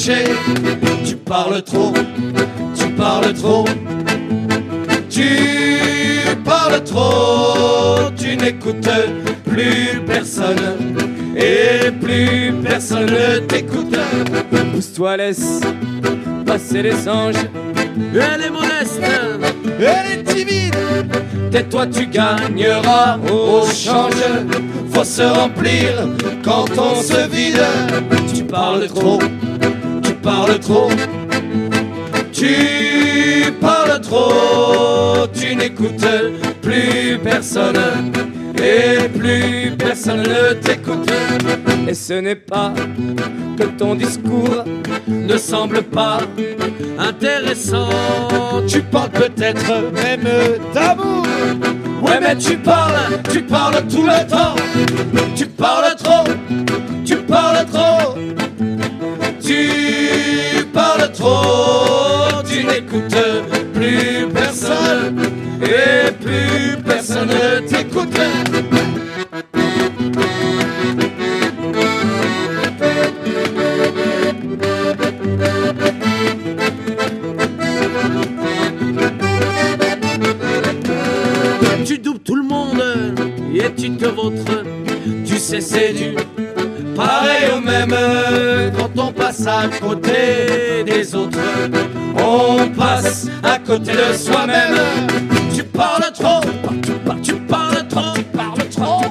Tu 0.00 1.16
parles 1.16 1.60
trop 1.62 1.92
tu 2.78 2.88
parles 2.90 3.34
trop. 3.34 3.64
Tu 5.10 6.36
parles 6.44 6.84
trop, 6.84 8.10
tu 8.16 8.36
n'écoutes 8.36 8.88
plus 9.44 10.00
personne. 10.06 10.86
Et 11.36 11.90
plus 11.90 12.52
personne 12.64 13.06
ne 13.06 13.38
t'écoute. 13.40 13.96
Pousse-toi, 14.72 15.16
laisse 15.16 15.60
passer 16.46 16.82
les 16.82 17.08
anges. 17.08 17.34
Elle 18.14 18.42
est 18.42 18.50
modeste, 18.50 19.00
elle 19.80 20.18
est 20.18 20.22
timide. 20.22 20.76
Tais-toi, 21.50 21.86
tu 21.86 22.06
gagneras 22.06 23.18
au 23.32 23.66
change. 23.66 24.14
Faut 24.92 25.04
se 25.04 25.22
remplir 25.22 26.08
quand 26.44 26.66
on 26.78 27.02
se 27.02 27.28
vide. 27.28 27.64
Tu 28.32 28.44
parles 28.44 28.86
trop, 28.86 29.18
parles 30.28 30.58
trop. 30.58 30.90
Tu 32.32 33.50
parles 33.60 34.00
trop, 34.02 35.26
tu 35.32 35.56
n'écoutes 35.56 36.12
plus 36.60 37.18
personne 37.22 38.12
et 38.62 39.08
plus 39.08 39.74
personne 39.78 40.22
ne 40.22 40.52
t'écoute. 40.52 41.10
Et 41.88 41.94
ce 41.94 42.12
n'est 42.12 42.42
pas 42.54 42.74
que 43.58 43.64
ton 43.78 43.94
discours 43.94 44.64
ne 45.08 45.36
semble 45.38 45.82
pas 45.82 46.18
intéressant. 46.98 47.88
Tu 48.66 48.82
parles 48.82 49.14
peut-être 49.24 49.70
même 50.02 50.28
d'amour. 50.74 51.24
Ouais, 52.02 52.20
mais 52.20 52.36
tu 52.36 52.58
parles, 52.58 53.22
tu 53.32 53.40
parles 53.42 53.82
tout 53.88 54.04
le 54.04 54.20
temps. 54.28 54.56
Tu 55.34 55.46
parles 55.46 55.96
trop, 55.96 56.24
tu 57.06 57.16
parles 57.16 57.64
trop. 57.72 58.14
Tu 59.40 59.77
trop, 61.18 62.42
tu 62.48 62.64
n'écoutes 62.64 63.14
plus 63.74 64.28
personne 64.32 65.20
et 65.62 66.12
plus 66.12 66.82
personne 66.84 67.28
ne 67.28 67.60
t'écoute. 67.66 68.08
Tu 81.84 81.98
doubles 81.98 82.18
tout 82.20 82.34
le 82.34 82.42
monde 82.42 82.82
et 83.54 83.74
tu 83.74 83.90
te 83.96 84.06
vautres. 84.06 84.64
Tu 85.26 85.38
sais, 85.38 85.60
c'est 85.60 85.92
du 85.94 86.14
pareil 86.98 87.52
au 87.56 87.60
même 87.60 87.94
quand 88.76 88.90
on 89.00 89.12
passe 89.12 89.46
à 89.46 89.68
côté 89.80 90.82
des 90.84 91.14
autres. 91.14 91.38
On 92.16 92.68
passe 92.70 93.28
à 93.42 93.58
côté 93.58 93.92
de 93.92 94.12
soi-même. 94.12 94.76
Tu 95.54 95.62
parles 95.62 96.12
trop, 96.12 96.40
tu 96.82 96.92
parles, 96.92 97.20
tu 97.22 97.34
parles 97.34 97.88
trop, 97.88 98.14
tu 98.14 98.24
parles 98.24 98.68
trop, 98.68 99.02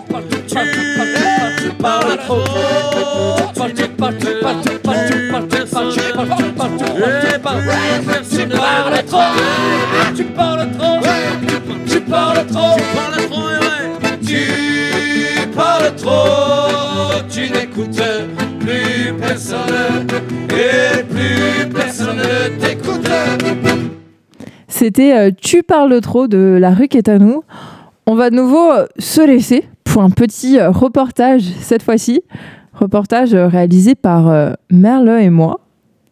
tu 0.47 0.59
parles 0.59 1.07
trop. 1.07 1.47
Tu 1.59 1.69
parles, 1.83 2.17
trop, 2.25 2.43
tu 3.75 3.87
parles 3.87 4.15
trop, 4.17 4.21
tu 4.21 4.39
parles 4.41 4.59
trop, 4.59 5.83
tu 10.15 10.31
parles 12.05 12.45
trop. 12.47 12.67
Tu 14.25 15.47
parles 15.55 15.95
trop, 15.95 16.66
tu 17.37 17.51
n'écoutes 17.51 18.01
plus 18.59 19.13
personne 19.19 20.07
et 20.49 21.03
plus 21.03 21.69
personne 21.71 22.17
ne 22.17 22.59
t'écoute. 22.59 23.07
C'était 24.67 25.15
euh, 25.15 25.31
Tu 25.39 25.61
parles 25.61 26.01
trop 26.01 26.27
de 26.27 26.57
La 26.59 26.71
rue 26.71 26.87
qui 26.87 26.97
est 26.97 27.07
à 27.07 27.19
nous. 27.19 27.43
On 28.07 28.15
va 28.15 28.31
de 28.31 28.35
nouveau 28.35 28.71
euh, 28.71 28.87
se 28.97 29.21
laisser 29.21 29.65
pour 29.83 30.01
un 30.01 30.09
petit 30.09 30.57
euh, 30.57 30.71
reportage 30.71 31.43
cette 31.59 31.83
fois-ci. 31.83 32.23
Reportage 32.73 33.35
euh, 33.35 33.47
réalisé 33.47 33.93
par 33.93 34.29
euh, 34.29 34.53
Merle 34.71 35.21
et 35.21 35.29
moi 35.29 35.59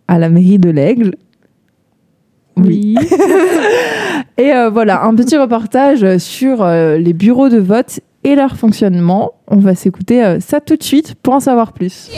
à 0.07 0.19
la 0.19 0.30
mairie 0.30 0.59
de 0.59 0.69
l'Aigle. 0.69 1.15
Oui. 2.55 2.95
Et 4.38 4.51
euh, 4.53 4.69
voilà, 4.69 5.03
un 5.03 5.15
petit 5.15 5.38
reportage 5.38 6.17
sur 6.17 6.61
euh, 6.61 6.97
les 6.97 7.13
bureaux 7.13 7.47
de 7.47 7.57
vote 7.57 8.01
et 8.26 8.36
leur 8.36 8.57
fonctionnement. 8.57 9.34
On 9.47 9.57
va 9.57 9.76
s'écouter 9.76 10.23
euh, 10.23 10.39
ça 10.41 10.59
tout 10.59 10.76
de 10.76 10.84
suite 10.84 11.15
pour 11.15 11.36
en 11.36 11.39
savoir 11.39 11.71
plus. 11.71 12.09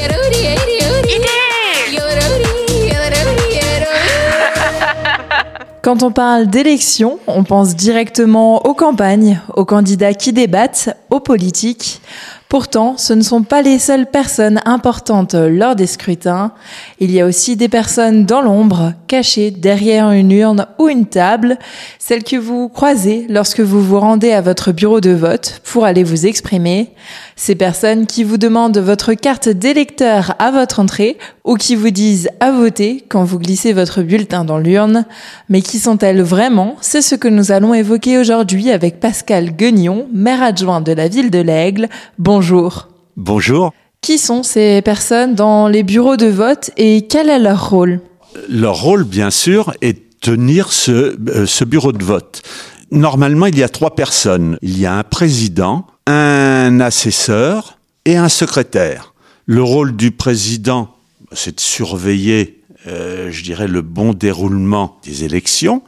Quand 5.84 6.04
on 6.04 6.12
parle 6.12 6.48
d'élection, 6.48 7.20
on 7.28 7.44
pense 7.44 7.76
directement 7.76 8.66
aux 8.66 8.74
campagnes, 8.74 9.40
aux 9.56 9.64
candidats 9.64 10.14
qui 10.14 10.34
débattent, 10.34 10.90
aux 11.10 11.20
politiques. 11.20 12.02
Pourtant, 12.50 12.96
ce 12.98 13.12
ne 13.12 13.22
sont 13.22 13.44
pas 13.44 13.62
les 13.62 13.78
seules 13.78 14.06
personnes 14.06 14.62
importantes 14.64 15.34
lors 15.34 15.76
des 15.76 15.86
scrutins. 15.86 16.54
Il 17.00 17.12
y 17.12 17.20
a 17.20 17.26
aussi 17.26 17.58
des 17.58 17.68
personnes 17.68 18.26
dans 18.26 18.42
l'ombre, 18.42 18.94
cachées 19.08 19.52
derrière 19.52 20.12
une 20.12 20.32
urne 20.32 20.66
ou 20.80 20.88
une 20.88 21.08
table, 21.08 21.58
celles 22.00 22.24
que 22.24 22.38
vous 22.38 22.70
croisez 22.70 23.26
lorsque 23.28 23.60
vous 23.60 23.82
vous 23.82 24.00
rendez 24.00 24.32
à 24.32 24.40
votre 24.40 24.72
bureau 24.72 25.02
de 25.02 25.12
vote 25.12 25.60
pour 25.66 25.84
aller 25.84 26.06
vous 26.06 26.26
exprimer. 26.26 26.92
Ces 27.40 27.54
personnes 27.54 28.08
qui 28.08 28.24
vous 28.24 28.40
demandent 28.40 28.80
votre 28.80 29.14
carte 29.14 29.48
d'électeur 29.48 30.34
à 30.40 30.50
votre 30.50 30.80
entrée 30.80 31.20
ou 31.46 31.54
qui 31.54 31.76
vous 31.76 31.92
disent 31.92 32.30
à 32.40 32.52
voter 32.52 33.06
quand 33.08 33.24
vous 33.24 33.38
glissez 33.38 33.74
votre 33.74 34.02
bulletin 34.02 34.44
dans 34.44 34.58
l'urne. 34.58 35.06
Mais 35.48 35.62
qui 35.62 35.78
sont-elles 35.78 36.24
vraiment 36.24 36.78
C'est 36.82 37.04
ce 37.04 37.14
que 37.14 37.28
nous 37.28 37.52
allons 37.52 37.76
évoquer 37.76 38.18
aujourd'hui 38.18 38.72
avec 38.72 39.00
Pascal 39.00 39.56
Guignon, 39.56 40.08
maire 40.12 40.42
adjoint 40.42 40.82
de 40.82 40.92
la 40.92 41.08
ville 41.08 41.30
de 41.30 41.38
l'Aigle. 41.38 41.90
Bonjour. 42.18 42.88
Bonjour. 43.16 43.72
Qui 44.02 44.18
sont 44.18 44.42
ces 44.42 44.82
personnes 44.82 45.36
dans 45.36 45.68
les 45.68 45.84
bureaux 45.84 46.18
de 46.18 46.28
vote 46.28 46.72
et 46.76 47.06
quel 47.08 47.30
est 47.30 47.40
leur 47.40 47.70
rôle? 47.70 48.02
Leur 48.50 48.82
rôle, 48.82 49.04
bien 49.04 49.30
sûr, 49.30 49.74
est 49.82 49.94
de 49.94 50.04
tenir 50.22 50.74
ce, 50.74 51.16
euh, 51.30 51.46
ce 51.46 51.64
bureau 51.64 51.92
de 51.92 52.04
vote. 52.04 52.42
Normalement, 52.90 53.46
il 53.46 53.60
y 53.60 53.64
a 53.64 53.70
trois 53.70 53.94
personnes. 53.94 54.58
Il 54.64 54.80
y 54.80 54.88
a 54.88 54.96
un 54.96 55.04
président, 55.04 55.86
un 56.08 56.80
assesseur 56.80 57.78
et 58.06 58.16
un 58.16 58.30
secrétaire. 58.30 59.14
Le 59.46 59.62
rôle 59.62 59.96
du 59.96 60.12
président, 60.12 60.96
c'est 61.34 61.56
de 61.56 61.60
surveiller, 61.60 62.64
euh, 62.88 63.30
je 63.30 63.44
dirais, 63.44 63.68
le 63.68 63.82
bon 63.82 64.14
déroulement 64.14 65.00
des 65.04 65.26
élections. 65.26 65.84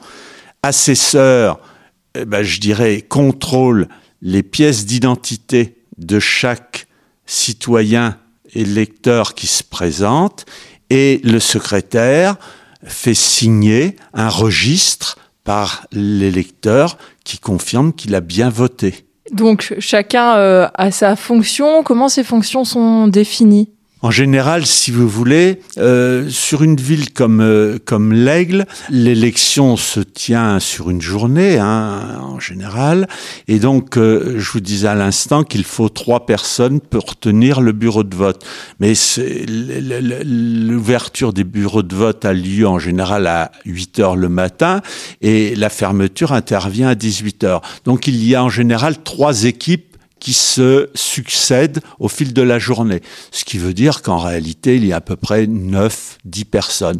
Assesseur, 0.62 1.60
eh 2.16 2.26
ben, 2.26 2.44
je 2.44 2.60
dirais, 2.60 3.02
contrôle 3.02 3.88
les 4.22 4.44
pièces 4.44 4.86
d'identité 4.86 5.78
de 5.98 6.20
chaque 6.20 6.88
citoyen 7.26 8.18
électeur 8.54 9.36
qui 9.36 9.48
se 9.48 9.64
présente 9.64 10.46
et 10.90 11.22
le 11.24 11.40
secrétaire 11.40 12.36
fait 12.84 13.14
signer 13.14 13.96
un 14.14 14.30
registre 14.30 15.18
par 15.46 15.88
l'électeur 15.92 16.98
qui 17.24 17.38
confirme 17.38 17.94
qu'il 17.94 18.16
a 18.16 18.22
bien 18.22 18.50
voté. 18.50 19.09
Donc 19.32 19.76
chacun 19.80 20.36
euh, 20.38 20.68
a 20.74 20.92
sa 20.92 21.16
fonction. 21.16 21.84
Comment 21.84 22.10
ces 22.10 22.24
fonctions 22.24 22.66
sont 22.66 23.08
définies? 23.08 23.70
En 24.02 24.12
général, 24.12 24.66
si 24.66 24.92
vous 24.92 25.10
voulez, 25.10 25.60
euh, 25.78 26.30
sur 26.30 26.64
une 26.64 26.78
ville 26.78 27.12
comme 27.12 27.42
euh, 27.42 27.78
comme 27.84 28.14
l'Aigle, 28.14 28.66
l'élection 28.90 29.76
se 29.76 30.00
tient 30.00 30.60
sur 30.60 30.90
une 30.90 31.02
journée, 31.02 31.58
hein, 31.58 32.20
en 32.22 32.40
général, 32.40 33.08
et 33.50 33.60
donc 33.60 33.98
euh, 33.98 34.36
je 34.38 34.52
vous 34.52 34.62
disais 34.62 34.88
à 34.88 34.96
l'instant 34.96 35.44
qu'il 35.44 35.66
faut 35.66 35.90
trois 35.90 36.26
personnes 36.26 36.80
pour 36.80 37.18
tenir 37.18 37.60
le 37.60 37.74
bureau 37.74 38.04
de 38.04 38.16
vote. 38.16 38.46
Mais 38.80 38.94
l'ouverture 40.24 41.34
des 41.34 41.44
bureaux 41.44 41.84
de 41.84 41.96
vote 41.96 42.24
a 42.24 42.32
lieu 42.32 42.66
en 42.68 42.80
général 42.80 43.28
à 43.28 43.52
8 43.66 44.00
heures 44.00 44.16
le 44.16 44.30
matin 44.30 44.82
et 45.22 45.56
la 45.56 45.70
fermeture 45.70 46.32
intervient 46.32 46.88
à 46.88 46.96
18 46.96 47.44
heures. 47.44 47.62
Donc 47.84 48.08
il 48.08 48.24
y 48.24 48.34
a 48.36 48.44
en 48.44 48.50
général 48.50 49.04
trois 49.04 49.44
équipes 49.44 49.89
qui 50.20 50.34
se 50.34 50.90
succèdent 50.94 51.80
au 52.00 52.08
fil 52.08 52.34
de 52.34 52.42
la 52.42 52.60
journée. 52.60 53.02
Ce 53.32 53.46
qui 53.46 53.58
veut 53.58 53.74
dire 53.74 54.02
qu'en 54.02 54.18
réalité, 54.18 54.76
il 54.76 54.86
y 54.86 54.94
a 54.94 54.98
à 54.98 55.02
peu 55.02 55.16
près 55.16 55.48
9, 55.48 56.18
10 56.26 56.46
personnes. 56.46 57.00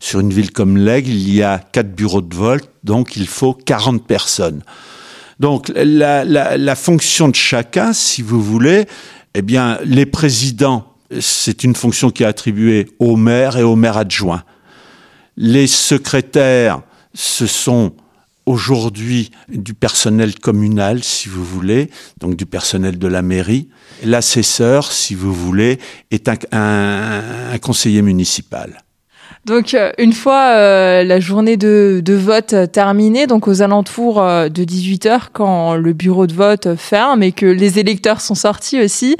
Sur 0.00 0.20
une 0.20 0.32
ville 0.32 0.52
comme 0.52 0.76
l'Aigle, 0.76 1.10
il 1.10 1.34
y 1.34 1.42
a 1.42 1.58
4 1.58 1.94
bureaux 1.94 2.22
de 2.22 2.34
vote, 2.34 2.70
donc 2.84 3.16
il 3.16 3.26
faut 3.26 3.52
40 3.52 4.06
personnes. 4.06 4.62
Donc 5.40 5.70
la, 5.74 6.24
la, 6.24 6.56
la 6.56 6.74
fonction 6.74 7.28
de 7.28 7.34
chacun, 7.34 7.92
si 7.92 8.22
vous 8.22 8.42
voulez, 8.42 8.86
eh 9.34 9.42
bien, 9.42 9.78
les 9.84 10.06
présidents, 10.06 10.86
c'est 11.20 11.64
une 11.64 11.74
fonction 11.74 12.10
qui 12.10 12.22
est 12.22 12.26
attribuée 12.26 12.88
au 12.98 13.16
maire 13.16 13.56
et 13.56 13.62
au 13.62 13.76
maire 13.76 13.96
adjoint. 13.96 14.44
Les 15.36 15.66
secrétaires, 15.66 16.82
ce 17.14 17.46
sont 17.46 17.92
aujourd'hui 18.46 19.30
du 19.48 19.74
personnel 19.74 20.38
communal, 20.38 21.02
si 21.02 21.28
vous 21.28 21.44
voulez, 21.44 21.90
donc 22.18 22.36
du 22.36 22.46
personnel 22.46 22.98
de 22.98 23.08
la 23.08 23.22
mairie. 23.22 23.68
L'assesseur, 24.04 24.92
si 24.92 25.14
vous 25.14 25.32
voulez, 25.32 25.78
est 26.10 26.28
un, 26.52 27.58
conseiller 27.60 28.02
municipal. 28.02 28.82
Donc 29.46 29.72
euh, 29.72 29.90
une 29.98 30.12
fois 30.12 30.54
euh, 30.54 31.02
la 31.02 31.18
journée 31.18 31.56
de, 31.56 32.02
vote 32.08 32.54
terminée, 32.72 33.26
donc 33.26 33.48
aux 33.48 33.62
alentours 33.62 34.22
euh, 34.22 34.48
de 34.48 34.64
18h, 34.64 35.28
quand 35.32 35.76
le 35.76 35.92
bureau 35.92 36.26
de 36.26 36.34
vote 36.34 36.74
ferme 36.76 37.22
et 37.22 37.32
que 37.32 37.46
les 37.46 37.78
électeurs 37.78 38.20
sont 38.20 38.34
sortis 38.34 38.80
aussi, 38.82 39.16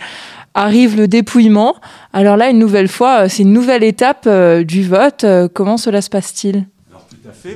arrive 0.54 0.96
le 0.96 1.08
dépouillement. 1.08 1.76
Alors 2.12 2.36
là, 2.36 2.50
une 2.50 2.58
nouvelle 2.58 2.88
fois, 2.88 3.28
c'est 3.28 3.44
une 3.44 3.52
nouvelle 3.52 3.84
étape 3.84 4.28
du 4.28 4.82
vote. 4.82 5.24
Comment 5.54 5.76
cela 5.76 6.02
se 6.02 6.10
passe-t-il? 6.10 6.66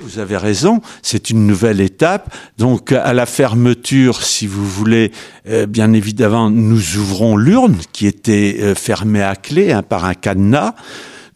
Vous 0.02 0.18
avez 0.18 0.36
raison, 0.36 0.80
c'est 1.02 1.30
une 1.30 1.46
nouvelle 1.46 1.80
étape. 1.80 2.34
Donc 2.58 2.92
à 2.92 3.14
la 3.14 3.26
fermeture, 3.26 4.22
si 4.22 4.46
vous 4.46 4.68
voulez, 4.68 5.10
euh, 5.48 5.66
bien 5.66 5.92
évidemment, 5.92 6.50
nous 6.50 6.96
ouvrons 6.96 7.36
l'urne 7.36 7.78
qui 7.92 8.06
était 8.06 8.58
euh, 8.60 8.74
fermée 8.74 9.22
à 9.22 9.36
clé 9.36 9.72
hein, 9.72 9.82
par 9.82 10.04
un 10.04 10.14
cadenas. 10.14 10.74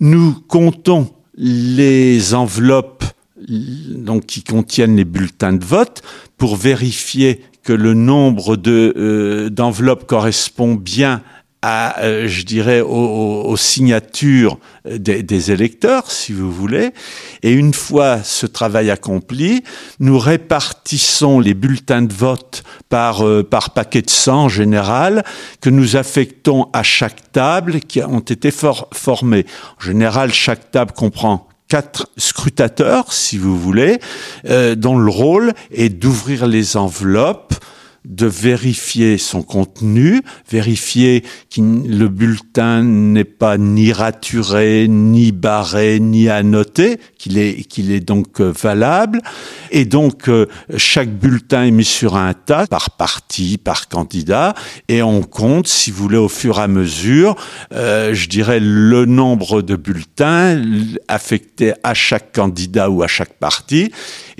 Nous 0.00 0.34
comptons 0.46 1.10
les 1.36 2.34
enveloppes 2.34 3.04
donc 3.48 4.26
qui 4.26 4.42
contiennent 4.42 4.96
les 4.96 5.04
bulletins 5.04 5.52
de 5.52 5.64
vote 5.64 6.02
pour 6.36 6.56
vérifier 6.56 7.42
que 7.62 7.72
le 7.72 7.94
nombre 7.94 8.56
euh, 8.66 9.48
d'enveloppes 9.48 10.06
correspond 10.06 10.74
bien 10.74 11.22
à, 11.62 12.00
euh, 12.02 12.28
je 12.28 12.44
dirais, 12.44 12.80
aux, 12.80 13.56
signatures 13.56 14.58
des, 14.84 15.50
électeurs, 15.50 16.10
si 16.10 16.32
vous 16.32 16.52
voulez. 16.52 16.90
Et 17.42 17.52
une 17.52 17.74
fois 17.74 18.22
ce 18.22 18.46
travail 18.46 18.90
accompli, 18.90 19.64
nous 19.98 20.18
répartissons 20.18 21.40
les 21.40 21.54
bulletins 21.54 22.02
de 22.02 22.12
vote 22.12 22.62
par, 22.88 23.26
euh, 23.26 23.42
par 23.42 23.70
paquet 23.70 24.02
de 24.02 24.10
sang 24.10 24.44
en 24.44 24.48
général, 24.48 25.24
que 25.60 25.70
nous 25.70 25.96
affectons 25.96 26.68
à 26.72 26.82
chaque 26.82 27.32
table 27.32 27.80
qui 27.80 28.02
ont 28.02 28.20
été 28.20 28.50
formés. 28.50 29.46
En 29.80 29.84
général, 29.84 30.32
chaque 30.32 30.70
table 30.70 30.92
comprend 30.92 31.48
quatre 31.68 32.08
scrutateurs, 32.16 33.12
si 33.12 33.36
vous 33.36 33.58
voulez, 33.58 34.00
euh, 34.48 34.74
dont 34.74 34.98
le 34.98 35.10
rôle 35.10 35.52
est 35.70 35.90
d'ouvrir 35.90 36.46
les 36.46 36.76
enveloppes, 36.76 37.54
de 38.04 38.26
vérifier 38.26 39.18
son 39.18 39.42
contenu, 39.42 40.22
vérifier 40.50 41.24
que 41.54 41.60
le 41.60 42.08
bulletin 42.08 42.82
n'est 42.82 43.24
pas 43.24 43.58
ni 43.58 43.92
raturé, 43.92 44.86
ni 44.88 45.32
barré, 45.32 46.00
ni 46.00 46.28
annoté, 46.28 46.98
qu'il 47.18 47.38
est, 47.38 47.64
qu'il 47.64 47.90
est 47.90 48.00
donc 48.00 48.40
euh, 48.40 48.52
valable. 48.52 49.20
Et 49.70 49.84
donc, 49.84 50.28
euh, 50.28 50.46
chaque 50.76 51.10
bulletin 51.10 51.64
est 51.64 51.70
mis 51.70 51.84
sur 51.84 52.16
un 52.16 52.32
tas, 52.34 52.66
par 52.66 52.92
parti, 52.92 53.58
par 53.58 53.88
candidat, 53.88 54.54
et 54.88 55.02
on 55.02 55.22
compte, 55.22 55.66
si 55.66 55.90
vous 55.90 56.02
voulez, 56.02 56.18
au 56.18 56.28
fur 56.28 56.58
et 56.58 56.62
à 56.62 56.68
mesure, 56.68 57.36
euh, 57.74 58.14
je 58.14 58.28
dirais, 58.28 58.60
le 58.60 59.04
nombre 59.04 59.62
de 59.62 59.76
bulletins 59.76 60.62
affectés 61.08 61.74
à 61.82 61.94
chaque 61.94 62.32
candidat 62.32 62.90
ou 62.90 63.02
à 63.02 63.08
chaque 63.08 63.34
parti. 63.34 63.90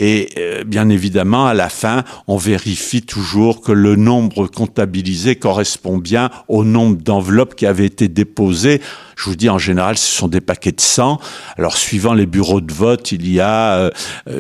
Et 0.00 0.28
bien 0.64 0.88
évidemment, 0.90 1.48
à 1.48 1.54
la 1.54 1.68
fin, 1.68 2.04
on 2.28 2.36
vérifie 2.36 3.02
toujours 3.02 3.47
que 3.55 3.72
le 3.72 3.96
nombre 3.96 4.46
comptabilisé 4.46 5.36
correspond 5.36 5.99
bien 5.99 6.30
au 6.49 6.64
nombre 6.64 6.96
d'enveloppes 6.96 7.55
qui 7.55 7.66
avaient 7.66 7.86
été 7.86 8.09
déposées. 8.09 8.80
Je 9.18 9.24
vous 9.24 9.34
dis, 9.34 9.48
en 9.48 9.58
général, 9.58 9.98
ce 9.98 10.06
sont 10.06 10.28
des 10.28 10.40
paquets 10.40 10.70
de 10.70 10.80
100. 10.80 11.18
Alors, 11.56 11.76
suivant 11.76 12.14
les 12.14 12.24
bureaux 12.24 12.60
de 12.60 12.72
vote, 12.72 13.10
il 13.10 13.28
y 13.28 13.40
a 13.40 13.74
euh, 13.74 13.90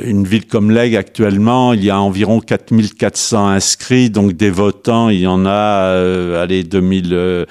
une 0.04 0.24
ville 0.24 0.46
comme 0.46 0.70
Lègue 0.70 0.94
actuellement, 0.94 1.72
il 1.72 1.82
y 1.82 1.90
a 1.90 1.98
environ 2.00 2.38
4400 2.38 3.48
inscrits, 3.48 4.08
donc 4.08 4.34
des 4.34 4.50
votants, 4.50 5.08
il 5.08 5.18
y 5.18 5.26
en 5.26 5.46
a, 5.46 5.50
euh, 5.50 6.40
allez, 6.40 6.62
2000, 6.62 7.46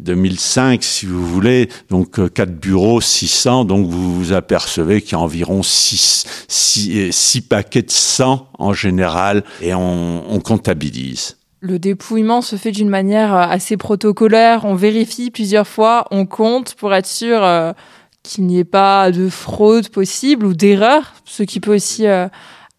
2005, 0.00 0.80
euh, 0.80 0.84
si 0.84 1.06
vous 1.06 1.24
voulez. 1.24 1.68
Donc, 1.88 2.32
quatre 2.34 2.58
bureaux, 2.58 3.00
600. 3.00 3.64
Donc, 3.64 3.86
vous 3.86 4.16
vous 4.16 4.32
apercevez 4.32 5.02
qu'il 5.02 5.12
y 5.12 5.14
a 5.14 5.20
environ 5.20 5.62
6, 5.62 6.46
6, 6.48 7.40
paquets 7.42 7.82
de 7.82 7.92
100 7.92 8.48
en 8.58 8.72
général 8.72 9.44
et 9.60 9.72
on 9.72 10.40
comptabilise. 10.42 11.36
Le 11.64 11.78
dépouillement 11.78 12.42
se 12.42 12.56
fait 12.56 12.72
d'une 12.72 12.88
manière 12.88 13.32
euh, 13.32 13.42
assez 13.42 13.76
protocolaire. 13.76 14.64
On 14.64 14.74
vérifie 14.74 15.30
plusieurs 15.30 15.68
fois, 15.68 16.08
on 16.10 16.26
compte 16.26 16.74
pour 16.74 16.92
être 16.92 17.06
sûr 17.06 17.44
euh, 17.44 17.72
qu'il 18.24 18.46
n'y 18.46 18.58
ait 18.58 18.64
pas 18.64 19.12
de 19.12 19.28
fraude 19.28 19.88
possible 19.88 20.44
ou 20.44 20.54
d'erreur, 20.54 21.14
ce 21.24 21.44
qui 21.44 21.60
peut 21.60 21.76
aussi 21.76 22.08
euh, 22.08 22.26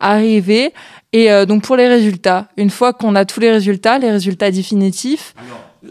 arriver. 0.02 0.74
Et 1.14 1.30
donc 1.46 1.62
pour 1.62 1.76
les 1.76 1.88
résultats, 1.88 2.50
une 2.58 2.72
fois 2.72 2.92
qu'on 2.92 3.14
a 3.14 3.24
tous 3.24 3.40
les 3.40 3.52
résultats, 3.52 4.00
les 4.00 4.10
résultats 4.10 4.50
définitifs. 4.50 5.36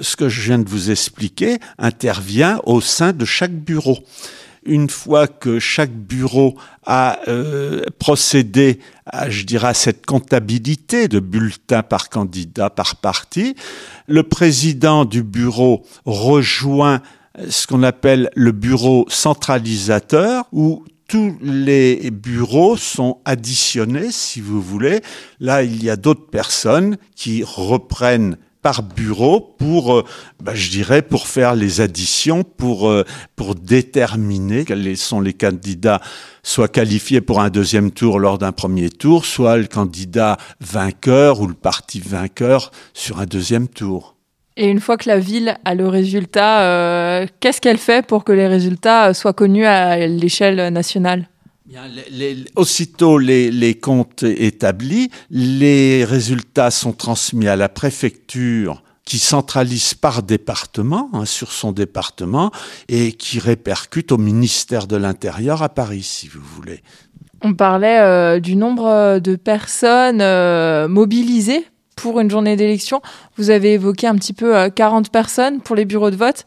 ce 0.00 0.16
que 0.16 0.28
je 0.28 0.40
viens 0.40 0.58
de 0.58 0.68
vous 0.68 0.90
expliquer 0.90 1.60
intervient 1.78 2.60
au 2.64 2.80
sein 2.80 3.12
de 3.12 3.24
chaque 3.24 3.52
bureau 3.52 3.98
une 4.64 4.88
fois 4.88 5.26
que 5.26 5.58
chaque 5.58 5.92
bureau 5.92 6.56
a 6.84 7.18
euh, 7.28 7.82
procédé 7.98 8.78
à, 9.06 9.30
je 9.30 9.44
dirais, 9.44 9.68
à 9.68 9.74
cette 9.74 10.06
comptabilité 10.06 11.08
de 11.08 11.20
bulletins 11.20 11.82
par 11.82 12.08
candidat 12.08 12.70
par 12.70 12.96
parti, 12.96 13.54
le 14.06 14.22
président 14.22 15.04
du 15.04 15.22
bureau 15.22 15.82
rejoint 16.04 17.02
ce 17.48 17.66
qu'on 17.66 17.82
appelle 17.82 18.30
le 18.34 18.52
bureau 18.52 19.06
centralisateur, 19.08 20.44
où 20.52 20.84
tous 21.08 21.36
les 21.42 22.10
bureaux 22.10 22.76
sont 22.76 23.18
additionnés, 23.24 24.10
si 24.10 24.40
vous 24.40 24.62
voulez. 24.62 25.00
Là, 25.40 25.62
il 25.62 25.82
y 25.82 25.90
a 25.90 25.96
d'autres 25.96 26.28
personnes 26.28 26.96
qui 27.14 27.42
reprennent 27.44 28.36
par 28.62 28.82
bureau 28.82 29.40
pour, 29.40 29.92
euh, 29.92 30.04
bah, 30.40 30.54
je 30.54 30.70
dirais, 30.70 31.02
pour 31.02 31.26
faire 31.26 31.54
les 31.54 31.80
additions, 31.80 32.44
pour, 32.44 32.88
euh, 32.88 33.04
pour 33.36 33.56
déterminer 33.56 34.64
quels 34.64 34.96
sont 34.96 35.20
les 35.20 35.34
candidats 35.34 36.00
soit 36.44 36.68
qualifiés 36.68 37.20
pour 37.20 37.40
un 37.40 37.50
deuxième 37.50 37.90
tour 37.90 38.18
lors 38.18 38.38
d'un 38.38 38.52
premier 38.52 38.88
tour, 38.88 39.26
soit 39.26 39.56
le 39.56 39.66
candidat 39.66 40.38
vainqueur 40.60 41.40
ou 41.40 41.46
le 41.46 41.54
parti 41.54 42.00
vainqueur 42.00 42.70
sur 42.94 43.18
un 43.18 43.26
deuxième 43.26 43.68
tour. 43.68 44.16
Et 44.56 44.68
une 44.68 44.80
fois 44.80 44.96
que 44.96 45.08
la 45.08 45.18
ville 45.18 45.56
a 45.64 45.74
le 45.74 45.88
résultat, 45.88 46.62
euh, 46.62 47.26
qu'est-ce 47.40 47.60
qu'elle 47.60 47.78
fait 47.78 48.06
pour 48.06 48.22
que 48.22 48.32
les 48.32 48.46
résultats 48.46 49.14
soient 49.14 49.32
connus 49.32 49.66
à 49.66 50.06
l'échelle 50.06 50.72
nationale? 50.72 51.28
Aussitôt 52.56 53.18
les, 53.18 53.78
comptes 53.80 54.22
établis, 54.22 55.10
les 55.30 56.04
résultats 56.04 56.70
sont 56.70 56.92
transmis 56.92 57.48
à 57.48 57.56
la 57.56 57.68
préfecture 57.68 58.82
qui 59.04 59.18
centralise 59.18 59.94
par 59.94 60.22
département, 60.22 61.10
hein, 61.12 61.24
sur 61.24 61.52
son 61.52 61.72
département, 61.72 62.52
et 62.88 63.12
qui 63.12 63.40
répercute 63.40 64.12
au 64.12 64.18
ministère 64.18 64.86
de 64.86 64.96
l'Intérieur 64.96 65.62
à 65.62 65.68
Paris, 65.68 66.02
si 66.02 66.28
vous 66.28 66.40
voulez. 66.40 66.82
On 67.42 67.54
parlait 67.54 67.98
euh, 68.00 68.38
du 68.38 68.54
nombre 68.54 69.18
de 69.18 69.34
personnes 69.34 70.20
euh, 70.20 70.86
mobilisées 70.86 71.66
pour 71.96 72.20
une 72.20 72.30
journée 72.30 72.54
d'élection. 72.54 73.02
Vous 73.36 73.50
avez 73.50 73.74
évoqué 73.74 74.06
un 74.06 74.14
petit 74.14 74.32
peu 74.32 74.56
euh, 74.56 74.70
40 74.70 75.10
personnes 75.10 75.60
pour 75.60 75.74
les 75.74 75.84
bureaux 75.84 76.10
de 76.10 76.16
vote. 76.16 76.46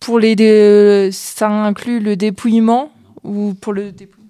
Pour 0.00 0.18
les 0.18 1.10
ça 1.12 1.48
inclut 1.48 2.00
le 2.00 2.16
dépouillement 2.16 2.92
ou 3.22 3.54
pour 3.54 3.72
le 3.72 3.92
dépouillement 3.92 4.23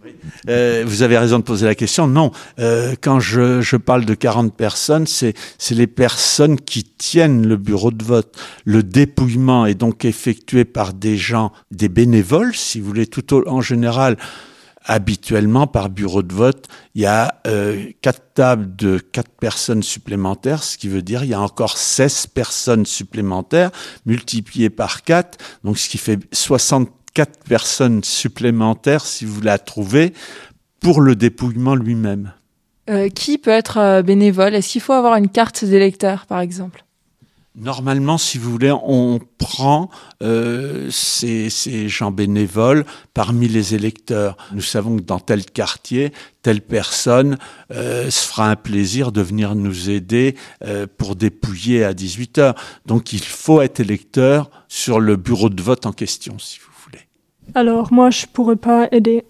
Euh, 0.48 0.84
vous 0.86 1.02
avez 1.02 1.16
raison 1.18 1.38
de 1.38 1.44
poser 1.44 1.66
la 1.66 1.74
question. 1.74 2.06
Non, 2.06 2.30
Euh, 2.58 2.94
quand 3.00 3.20
je, 3.20 3.60
je 3.60 3.76
parle 3.76 4.04
de 4.04 4.14
40 4.14 4.54
personnes, 4.56 5.06
c'est 5.06 5.34
les 5.70 5.86
personnes 5.86 6.60
qui 6.60 6.84
tiennent 6.84 7.46
le 7.46 7.56
bureau 7.56 7.90
de 7.90 8.04
vote. 8.04 8.36
Le 8.64 8.82
dépouillement 8.82 9.66
est 9.66 9.74
donc 9.74 10.04
effectué 10.04 10.64
par 10.64 10.92
des 10.92 11.16
gens, 11.16 11.52
des 11.70 11.88
bénévoles, 11.88 12.54
si 12.54 12.80
vous 12.80 12.86
voulez, 12.86 13.06
tout 13.06 13.34
au- 13.34 13.48
en 13.48 13.60
général. 13.60 14.16
Habituellement, 14.86 15.66
par 15.66 15.88
bureau 15.88 16.22
de 16.22 16.34
vote, 16.34 16.66
il 16.94 17.00
y 17.02 17.06
a 17.06 17.40
euh, 17.46 17.86
quatre 18.02 18.34
tables 18.34 18.76
de 18.76 18.98
quatre 18.98 19.30
personnes 19.40 19.82
supplémentaires, 19.82 20.62
ce 20.62 20.76
qui 20.76 20.88
veut 20.88 21.00
dire 21.00 21.24
il 21.24 21.30
y 21.30 21.34
a 21.34 21.40
encore 21.40 21.78
16 21.78 22.26
personnes 22.26 22.84
supplémentaires 22.84 23.70
multipliées 24.04 24.68
par 24.68 25.02
4, 25.02 25.38
donc 25.64 25.78
ce 25.78 25.88
qui 25.88 25.96
fait 25.96 26.18
64 27.14 27.44
personnes 27.48 28.02
supplémentaires, 28.02 29.04
si 29.06 29.24
vous 29.24 29.40
la 29.40 29.58
trouvez, 29.58 30.12
pour 30.80 31.00
le 31.00 31.14
dépouillement 31.14 31.76
lui-même. 31.76 32.32
Euh, 32.90 33.08
Qui 33.08 33.38
peut 33.38 33.52
être 33.52 33.78
euh, 33.78 34.02
bénévole? 34.02 34.54
Est-ce 34.54 34.70
qu'il 34.70 34.80
faut 34.80 34.92
avoir 34.92 35.14
une 35.14 35.28
carte 35.28 35.64
d'électeur, 35.64 36.26
par 36.26 36.40
exemple? 36.40 36.84
Normalement, 37.56 38.18
si 38.18 38.36
vous 38.36 38.50
voulez, 38.50 38.72
on 38.72 39.20
prend 39.38 39.88
euh, 40.24 40.88
ces, 40.90 41.50
ces 41.50 41.88
gens 41.88 42.10
bénévoles 42.10 42.84
parmi 43.14 43.46
les 43.46 43.76
électeurs. 43.76 44.36
Nous 44.52 44.60
savons 44.60 44.96
que 44.96 45.02
dans 45.02 45.20
tel 45.20 45.44
quartier, 45.44 46.12
telle 46.42 46.62
personne 46.62 47.38
euh, 47.70 48.10
se 48.10 48.26
fera 48.26 48.50
un 48.50 48.56
plaisir 48.56 49.12
de 49.12 49.22
venir 49.22 49.54
nous 49.54 49.88
aider 49.88 50.34
euh, 50.64 50.88
pour 50.98 51.14
dépouiller 51.14 51.84
à 51.84 51.94
18 51.94 52.38
heures. 52.38 52.54
Donc 52.86 53.12
il 53.12 53.22
faut 53.22 53.62
être 53.62 53.78
électeur 53.78 54.50
sur 54.66 54.98
le 54.98 55.14
bureau 55.14 55.48
de 55.48 55.62
vote 55.62 55.86
en 55.86 55.92
question, 55.92 56.40
si 56.40 56.58
vous 56.58 56.64
voulez. 56.64 56.73
Alors, 57.54 57.92
moi, 57.92 58.10
je 58.10 58.26
pourrais 58.26 58.56
pas 58.56 58.88
aider. 58.92 59.24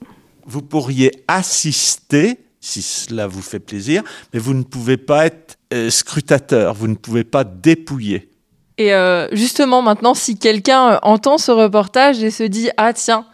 Vous 0.46 0.62
pourriez 0.62 1.10
assister, 1.28 2.38
si 2.60 2.82
cela 2.82 3.26
vous 3.26 3.42
fait 3.42 3.60
plaisir, 3.60 4.02
mais 4.32 4.38
vous 4.38 4.54
ne 4.54 4.62
pouvez 4.62 4.96
pas 4.96 5.26
être 5.26 5.58
euh, 5.72 5.90
scrutateur, 5.90 6.74
vous 6.74 6.88
ne 6.88 6.94
pouvez 6.94 7.24
pas 7.24 7.44
dépouiller. 7.44 8.30
Et 8.78 8.92
euh, 8.92 9.28
justement, 9.32 9.82
maintenant, 9.82 10.14
si 10.14 10.38
quelqu'un 10.38 10.92
euh, 10.92 10.98
entend 11.02 11.38
ce 11.38 11.52
reportage 11.52 12.22
et 12.22 12.30
se 12.30 12.42
dit 12.42 12.70
Ah, 12.76 12.92
tiens, 12.92 13.26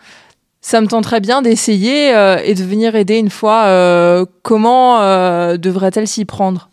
ça 0.61 0.81
me 0.81 0.87
tenterait 0.87 1.20
bien 1.20 1.43
d'essayer 1.43 2.14
euh, 2.14 2.39
et 2.45 2.55
de 2.55 2.62
venir 2.62 2.95
aider 2.95 3.18
une 3.18 3.31
fois, 3.31 3.64
euh, 3.64 4.26
comment 4.43 5.01
euh, 5.01 5.57
devrait-elle 5.57 6.07
s'y 6.07 6.24
prendre? 6.24 6.69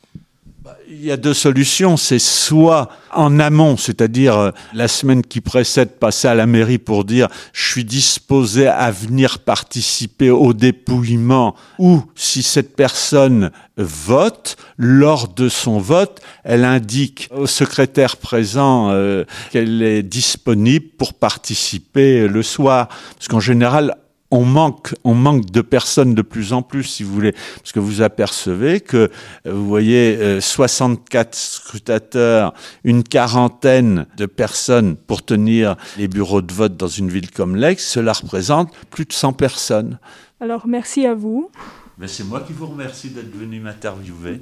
Il 0.89 1.03
y 1.03 1.11
a 1.11 1.17
deux 1.17 1.33
solutions. 1.33 1.97
C'est 1.97 2.19
soit 2.19 2.89
en 3.13 3.39
amont, 3.39 3.75
c'est-à-dire 3.75 4.38
euh, 4.38 4.51
la 4.73 4.88
semaine 4.88 5.21
qui 5.21 5.41
précède, 5.41 5.89
passer 5.99 6.29
à 6.29 6.35
la 6.35 6.45
mairie 6.45 6.77
pour 6.77 7.03
dire 7.03 7.27
je 7.51 7.69
suis 7.69 7.83
disposé 7.83 8.67
à 8.67 8.89
venir 8.91 9.39
participer 9.39 10.29
au 10.29 10.53
dépouillement, 10.53 11.55
ou 11.77 12.03
si 12.15 12.41
cette 12.41 12.75
personne 12.75 13.51
vote, 13.75 14.55
lors 14.77 15.27
de 15.27 15.49
son 15.49 15.77
vote, 15.77 16.21
elle 16.45 16.63
indique 16.63 17.27
au 17.35 17.47
secrétaire 17.47 18.15
présent 18.15 18.89
euh, 18.91 19.25
qu'elle 19.51 19.81
est 19.81 20.03
disponible 20.03 20.85
pour 20.97 21.13
participer 21.13 22.29
le 22.29 22.43
soir. 22.43 22.88
Parce 23.17 23.27
qu'en 23.27 23.41
général, 23.41 23.95
on 24.32 24.43
manque, 24.43 24.93
on 25.03 25.13
manque 25.13 25.45
de 25.51 25.61
personnes 25.61 26.13
de 26.13 26.21
plus 26.21 26.53
en 26.53 26.61
plus, 26.61 26.84
si 26.84 27.03
vous 27.03 27.13
voulez, 27.13 27.32
parce 27.32 27.71
que 27.71 27.80
vous 27.80 28.01
apercevez 28.01 28.82
que, 28.82 28.97
euh, 28.97 29.53
vous 29.53 29.67
voyez, 29.67 30.17
euh, 30.17 30.41
64 30.41 31.36
scrutateurs, 31.36 32.53
une 32.84 33.03
quarantaine 33.03 34.05
de 34.17 34.25
personnes 34.25 34.95
pour 34.95 35.23
tenir 35.23 35.75
les 35.97 36.07
bureaux 36.07 36.41
de 36.41 36.53
vote 36.53 36.75
dans 36.75 36.88
une 36.88 37.09
ville 37.09 37.32
comme 37.32 37.55
l'Aix, 37.55 37.78
cela 37.78 38.13
représente 38.13 38.73
plus 38.89 39.05
de 39.05 39.13
100 39.13 39.34
personnes. 39.34 39.99
Alors, 40.39 40.67
merci 40.67 41.05
à 41.05 41.13
vous. 41.13 41.49
Mais 41.97 42.07
c'est 42.07 42.23
moi 42.23 42.41
qui 42.41 42.53
vous 42.53 42.67
remercie 42.67 43.09
d'être 43.09 43.36
venu 43.36 43.59
m'interviewer. 43.59 44.41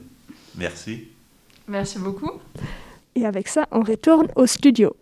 Merci. 0.57 1.07
Merci 1.67 1.99
beaucoup. 1.99 2.31
Et 3.15 3.25
avec 3.25 3.47
ça, 3.47 3.65
on 3.71 3.81
retourne 3.81 4.27
au 4.35 4.45
studio. 4.45 4.95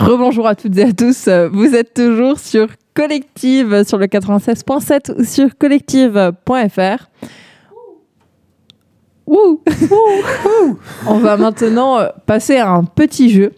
Rebonjour 0.00 0.46
à 0.46 0.54
toutes 0.54 0.78
et 0.78 0.84
à 0.84 0.92
tous. 0.92 1.28
Vous 1.52 1.74
êtes 1.74 1.94
toujours 1.94 2.38
sur 2.38 2.68
Collective 2.94 3.84
sur 3.86 3.98
le 3.98 4.06
96.7 4.06 5.20
ou 5.20 5.24
sur 5.24 5.56
collective.fr. 5.56 7.06
On 11.06 11.18
va 11.18 11.36
maintenant 11.36 11.98
euh, 11.98 12.08
passer 12.26 12.56
à 12.56 12.70
un 12.70 12.84
petit 12.84 13.30
jeu. 13.30 13.52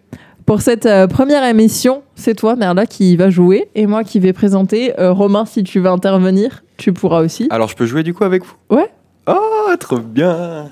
Pour 0.44 0.60
cette 0.60 0.86
euh, 0.86 1.06
première 1.06 1.44
émission, 1.44 2.02
c'est 2.14 2.34
toi, 2.34 2.56
Merla, 2.56 2.84
qui 2.86 3.16
va 3.16 3.30
jouer 3.30 3.68
et 3.74 3.86
moi 3.86 4.04
qui 4.04 4.20
vais 4.20 4.32
présenter. 4.32 4.98
Euh, 5.00 5.12
Romain, 5.12 5.46
si 5.46 5.64
tu 5.64 5.80
veux 5.80 5.88
intervenir, 5.88 6.62
tu 6.76 6.92
pourras 6.92 7.22
aussi. 7.22 7.46
Alors, 7.50 7.68
je 7.68 7.76
peux 7.76 7.86
jouer 7.86 8.02
du 8.02 8.12
coup 8.12 8.24
avec 8.24 8.44
vous? 8.44 8.54
Ouais. 8.68 8.90
Oh, 9.26 9.74
trop 9.78 9.98
bien 9.98 10.70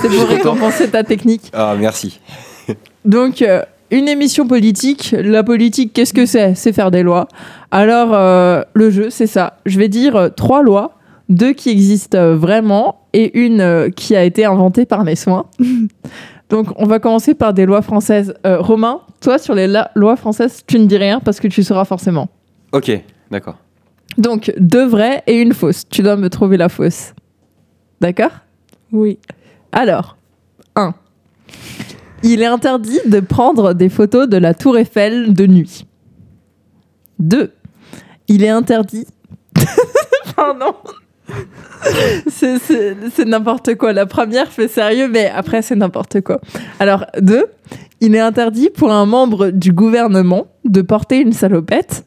C'est 0.00 0.08
pour 0.08 0.26
récompenser 0.26 0.90
ta 0.90 1.04
technique. 1.04 1.50
Ah, 1.52 1.76
merci. 1.78 2.20
Donc, 3.04 3.42
euh, 3.42 3.62
une 3.92 4.08
émission 4.08 4.46
politique. 4.46 5.14
La 5.18 5.44
politique, 5.44 5.92
qu'est-ce 5.92 6.14
que 6.14 6.26
c'est? 6.26 6.54
C'est 6.54 6.72
faire 6.72 6.90
des 6.90 7.02
lois. 7.02 7.28
Alors, 7.70 8.12
euh, 8.12 8.62
le 8.74 8.90
jeu, 8.90 9.10
c'est 9.10 9.26
ça. 9.26 9.58
Je 9.66 9.78
vais 9.78 9.88
dire 9.88 10.16
euh, 10.16 10.28
trois 10.28 10.62
lois, 10.62 10.98
deux 11.28 11.52
qui 11.52 11.70
existent 11.70 12.18
euh, 12.18 12.36
vraiment 12.36 13.06
et 13.12 13.38
une 13.38 13.60
euh, 13.60 13.90
qui 13.90 14.16
a 14.16 14.24
été 14.24 14.44
inventée 14.44 14.86
par 14.86 15.04
mes 15.04 15.16
soins. 15.16 15.46
Donc, 16.50 16.68
on 16.76 16.86
va 16.86 16.98
commencer 16.98 17.34
par 17.34 17.54
des 17.54 17.64
lois 17.64 17.80
françaises. 17.80 18.34
Euh, 18.46 18.60
Romain, 18.60 19.00
toi, 19.20 19.38
sur 19.38 19.54
les 19.54 19.72
lois 19.94 20.16
françaises, 20.16 20.62
tu 20.66 20.78
ne 20.78 20.86
dis 20.86 20.98
rien 20.98 21.20
parce 21.20 21.40
que 21.40 21.48
tu 21.48 21.62
sauras 21.62 21.84
forcément. 21.84 22.28
Ok, 22.72 22.90
d'accord. 23.30 23.56
Donc, 24.18 24.52
deux 24.58 24.84
vraies 24.84 25.22
et 25.26 25.40
une 25.40 25.54
fausse. 25.54 25.88
Tu 25.88 26.02
dois 26.02 26.16
me 26.16 26.28
trouver 26.28 26.58
la 26.58 26.68
fausse. 26.68 27.14
D'accord? 28.02 28.32
Oui. 28.92 29.18
Alors, 29.72 30.18
1. 30.76 30.94
Il 32.22 32.42
est 32.42 32.46
interdit 32.46 33.00
de 33.06 33.20
prendre 33.20 33.72
des 33.74 33.88
photos 33.88 34.28
de 34.28 34.36
la 34.36 34.54
tour 34.54 34.78
Eiffel 34.78 35.34
de 35.34 35.46
nuit. 35.46 35.86
2. 37.18 37.52
Il 38.28 38.44
est 38.44 38.48
interdit... 38.48 39.06
Pardon. 40.36 40.74
C'est- 42.28 43.24
n'importe 43.24 43.74
quoi. 43.76 43.92
La 43.92 44.06
première 44.06 44.48
fait 44.48 44.68
sérieux, 44.68 45.08
mais 45.08 45.28
après 45.30 45.62
c'est 45.62 45.74
n'importe 45.74 46.20
quoi. 46.20 46.40
Alors, 46.78 47.06
2. 47.20 47.46
Il 48.00 48.14
est 48.14 48.20
interdit 48.20 48.70
pour 48.70 48.92
un 48.92 49.06
membre 49.06 49.50
du 49.50 49.72
gouvernement 49.72 50.46
de 50.64 50.82
porter 50.82 51.20
une 51.20 51.32
salopette. 51.32 52.04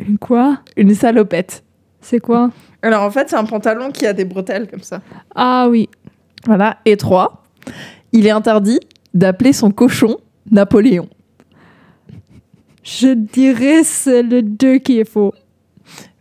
Une 0.00 0.18
quoi? 0.18 0.58
Une 0.76 0.94
salopette. 0.94 1.64
C'est 2.00 2.20
quoi? 2.20 2.50
Alors 2.82 3.02
en 3.02 3.10
fait, 3.10 3.30
c'est 3.30 3.36
un 3.36 3.44
pantalon 3.44 3.90
qui 3.90 4.06
a 4.06 4.12
des 4.12 4.24
bretelles 4.24 4.68
comme 4.68 4.82
ça. 4.82 5.00
Ah 5.34 5.66
oui. 5.70 5.88
Voilà. 6.44 6.78
Et 6.84 6.96
3. 6.96 7.42
Il 8.12 8.26
est 8.26 8.30
interdit 8.30 8.80
d'appeler 9.16 9.52
son 9.52 9.70
cochon 9.70 10.18
Napoléon. 10.50 11.08
Je 12.84 13.14
dirais 13.14 13.82
c'est 13.82 14.22
le 14.22 14.42
2 14.42 14.78
qui 14.78 15.00
est 15.00 15.08
faux. 15.08 15.34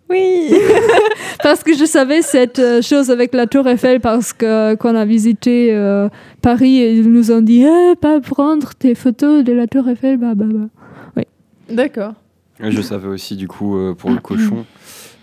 Oui. 0.10 0.52
Parce 1.44 1.64
que 1.64 1.76
je 1.76 1.86
savais 1.86 2.22
cette 2.22 2.60
euh, 2.60 2.82
chose 2.82 3.12
avec 3.12 3.34
la 3.34 3.48
tour 3.48 3.68
Eiffel 3.68 4.00
parce 4.00 4.34
que 4.34 4.76
quand 4.76 4.94
on 4.94 4.96
a 4.96 5.06
visité 5.06 5.74
euh, 5.74 6.10
Paris, 6.42 6.76
ils 6.98 7.12
nous 7.12 7.32
ont 7.32 7.42
dit 7.42 7.64
Eh, 7.64 7.96
pas 7.96 8.20
prendre 8.20 8.74
tes 8.74 8.96
photos 8.96 9.44
de 9.44 9.52
la 9.52 9.68
tour 9.68 9.88
Eiffel. 9.90 10.18
Bah, 10.18 10.34
bah, 10.36 10.46
bah. 11.16 11.24
D'accord. 11.70 12.14
Je 12.60 12.82
savais 12.82 13.08
aussi 13.08 13.36
du 13.36 13.48
coup 13.48 13.78
euh, 13.78 13.94
pour 13.94 14.12
le 14.12 14.18
cochon. 14.18 14.66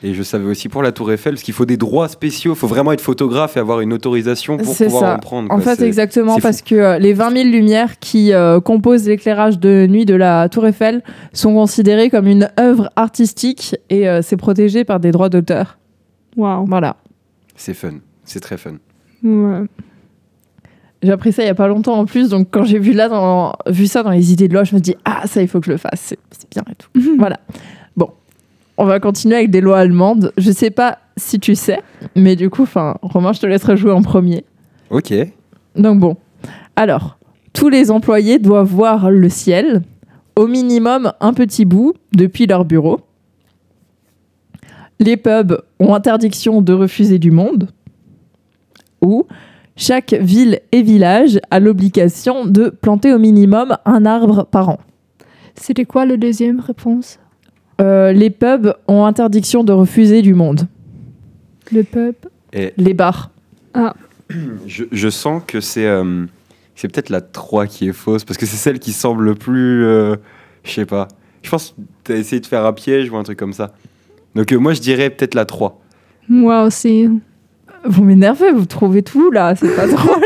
Et 0.05 0.15
je 0.15 0.23
savais 0.23 0.47
aussi 0.47 0.69
pour 0.69 0.83
la 0.83 0.91
Tour 0.91 1.13
Eiffel, 1.13 1.35
parce 1.35 1.45
qu'il 1.45 1.55
faut 1.55 1.65
des 1.65 1.77
droits 1.77 2.09
spéciaux. 2.09 2.55
Il 2.55 2.59
faut 2.59 2.67
vraiment 2.67 2.93
être 2.93 3.01
photographe 3.01 3.57
et 3.57 3.61
avoir 3.61 3.81
une 3.81 3.93
autorisation 3.93 4.57
pour 4.57 4.77
pouvoir 4.77 5.03
ça. 5.03 5.15
en 5.15 5.19
prendre. 5.19 5.53
En 5.53 5.61
quoi. 5.61 5.77
fait, 5.77 5.85
exactement, 5.85 6.35
fou. 6.35 6.41
parce 6.41 6.61
que 6.61 6.75
euh, 6.75 6.99
les 6.99 7.13
20 7.13 7.31
000 7.31 7.49
lumières 7.51 7.99
qui 8.01 8.33
euh, 8.33 8.61
composent 8.61 9.07
l'éclairage 9.07 9.61
de 9.61 9.87
nuit 9.89 10.05
de 10.05 10.15
la 10.15 10.49
Tour 10.49 10.67
Eiffel 10.67 11.03
sont 11.33 11.55
considérées 11.55 12.11
comme 12.11 12.27
une 12.27 12.51
œuvre 12.59 12.91
artistique 12.97 13.77
et 13.91 14.09
euh, 14.09 14.23
c'est 14.23 14.37
protégé 14.37 14.85
par 14.85 14.99
des 14.99 15.13
droits 15.13 15.29
d'auteur. 15.29 15.79
Waouh. 16.37 16.67
Voilà. 16.67 16.97
C'est 17.55 17.75
fun. 17.75 17.95
C'est 18.25 18.41
très 18.41 18.57
fun. 18.57 18.75
Ouais. 19.23 19.67
J'ai 21.03 21.13
appris 21.13 21.33
ça 21.33 21.43
il 21.43 21.47
y 21.47 21.51
a 21.51 21.55
pas 21.55 21.69
longtemps 21.69 21.99
en 21.99 22.07
plus, 22.07 22.29
donc 22.29 22.49
quand 22.51 22.65
j'ai 22.65 22.79
vu, 22.79 22.93
là 22.93 23.09
dans, 23.09 23.55
vu 23.69 23.87
ça 23.87 24.03
dans 24.03 24.11
les 24.11 24.33
idées 24.33 24.49
de 24.49 24.55
loi, 24.55 24.65
je 24.65 24.75
me 24.75 24.81
dis 24.81 24.95
Ah, 25.05 25.27
ça, 25.27 25.43
il 25.43 25.49
faut 25.49 25.61
que 25.61 25.67
je 25.67 25.73
le 25.73 25.77
fasse, 25.77 26.01
c'est 26.01 26.19
c'est 26.31 26.51
bien 26.51 26.63
et 26.71 26.75
tout. 26.77 26.89
voilà. 27.19 27.39
On 28.83 28.87
va 28.87 28.99
continuer 28.99 29.37
avec 29.37 29.53
des 29.53 29.61
lois 29.61 29.79
allemandes. 29.79 30.33
Je 30.37 30.51
sais 30.51 30.73
pas 30.73 30.99
si 31.17 31.39
tu 31.39 31.55
sais, 31.55 31.81
mais 32.17 32.35
du 32.35 32.51
coup, 32.51 32.65
enfin, 32.65 32.97
Romain, 33.01 33.33
je 33.33 33.39
te 33.39 33.47
laisserai 33.47 33.77
jouer 33.77 33.93
en 33.93 34.03
premier. 34.03 34.45
Ok. 34.91 35.15
Donc 35.77 36.01
bon. 36.01 36.17
Alors, 36.75 37.17
tous 37.53 37.69
les 37.69 37.93
employés 37.93 38.41
doivent 38.41 38.67
voir 38.67 39.13
le 39.13 39.29
ciel, 39.29 39.83
au 40.35 40.49
minimum 40.49 41.13
un 41.21 41.33
petit 41.33 41.65
bout, 41.65 41.95
depuis 42.13 42.49
leur 42.49 42.65
bureau. 42.65 42.99
Les 44.99 45.17
pubs 45.17 45.63
ont 45.79 45.95
interdiction 45.95 46.61
de 46.61 46.73
refuser 46.73 47.21
du 47.21 47.31
monde. 47.31 47.69
Ou 49.01 49.29
chaque 49.77 50.13
ville 50.13 50.59
et 50.73 50.83
village 50.83 51.39
a 51.53 51.61
l'obligation 51.61 52.47
de 52.47 52.69
planter 52.69 53.13
au 53.13 53.21
minimum 53.21 53.77
un 53.85 54.05
arbre 54.05 54.45
par 54.45 54.71
an. 54.71 54.81
C'était 55.55 55.85
quoi 55.85 56.05
le 56.05 56.17
deuxième 56.17 56.59
réponse? 56.59 57.21
Euh, 57.81 58.13
les 58.13 58.31
pubs 58.31 58.75
ont 58.87 59.05
interdiction 59.05 59.65
de 59.65 59.73
refuser 59.73 60.23
du 60.23 60.35
monde. 60.35 60.69
Le 61.73 61.83
pub 61.83 62.15
Les 62.77 62.95
bars. 62.95 63.31
Je, 64.67 64.85
je 64.91 65.09
sens 65.11 65.43
que 65.47 65.61
c'est 65.61 65.85
euh, 65.87 66.25
c'est 66.75 66.89
peut-être 66.91 67.11
la 67.11 67.21
3 67.21 67.67
qui 67.67 67.89
est 67.89 67.93
fausse, 67.93 68.25
parce 68.25 68.39
que 68.39 68.47
c'est 68.47 68.57
celle 68.57 68.79
qui 68.79 68.93
semble 68.93 69.25
le 69.25 69.35
plus... 69.35 69.85
euh, 69.85 70.17
je 70.65 70.71
sais 70.73 70.87
pas. 70.87 71.09
Je 71.43 71.51
pense 71.51 71.73
que 71.73 71.83
tu 72.05 72.13
as 72.13 72.17
essayé 72.17 72.41
de 72.41 72.47
faire 72.47 72.65
un 72.65 72.73
piège 72.73 73.11
ou 73.11 73.17
un 73.17 73.25
truc 73.25 73.39
comme 73.39 73.53
ça. 73.53 73.73
Donc 74.35 74.51
euh, 74.53 74.57
moi, 74.57 74.73
je 74.73 74.81
dirais 74.81 75.11
peut-être 75.11 75.35
la 75.35 75.45
3. 75.45 75.79
Moi 76.29 76.63
aussi. 76.63 77.11
Vous 77.85 78.05
m'énervez, 78.05 78.53
vous 78.53 78.65
trouvez 78.65 79.03
tout 79.03 79.31
là, 79.31 79.55
c'est 79.55 79.75
pas 79.75 79.87
drôle. 79.89 80.23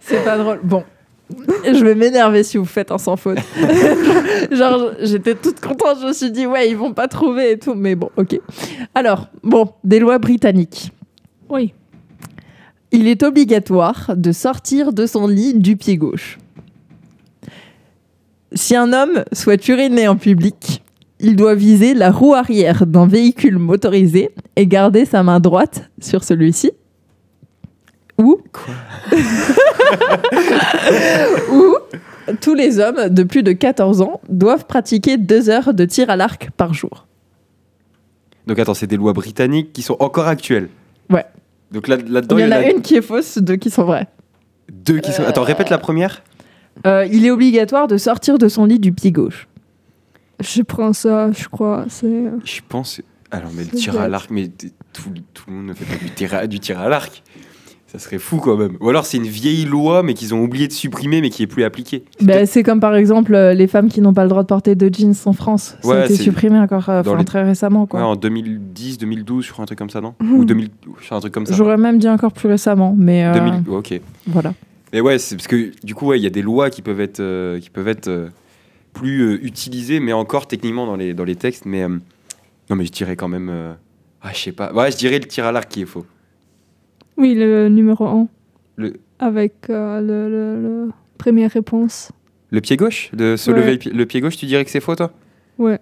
c'est 0.00 0.24
pas 0.24 0.38
drôle. 0.38 0.60
Bon, 0.62 0.84
je 1.64 1.84
vais 1.84 1.94
m'énerver 1.94 2.42
si 2.42 2.56
vous 2.56 2.64
faites 2.64 2.90
un 2.90 2.98
sans 2.98 3.16
faute. 3.16 3.38
Genre, 4.50 4.92
j'étais 5.00 5.34
toute 5.34 5.60
contente, 5.60 5.98
je 6.00 6.06
me 6.06 6.12
suis 6.12 6.30
dit, 6.30 6.46
ouais, 6.46 6.68
ils 6.70 6.76
vont 6.76 6.92
pas 6.92 7.08
trouver 7.08 7.52
et 7.52 7.58
tout, 7.58 7.74
mais 7.74 7.94
bon, 7.94 8.10
ok. 8.16 8.40
Alors, 8.94 9.28
bon, 9.42 9.70
des 9.84 9.98
lois 9.98 10.18
britanniques. 10.18 10.92
Oui. 11.48 11.74
Il 12.90 13.06
est 13.06 13.22
obligatoire 13.22 14.12
de 14.16 14.32
sortir 14.32 14.92
de 14.92 15.06
son 15.06 15.26
lit 15.26 15.54
du 15.54 15.76
pied 15.76 15.96
gauche. 15.96 16.38
Si 18.52 18.74
un 18.74 18.94
homme 18.94 19.24
souhaite 19.32 19.68
uriner 19.68 20.08
en 20.08 20.16
public, 20.16 20.82
il 21.20 21.36
doit 21.36 21.54
viser 21.54 21.92
la 21.92 22.10
roue 22.10 22.34
arrière 22.34 22.86
d'un 22.86 23.06
véhicule 23.06 23.58
motorisé 23.58 24.30
et 24.56 24.66
garder 24.66 25.04
sa 25.04 25.22
main 25.22 25.40
droite 25.40 25.90
sur 26.00 26.24
celui-ci. 26.24 26.72
Ou 28.18 28.40
Ou 31.52 31.76
tous 32.40 32.54
les 32.54 32.78
hommes 32.78 33.08
de 33.08 33.22
plus 33.22 33.42
de 33.42 33.52
14 33.52 34.00
ans 34.02 34.20
doivent 34.28 34.66
pratiquer 34.66 35.16
deux 35.16 35.48
heures 35.50 35.74
de 35.74 35.84
tir 35.84 36.10
à 36.10 36.16
l'arc 36.16 36.50
par 36.56 36.74
jour. 36.74 37.06
Donc 38.46 38.58
attends, 38.58 38.74
c'est 38.74 38.86
des 38.86 38.96
lois 38.96 39.12
britanniques 39.12 39.72
qui 39.72 39.82
sont 39.82 39.96
encore 40.00 40.26
actuelles. 40.28 40.68
Ouais. 41.10 41.24
Donc 41.70 41.88
là- 41.88 41.96
là-dedans, 41.96 42.38
il 42.38 42.44
y 42.44 42.48
en 42.48 42.52
a 42.52 42.62
une 42.70 42.82
qui 42.82 42.96
est 42.96 43.02
fausse, 43.02 43.38
deux 43.38 43.56
qui 43.56 43.70
sont 43.70 43.84
vraies. 43.84 44.06
deux 44.72 45.00
qui 45.00 45.12
sont... 45.12 45.22
Attends, 45.24 45.42
répète 45.42 45.70
la 45.70 45.78
première. 45.78 46.22
Euh, 46.86 47.06
il 47.10 47.26
est 47.26 47.30
obligatoire 47.30 47.88
de 47.88 47.96
sortir 47.96 48.38
de 48.38 48.48
son 48.48 48.64
lit 48.64 48.78
du 48.78 48.92
pied 48.92 49.12
gauche. 49.12 49.48
Je 50.40 50.62
prends 50.62 50.92
ça, 50.92 51.30
je 51.32 51.48
crois. 51.48 51.84
C'est... 51.88 52.24
Je 52.44 52.60
pense... 52.68 53.00
Alors, 53.30 53.50
mais 53.54 53.64
le 53.64 53.68
tir 53.70 54.00
à 54.00 54.08
l'arc, 54.08 54.30
mais 54.30 54.48
tout, 54.94 55.02
tout 55.34 55.44
le 55.48 55.52
monde 55.52 55.66
ne 55.66 55.74
fait 55.74 55.84
pas 55.84 56.02
du 56.02 56.10
tir 56.10 56.34
à, 56.34 56.46
du 56.46 56.60
tir 56.60 56.80
à 56.80 56.88
l'arc. 56.88 57.22
Ça 57.90 57.98
serait 57.98 58.18
fou 58.18 58.36
quand 58.36 58.56
même. 58.58 58.76
Ou 58.80 58.90
alors 58.90 59.06
c'est 59.06 59.16
une 59.16 59.22
vieille 59.26 59.64
loi, 59.64 60.02
mais 60.02 60.12
qu'ils 60.12 60.34
ont 60.34 60.42
oublié 60.42 60.68
de 60.68 60.72
supprimer, 60.74 61.22
mais 61.22 61.30
qui 61.30 61.42
est 61.42 61.46
plus 61.46 61.64
appliquée. 61.64 62.04
C'est 62.20 62.26
peut-être- 62.26 62.48
c'est 62.48 62.62
comme 62.62 62.80
par 62.80 62.94
exemple 62.94 63.34
euh, 63.34 63.54
les 63.54 63.66
femmes 63.66 63.88
qui 63.88 64.02
n'ont 64.02 64.12
pas 64.12 64.24
le 64.24 64.28
droit 64.28 64.42
de 64.42 64.46
porter 64.46 64.74
de 64.74 64.94
jeans 64.94 65.14
en 65.24 65.32
France. 65.32 65.76
Ça 65.80 65.88
Ouais, 65.88 65.96
a 65.96 66.04
été 66.04 66.14
c'est- 66.16 66.22
supprimé 66.22 66.58
encore 66.58 66.90
euh, 66.90 67.02
les- 67.16 67.24
très 67.24 67.42
récemment. 67.42 67.82
Ouais, 67.82 67.86
Quoi. 67.88 68.04
en 68.04 68.14
2010, 68.14 68.98
2012, 68.98 69.46
je 69.46 69.52
crois, 69.52 69.62
un 69.62 69.66
truc 69.66 69.78
comme 69.78 69.88
ça, 69.88 70.02
non 70.02 70.14
Ou 70.20 70.44
2000, 70.44 70.68
je 71.00 71.06
crois, 71.06 71.16
un 71.16 71.20
truc 71.20 71.32
comme 71.32 71.46
ça. 71.46 71.54
J'aurais 71.54 71.78
même 71.78 71.98
dit 71.98 72.08
encore 72.10 72.32
plus 72.32 72.48
récemment, 72.50 72.94
mais 72.96 73.24
euh, 73.24 73.32
2000, 73.32 73.54
ouais, 73.66 73.76
ok. 73.76 74.00
voilà. 74.26 74.52
Mais 74.92 75.00
ouais, 75.00 75.18
c'est 75.18 75.36
parce 75.36 75.48
que 75.48 75.70
du 75.82 75.94
coup, 75.94 76.08
ouais, 76.08 76.18
il 76.18 76.22
y 76.22 76.26
a 76.26 76.30
des 76.30 76.42
lois 76.42 76.68
qui 76.68 76.82
peuvent 76.82 77.00
être, 77.00 77.20
euh, 77.20 77.58
qui 77.58 77.70
peuvent 77.70 77.88
être 77.88 78.08
euh, 78.08 78.28
plus 78.92 79.22
euh, 79.22 79.38
utilisées, 79.46 79.98
mais 80.00 80.12
encore 80.12 80.46
techniquement 80.46 80.84
dans 80.84 80.96
les, 80.96 81.14
dans 81.14 81.24
les 81.24 81.36
textes. 81.36 81.64
Mais 81.64 81.84
euh, 81.84 81.88
non, 82.68 82.76
mais 82.76 82.84
je 82.84 82.92
dirais 82.92 83.16
quand 83.16 83.28
même. 83.28 83.48
euh, 83.50 83.72
ah, 84.20 84.28
je 84.34 84.38
sais 84.40 84.52
pas. 84.52 84.74
Ouais, 84.74 84.90
je 84.90 84.96
dirais 84.98 85.18
le 85.18 85.24
tir 85.26 85.46
à 85.46 85.52
l'arc 85.52 85.68
qui 85.70 85.80
est 85.82 85.86
faux. 85.86 86.04
Oui, 87.18 87.34
le 87.34 87.68
numéro 87.68 88.06
1. 88.06 88.28
Le, 88.76 88.92
Avec 89.18 89.54
euh, 89.70 90.00
le, 90.00 90.28
le- 90.30 90.62
le 90.86 90.90
première 91.18 91.50
réponse. 91.50 92.12
le 92.50 92.60
pied 92.60 92.76
gauche? 92.76 93.10
De 93.12 93.36
se 93.36 93.50
Ouais. 93.50 93.58
lever 93.58 93.72
le 93.72 93.78
pied, 93.78 93.92
le 93.92 94.06
pied 94.06 94.20
gauche, 94.20 94.36
tu 94.36 94.46
dirais 94.46 94.64
que 94.64 94.70
c'est 94.70 94.80
faux, 94.80 94.94
toi? 94.94 95.10
Ouais. 95.58 95.78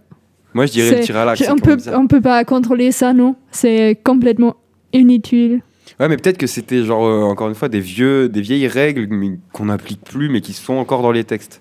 Moi, 0.55 0.65
je 0.67 0.73
dirais 0.73 0.99
le 0.99 1.05
tir 1.05 1.17
à 1.19 1.25
l'arc. 1.27 1.43
On, 1.51 1.57
peut, 1.57 1.77
on 1.95 2.07
peut 2.07 2.23
pas 2.23 2.43
contrôler 2.45 2.91
ça, 2.91 3.13
non? 3.13 3.37
C'est 3.51 3.99
complètement 4.03 4.57
inutile. 4.95 5.61
Ouais, 6.01 6.09
mais 6.09 6.17
peut-être 6.17 6.39
que 6.39 6.47
c'était 6.47 6.83
genre 6.83 7.07
euh, 7.07 7.23
encore 7.23 7.49
une 7.49 7.55
fois 7.55 7.69
des 7.69 7.81
vieux, 7.81 8.29
des 8.31 8.41
vieilles 8.41 8.67
règles 8.67 9.07
qu'on 9.53 9.67
n'applique 9.67 10.03
plus, 10.03 10.29
mais 10.31 10.41
qui 10.41 10.55
sont 10.55 10.75
encore 10.75 11.03
dans 11.03 11.13
les 11.13 11.25
textes. 11.25 11.61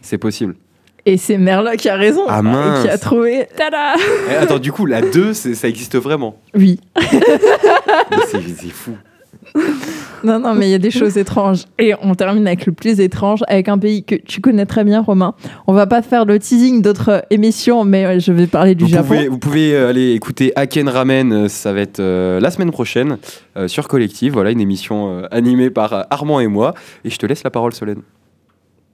C'est 0.00 0.18
possible. 0.18 0.54
Et 1.04 1.16
c'est 1.16 1.38
Merla 1.38 1.76
qui 1.76 1.88
a 1.88 1.96
raison, 1.96 2.22
Ah, 2.28 2.42
mince. 2.42 2.82
qui 2.82 2.88
a 2.88 2.98
trouvé. 2.98 3.46
Tada 3.56 3.94
Eh, 4.30 4.34
attends, 4.36 4.58
du 4.58 4.70
coup, 4.72 4.86
la 4.86 5.00
2, 5.00 5.32
c'est- 5.32 5.54
ça 5.54 5.68
existe 5.68 5.96
vraiment? 5.96 6.38
Oui. 6.54 6.78
C'est 8.28 8.40
fou. 8.70 8.92
Non, 10.24 10.40
non, 10.40 10.52
mais 10.52 10.66
il 10.66 10.70
y 10.72 10.74
a 10.74 10.78
des 10.78 10.90
choses 10.90 11.16
étranges. 11.16 11.62
Et 11.78 11.94
on 12.02 12.16
termine 12.16 12.44
avec 12.48 12.66
le 12.66 12.72
plus 12.72 12.98
étrange, 12.98 13.44
avec 13.46 13.68
un 13.68 13.78
pays 13.78 14.02
que 14.02 14.16
tu 14.16 14.40
connais 14.40 14.66
très 14.66 14.82
bien, 14.82 15.00
Romain. 15.00 15.34
On 15.68 15.72
va 15.72 15.86
pas 15.86 16.02
faire 16.02 16.24
le 16.24 16.40
teasing 16.40 16.82
d'autres 16.82 17.24
émissions, 17.30 17.84
mais 17.84 18.04
euh, 18.04 18.18
je 18.18 18.32
vais 18.32 18.48
parler 18.48 18.74
du 18.74 18.82
Vous 18.84 18.90
Japon. 18.90 19.06
pouvez, 19.06 19.28
vous 19.28 19.38
pouvez 19.38 19.74
euh, 19.76 19.90
aller 19.90 20.14
écouter 20.14 20.52
Aken 20.56 20.88
Ramen, 20.88 21.32
euh, 21.32 21.48
ça 21.48 21.72
va 21.72 21.80
être 21.82 22.00
euh, 22.00 22.40
la 22.40 22.50
semaine 22.50 22.72
prochaine 22.72 23.18
euh, 23.56 23.68
sur 23.68 23.86
Collective. 23.86 24.32
Voilà, 24.32 24.50
une 24.50 24.60
émission 24.60 25.20
euh, 25.20 25.26
animée 25.30 25.70
par 25.70 26.06
Armand 26.10 26.40
et 26.40 26.48
moi. 26.48 26.74
Et 27.04 27.10
je 27.10 27.16
te 27.18 27.24
laisse 27.26 27.44
la 27.44 27.50
parole, 27.50 27.72
Solène. 27.72 28.02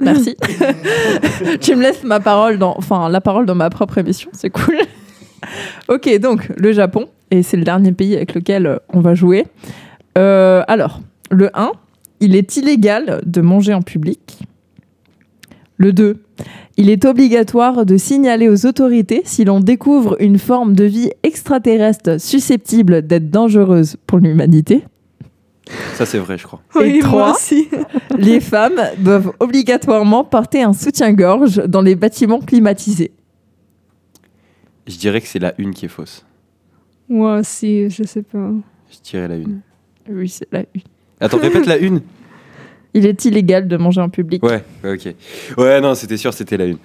Merci. 0.01 0.37
tu 1.61 1.75
me 1.75 1.81
laisses 1.83 2.05
ma 2.05 2.21
parole 2.21 2.59
dans, 2.59 2.75
enfin, 2.77 3.09
la 3.09 3.23
parole 3.23 3.47
dans 3.47 3.55
ma 3.55 3.71
propre 3.71 3.97
émission, 3.97 4.29
c'est 4.35 4.51
cool. 4.51 4.77
ok, 5.89 6.19
donc 6.19 6.49
le 6.57 6.73
Japon, 6.73 7.07
et 7.31 7.43
c'est 7.43 7.57
le 7.57 7.65
dernier 7.65 7.93
pays 7.93 8.15
avec 8.15 8.35
lequel 8.35 8.79
on 8.93 9.01
va 9.01 9.15
jouer. 9.15 9.47
Euh, 10.17 10.63
alors, 10.69 11.01
le 11.31 11.51
1, 11.55 11.73
il 12.21 12.37
est 12.37 12.57
illégal 12.57 13.21
de 13.25 13.41
manger 13.41 13.75
en 13.75 13.83
public. 13.83 14.41
Le 15.77 15.93
2, 15.93 16.23
il 16.77 16.91
est 16.91 17.05
obligatoire 17.05 17.85
de 17.87 17.97
signaler 17.97 18.49
aux 18.49 18.67
autorités 18.67 19.23
si 19.25 19.45
l'on 19.45 19.61
découvre 19.61 20.17
une 20.21 20.39
forme 20.39 20.75
de 20.75 20.85
vie 20.85 21.11
extraterrestre 21.23 22.21
susceptible 22.21 23.07
d'être 23.07 23.31
dangereuse 23.31 23.97
pour 24.07 24.19
l'humanité. 24.19 24.85
Ça, 25.95 26.05
c'est 26.05 26.19
vrai, 26.19 26.37
je 26.37 26.45
crois. 26.45 26.61
Et 26.77 26.79
Oui, 26.79 26.93
moi 27.01 27.03
trois, 27.03 27.35
aussi. 27.35 27.69
les 28.19 28.41
femmes 28.41 28.81
doivent 28.99 29.33
obligatoirement 29.41 30.25
porter 30.25 30.63
un 30.63 30.73
soutien-gorge 30.73 31.57
dans 31.67 31.81
les 31.81 31.95
bâtiments 31.95 32.41
climatisés. 32.41 33.13
Je 34.87 34.97
dirais 34.99 35.21
que 35.21 35.29
c'est 35.29 35.39
la 35.39 35.55
une 35.59 35.73
qui 35.73 35.87
est 35.87 35.89
fausse. 35.89 36.27
Moi 37.09 37.39
aussi, 37.39 37.89
je 37.89 38.03
sais 38.03 38.23
pas. 38.23 38.51
Je 38.91 39.11
dirais 39.11 39.29
la 39.29 39.37
une. 39.37 39.61
Oui, 40.11 40.29
c'est 40.29 40.47
la 40.53 40.61
une. 40.61 40.83
Attends, 41.21 41.39
répète 41.39 41.67
la 41.67 41.77
une. 41.79 42.01
Il 42.95 43.07
est 43.07 43.25
illégal 43.25 43.67
de 43.67 43.77
manger 43.77 44.01
en 44.01 44.09
public. 44.09 44.43
Ouais, 44.45 44.63
ouais, 44.85 44.93
ok. 44.95 45.15
Ouais, 45.59 45.81
non, 45.81 45.95
c'était 45.95 46.17
sûr, 46.17 46.33
c'était 46.33 46.57
la 46.57 46.67
une. 46.67 46.79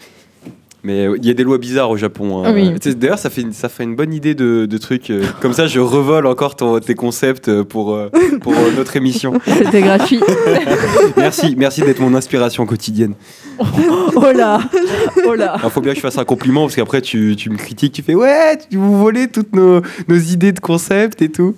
Mais 0.81 1.07
il 1.17 1.25
y 1.25 1.29
a 1.29 1.33
des 1.33 1.43
lois 1.43 1.57
bizarres 1.57 1.89
au 1.89 1.97
Japon. 1.97 2.41
hein. 2.45 2.53
Oui. 2.53 2.73
D'ailleurs, 2.95 3.19
ça 3.19 3.29
fait, 3.29 3.41
une- 3.41 3.51
ça 3.51 3.67
fait 3.67 3.83
une 3.83 3.97
bonne 3.97 4.13
idée 4.13 4.33
de, 4.33 4.65
de 4.65 4.77
truc. 4.77 5.09
euh, 5.09 5.25
comme 5.41 5.51
ça, 5.51 5.67
je 5.67 5.79
revole 5.81 6.25
encore 6.25 6.55
ton- 6.55 6.79
tes 6.79 6.95
concepts 6.95 7.49
euh, 7.49 7.65
pour, 7.65 7.93
euh, 7.93 8.09
pour 8.41 8.53
notre 8.77 8.95
émission. 8.95 9.33
C'était 9.45 9.81
gratuit. 9.81 10.21
Merci, 11.17 11.55
merci 11.57 11.81
d'être 11.81 11.99
mon 11.99 12.15
inspiration 12.15 12.65
quotidienne. 12.65 13.13
oh 13.59 14.31
là 14.33 14.61
Oh 15.27 15.35
là 15.35 15.57
Il 15.61 15.69
faut 15.69 15.81
bien 15.81 15.91
que 15.91 15.97
je 15.97 16.01
fasse 16.01 16.17
un 16.17 16.23
compliment 16.25 16.61
parce 16.61 16.77
qu'après 16.77 17.01
tu, 17.01 17.35
tu 17.35 17.49
me 17.49 17.57
critiques, 17.57 17.91
tu 17.91 18.01
fais 18.01 18.15
ouais, 18.15 18.57
tu 18.69 18.77
vous 18.77 18.97
volez 18.97 19.27
toutes 19.27 19.53
nos, 19.53 19.81
nos 20.07 20.15
idées 20.17 20.53
de 20.53 20.61
concept 20.61 21.21
et 21.21 21.29
tout. 21.29 21.55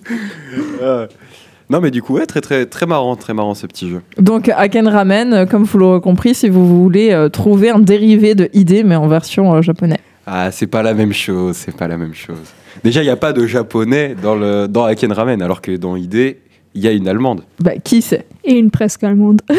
Non 1.72 1.80
mais 1.80 1.90
du 1.90 2.02
coup 2.02 2.16
ouais, 2.16 2.26
très 2.26 2.42
très 2.42 2.66
très 2.66 2.86
marrant, 2.86 3.16
très 3.16 3.34
marrant 3.34 3.54
ce 3.54 3.66
petit 3.66 3.90
jeu. 3.90 4.02
Donc, 4.18 4.50
Aken 4.50 4.90
Ramen, 4.90 5.34
euh, 5.34 5.46
comme 5.46 5.64
vous 5.64 5.78
l'aurez 5.78 6.02
compris, 6.02 6.36
si 6.36 6.50
vous 6.50 6.84
voulez 6.84 7.12
euh, 7.12 7.30
trouver 7.30 7.70
un 7.70 7.80
dérivé 7.80 8.36
de 8.36 8.50
idée, 8.52 8.84
mais 8.84 8.98
en 8.98 9.08
version 9.08 9.54
euh, 9.56 9.62
japonais. 9.62 10.00
Ah 10.28 10.52
c'est 10.52 10.68
pas 10.68 10.84
la 10.84 10.94
même 10.94 11.14
chose, 11.14 11.56
c'est 11.56 11.74
pas 11.76 11.88
la 11.88 11.96
même 11.96 12.14
chose. 12.14 12.36
Déjà 12.84 13.02
il 13.02 13.06
n'y 13.06 13.10
a 13.10 13.16
pas 13.16 13.32
de 13.32 13.48
japonais 13.48 14.16
dans 14.22 14.36
le 14.36 14.68
dans 14.68 14.84
Aken 14.84 15.14
Ramen 15.14 15.42
alors 15.42 15.62
que 15.62 15.78
dans 15.78 15.96
ID 15.96 16.36
il 16.74 16.82
y 16.82 16.88
a 16.90 16.92
une 16.92 17.08
allemande, 17.08 17.42
Bah, 17.62 17.72
qui 17.84 18.02
sait 18.02 18.26
Et 18.44 18.54
une 18.58 18.70
presque 18.70 19.04
allemande. 19.06 19.42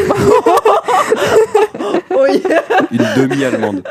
Oui 2.11 2.41
une 2.91 3.27
demi-allemande. 3.27 3.83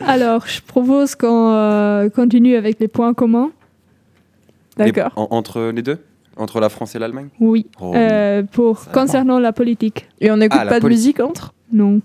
Alors, 0.00 0.46
je 0.46 0.60
propose 0.62 1.14
qu'on 1.16 1.52
euh, 1.52 2.08
continue 2.10 2.54
avec 2.56 2.78
les 2.78 2.88
points 2.88 3.14
communs. 3.14 3.50
D'accord. 4.76 5.10
En- 5.16 5.28
entre 5.30 5.72
les 5.74 5.82
deux? 5.82 5.98
Entre 6.36 6.60
la 6.60 6.68
France 6.68 6.94
et 6.94 6.98
l'Allemagne 6.98 7.28
Oui. 7.40 7.66
Oh, 7.80 7.92
Euh, 7.94 8.42
pour 8.42 8.80
Ça 8.80 8.90
concernant 8.92 9.38
la 9.38 9.52
politique. 9.52 10.08
Et 10.20 10.30
on 10.30 10.36
n'écoute 10.36 10.60
Ah, 10.62 10.66
pas 10.66 10.80
de 10.80 10.86
musique 10.88 11.20
entre? 11.20 11.54
Non. 11.72 12.00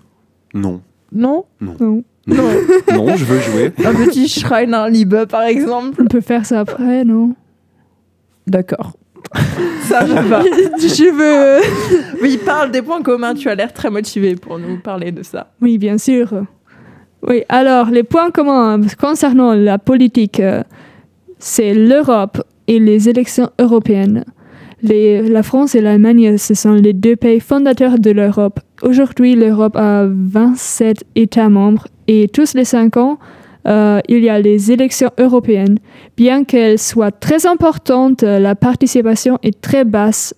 Non. 0.54 0.80
Non? 1.12 1.44
Non. 1.60 1.76
Non, 1.80 2.04
non, 2.94 3.16
je 3.16 3.24
veux 3.24 3.40
jouer. 3.40 3.72
Un 3.84 3.94
petit 3.94 4.28
Schreiner 4.28 4.84
Liebe, 4.90 5.24
par 5.28 5.42
exemple. 5.42 6.00
On 6.02 6.06
peut 6.06 6.20
faire 6.20 6.46
ça 6.46 6.60
après, 6.60 7.04
non? 7.04 7.34
D'accord. 8.46 8.92
Ça 9.82 10.04
me 10.06 10.20
va. 10.28 10.42
Je 10.42 11.10
veux. 11.12 12.22
Oui, 12.22 12.38
parle 12.44 12.70
des 12.70 12.82
points 12.82 13.02
communs. 13.02 13.34
Tu 13.34 13.48
as 13.48 13.54
l'air 13.54 13.72
très 13.72 13.90
motivé 13.90 14.36
pour 14.36 14.58
nous 14.58 14.78
parler 14.78 15.12
de 15.12 15.22
ça. 15.22 15.52
Oui, 15.60 15.78
bien 15.78 15.98
sûr. 15.98 16.28
Oui, 17.26 17.42
alors 17.48 17.86
les 17.90 18.02
points 18.02 18.30
communs 18.30 18.80
concernant 19.00 19.54
la 19.54 19.78
politique, 19.78 20.40
euh, 20.40 20.62
c'est 21.42 21.74
l'Europe 21.74 22.40
et 22.68 22.78
les 22.78 23.08
élections 23.08 23.50
européennes. 23.58 24.24
La 24.82 25.42
France 25.42 25.74
et 25.74 25.80
l'Allemagne, 25.80 26.38
ce 26.38 26.54
sont 26.54 26.72
les 26.72 26.92
deux 26.92 27.16
pays 27.16 27.40
fondateurs 27.40 27.98
de 27.98 28.10
l'Europe. 28.10 28.60
Aujourd'hui, 28.82 29.34
l'Europe 29.34 29.76
a 29.76 30.06
27 30.06 31.04
États 31.16 31.48
membres 31.48 31.88
et 32.06 32.28
tous 32.28 32.54
les 32.54 32.64
cinq 32.64 32.96
ans, 32.96 33.18
euh, 33.66 34.00
il 34.08 34.20
y 34.20 34.28
a 34.28 34.38
les 34.38 34.70
élections 34.70 35.10
européennes. 35.18 35.78
Bien 36.16 36.44
qu'elles 36.44 36.78
soient 36.78 37.12
très 37.12 37.44
importantes, 37.46 38.22
la 38.22 38.54
participation 38.54 39.38
est 39.42 39.60
très 39.60 39.84
basse. 39.84 40.34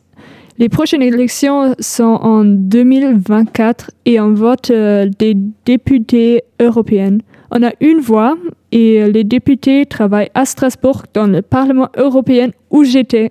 Les 0.56 0.70
prochaines 0.70 1.02
élections 1.02 1.74
sont 1.80 2.18
en 2.22 2.44
2024 2.44 3.90
et 4.06 4.20
on 4.20 4.32
vote 4.32 4.70
euh, 4.70 5.06
des 5.18 5.36
députés 5.66 6.44
européens. 6.60 7.18
On 7.50 7.62
a 7.62 7.72
une 7.80 8.00
voix 8.00 8.36
et 8.74 9.00
euh, 9.00 9.08
les 9.08 9.24
députés 9.24 9.86
travaillent 9.86 10.30
à 10.34 10.44
Strasbourg 10.44 11.04
dans 11.14 11.28
le 11.28 11.40
Parlement 11.42 11.88
européen 11.96 12.50
où 12.70 12.82
j'étais. 12.82 13.30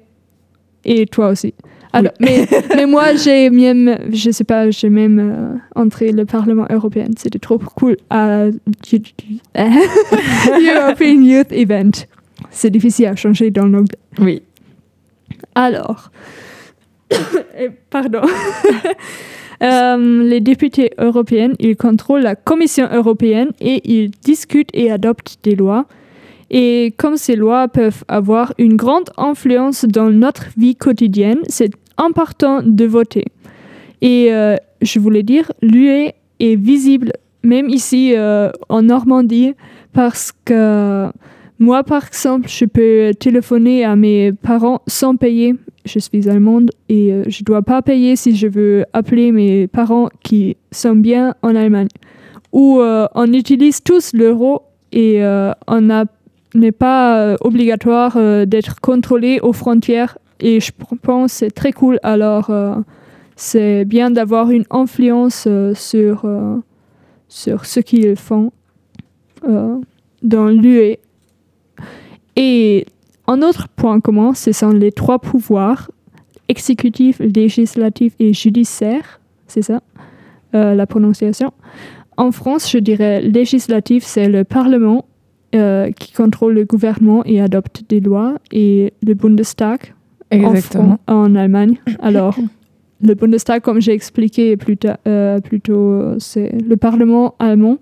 Et 0.86 1.06
toi 1.06 1.30
aussi. 1.30 1.54
Alors, 1.91 2.14
mais, 2.20 2.48
mais 2.76 2.86
moi, 2.86 3.14
j'ai 3.16 3.50
même, 3.50 3.98
je 4.12 4.32
sais 4.32 4.46
pas, 4.46 4.72
j'ai 4.72 4.89
même 4.89 5.20
euh, 5.20 5.56
entré 5.76 6.14
le 6.14 6.26
Parlement 6.26 6.66
européen. 6.70 7.08
C'était 7.18 7.39
trop 7.39 7.60
cool 7.60 7.98
à 8.10 8.46
European 9.58 11.22
Youth 11.22 11.52
Event. 11.52 11.91
C'est 12.50 12.70
difficile 12.70 13.08
à 13.08 13.16
changer 13.18 13.52
dans 13.52 13.68
l'anglais. 13.68 14.00
Oui. 14.20 14.41
Alors, 15.56 16.10
pardon. 17.89 18.22
Euh, 19.64 20.24
les 20.24 20.41
députés 20.41 20.91
européens, 20.97 21.53
ils 21.59 21.78
contrôlent 21.78 22.22
la 22.22 22.36
Commission 22.36 22.88
européenne 22.91 23.51
et 23.61 23.82
ils 23.86 24.11
discutent 24.11 24.70
et 24.74 24.91
adoptent 24.91 25.38
des 25.43 25.55
lois. 25.55 25.86
Et 26.51 26.93
comme 26.97 27.18
ces 27.18 27.36
lois 27.36 27.68
peuvent 27.68 28.03
avoir 28.07 28.53
une 28.57 28.76
grande 28.76 29.09
influence 29.18 29.86
dans 29.86 30.09
notre 30.09 30.47
vie 30.57 30.76
quotidienne, 30.76 31.39
c'est 31.47 31.72
important 31.97 32.61
de 32.64 32.86
voter. 32.86 33.26
Et 34.01 34.34
euh, 34.34 34.57
je 34.82 34.99
voulais 34.99 35.24
dire, 35.24 35.51
l'UE 35.61 36.11
est 36.39 36.55
visible 36.55 37.14
même 37.43 37.70
ici 37.70 38.14
euh, 38.16 38.51
en 38.70 38.84
Normandie 38.84 39.53
parce 39.93 40.32
que 40.45 41.07
moi, 41.60 41.84
par 41.84 42.08
exemple, 42.08 42.47
je 42.49 42.66
peux 42.66 43.12
téléphoner 43.20 43.86
à 43.86 43.95
mes 43.95 44.34
parents 44.34 44.82
sans 44.88 45.16
payer. 45.16 45.56
Je 45.86 45.99
suis 45.99 46.30
allemande 46.30 46.72
et 46.89 47.14
euh, 47.14 47.24
je 47.28 47.41
ne 47.41 47.45
dois 47.45 47.62
pas 47.62 47.82
payer 47.82 48.16
si 48.16 48.36
je 48.36 48.47
veux 48.47 48.86
appeler 48.93 49.32
mes 49.32 49.68
parents 49.68 50.10
qui 50.24 50.58
sont 50.72 50.95
bien 50.95 51.36
en 51.41 51.56
Allemagne. 51.56 51.89
Ou 52.51 52.80
euh, 52.80 53.08
on 53.16 53.32
utilise 53.34 53.84
tous 53.84 54.14
l'euro 54.14 54.64
et 54.91 55.24
euh, 55.24 55.51
on 55.68 56.06
n'est 56.56 56.72
pas 56.72 57.36
obligatoire 57.41 58.18
d'être 58.45 58.80
contrôlé 58.82 59.39
aux 59.41 59.54
frontières. 59.54 60.18
Et 60.39 60.60
je 60.60 60.72
pense 61.01 61.32
que 61.32 61.38
c'est 61.38 61.51
très 61.51 61.72
cool. 61.72 61.99
Alors, 62.04 62.51
c'est 63.36 63.86
bien 63.86 64.12
d'avoir 64.12 64.51
une 64.51 64.66
influence 64.70 65.47
sur, 65.74 66.26
sur 67.28 67.66
ce 67.66 67.80
qu'ils 67.80 68.16
font 68.16 68.51
dans 70.22 70.47
l'UE. 70.47 70.97
Et 72.36 72.86
un 73.28 73.42
autre 73.42 73.68
point 73.70 74.00
commun, 74.00 74.34
ce 74.34 74.52
sont 74.52 74.70
les 74.72 74.92
trois 74.92 75.20
pouvoirs, 75.20 75.92
exécutif, 76.50 77.20
législatif 77.20 78.14
et 78.20 78.34
judiciaire, 78.34 79.20
c'est 79.48 79.62
ça, 79.62 79.82
euh, 80.56 80.76
la 80.76 80.86
prononciation. 80.88 81.52
En 82.18 82.32
France, 82.32 82.70
je 82.72 82.78
dirais 82.78 83.22
législatif, 83.22 84.04
c'est 84.04 84.30
le 84.30 84.44
Parlement 84.44 85.06
euh, 85.56 85.92
qui 85.92 86.14
contrôle 86.14 86.54
le 86.54 86.66
gouvernement 86.66 87.24
et 87.26 87.40
adopte 87.42 87.84
des 87.90 88.00
lois, 88.00 88.36
et 88.52 88.94
le 89.06 89.14
Bundestag 89.14 89.94
en, 90.32 90.56
Fran- 90.56 91.00
en 91.08 91.36
Allemagne. 91.36 91.78
Alors, 92.02 92.36
le 93.02 93.14
Bundestag, 93.16 93.62
comme 93.62 93.80
j'ai 93.82 93.94
expliqué 93.94 94.58
plus 94.58 94.78
euh, 95.08 95.40
plus 95.40 95.62
tôt, 95.62 96.18
c'est 96.20 96.52
le 96.52 96.76
Parlement 96.78 97.36
allemand. 97.40 97.78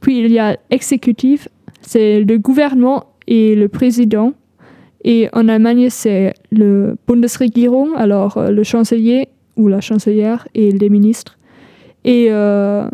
Puis 0.00 0.18
il 0.24 0.32
y 0.32 0.38
a 0.38 0.56
l'exécutif, 0.70 1.48
c'est 1.82 2.22
le 2.22 2.38
gouvernement 2.38 3.04
et 3.30 3.54
le 3.54 3.68
président. 3.68 4.34
Et 5.02 5.30
en 5.32 5.48
Allemagne, 5.48 5.88
c'est 5.88 6.34
le 6.52 6.96
Bundesregierung, 7.08 7.92
alors 7.96 8.36
euh, 8.36 8.50
le 8.50 8.62
chancelier 8.64 9.28
ou 9.56 9.68
la 9.68 9.80
chancelière 9.80 10.46
et 10.54 10.70
les 10.70 10.90
ministres. 10.90 11.38
Et 12.04 12.26
euh, 12.30 12.86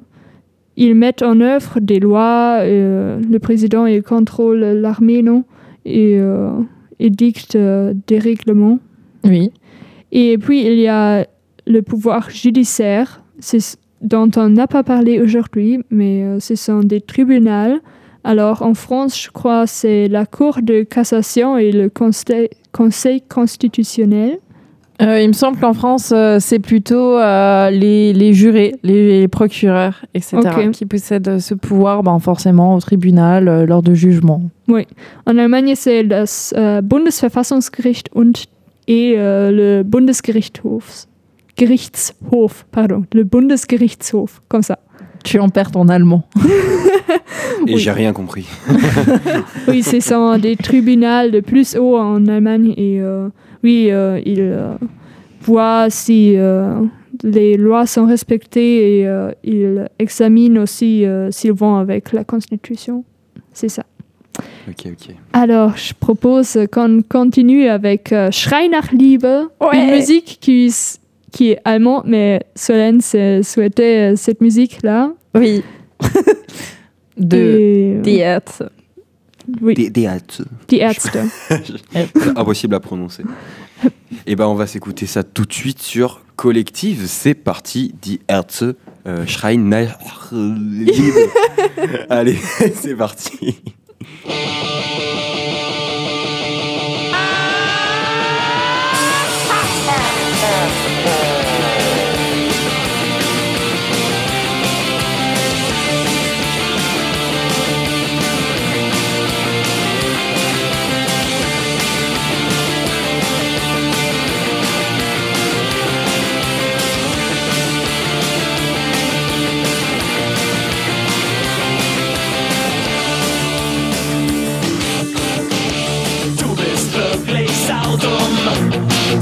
ils 0.76 0.94
mettent 0.94 1.22
en 1.22 1.40
œuvre 1.40 1.80
des 1.80 1.98
lois, 1.98 2.58
euh, 2.60 3.20
le 3.20 3.38
président 3.40 3.86
il 3.86 4.02
contrôle 4.02 4.60
l'armée, 4.60 5.22
non? 5.22 5.44
Et 5.84 6.20
il 6.98 7.10
dicte 7.10 7.56
euh, 7.56 7.94
des 8.06 8.18
règlements. 8.18 8.78
Oui. 9.24 9.50
Et 10.12 10.38
puis, 10.38 10.66
il 10.66 10.78
y 10.78 10.88
a 10.88 11.26
le 11.66 11.82
pouvoir 11.82 12.30
judiciaire, 12.30 13.22
c'est 13.38 13.60
ce 13.60 13.76
dont 14.02 14.30
on 14.36 14.50
n'a 14.50 14.66
pas 14.66 14.82
parlé 14.82 15.20
aujourd'hui, 15.20 15.80
mais 15.90 16.38
ce 16.38 16.54
sont 16.54 16.80
des 16.80 17.00
tribunaux. 17.00 17.80
Alors, 18.26 18.62
en 18.62 18.74
France, 18.74 19.22
je 19.22 19.30
crois 19.30 19.68
c'est 19.68 20.08
la 20.08 20.26
Cour 20.26 20.58
de 20.60 20.82
cassation 20.82 21.58
et 21.58 21.70
le 21.70 21.88
Conseil, 21.88 22.50
conseil 22.72 23.22
constitutionnel. 23.22 24.40
Euh, 25.00 25.20
il 25.20 25.28
me 25.28 25.32
semble 25.32 25.60
qu'en 25.60 25.74
France, 25.74 26.10
euh, 26.12 26.38
c'est 26.40 26.58
plutôt 26.58 27.16
euh, 27.18 27.70
les, 27.70 28.12
les 28.12 28.32
jurés, 28.32 28.74
les, 28.82 29.28
procureurs, 29.28 30.04
etc., 30.12 30.40
qui 30.72 30.86
possèdent 30.86 31.38
ce 31.38 31.54
pouvoir 31.54 32.02
ben, 32.02 32.18
forcément 32.18 32.74
au 32.74 32.80
tribunal 32.80 33.64
lors 33.64 33.82
de 33.82 33.94
jugements. 33.94 34.42
En 35.26 35.38
Allemagne, 35.38 35.74
c'est 35.76 36.02
le 36.02 36.24
euh, 36.56 36.82
Bundesverfassungsgericht 36.82 38.08
und 38.12 38.46
et 38.88 39.14
le 39.16 39.82
Bundesgerichtshof. 39.84 41.06
Gerichtshof, 41.56 42.66
pardon, 42.72 43.04
le 43.14 43.22
Bundesgerichtshof, 43.22 44.42
comme 44.48 44.62
ça. 44.62 44.80
Tu 45.26 45.38
en 45.40 45.48
perds 45.48 45.72
ton 45.72 45.88
allemand. 45.88 46.22
Et 47.66 47.74
Oui. 47.74 47.78
j'ai 47.78 47.90
rien 47.90 48.12
compris. 48.12 48.46
Oui, 49.68 49.82
ce 49.82 49.98
sont 50.00 50.38
des 50.38 50.54
tribunaux 50.56 51.28
de 51.30 51.40
plus 51.40 51.76
haut 51.76 51.96
en 51.96 52.24
Allemagne 52.28 52.72
et 52.76 53.00
euh, 53.00 53.28
oui, 53.64 53.88
euh, 53.90 54.20
ils 54.24 54.40
euh, 54.40 54.74
voient 55.42 55.90
si 55.90 56.34
euh, 56.36 56.80
les 57.24 57.56
lois 57.56 57.86
sont 57.86 58.06
respectées 58.06 59.00
et 59.00 59.08
euh, 59.08 59.32
ils 59.42 59.88
examinent 59.98 60.58
aussi 60.62 61.04
euh, 61.04 61.30
s'ils 61.32 61.52
vont 61.52 61.74
avec 61.76 62.12
la 62.12 62.22
Constitution. 62.22 63.04
C'est 63.52 63.68
ça. 63.68 63.82
Ok, 64.68 64.86
ok. 64.92 65.14
Alors, 65.32 65.76
je 65.76 65.92
propose 65.98 66.58
qu'on 66.70 67.02
continue 67.08 67.66
avec 67.68 68.12
euh, 68.12 68.30
Schrei 68.30 68.68
nach 68.68 68.92
Liebe, 68.92 69.24
Ouais. 69.60 69.74
une 69.74 69.90
musique 69.90 70.38
qui, 70.40 70.72
qui 71.36 71.50
est 71.50 71.60
allemande, 71.66 72.04
mais 72.06 72.40
Solène 72.54 73.02
souhaitait 73.02 74.12
euh, 74.12 74.16
cette 74.16 74.40
musique-là. 74.40 75.12
Oui. 75.34 75.62
de 77.18 78.00
Et, 78.06 78.26
euh, 78.26 78.40
oui. 79.60 79.74
Die 79.74 80.00
Ärzte. 80.00 80.40
C'est 81.90 82.08
impossible 82.36 82.74
à 82.74 82.80
prononcer. 82.80 83.22
Et 84.26 84.34
ben 84.34 84.46
on 84.46 84.54
va 84.54 84.66
s'écouter 84.66 85.04
ça 85.04 85.24
tout 85.24 85.44
de 85.44 85.52
suite 85.52 85.82
sur 85.82 86.22
Collective. 86.36 87.04
C'est 87.06 87.34
parti, 87.34 87.94
Die 88.00 88.20
Ärzte, 88.30 88.64
euh, 89.06 89.26
Schrein. 89.26 89.70
Allez, 92.08 92.38
c'est 92.74 92.96
parti. 92.96 93.60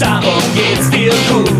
darum 0.05 0.42
geht's 0.55 0.90
dir 0.90 1.12
gut. 1.32 1.53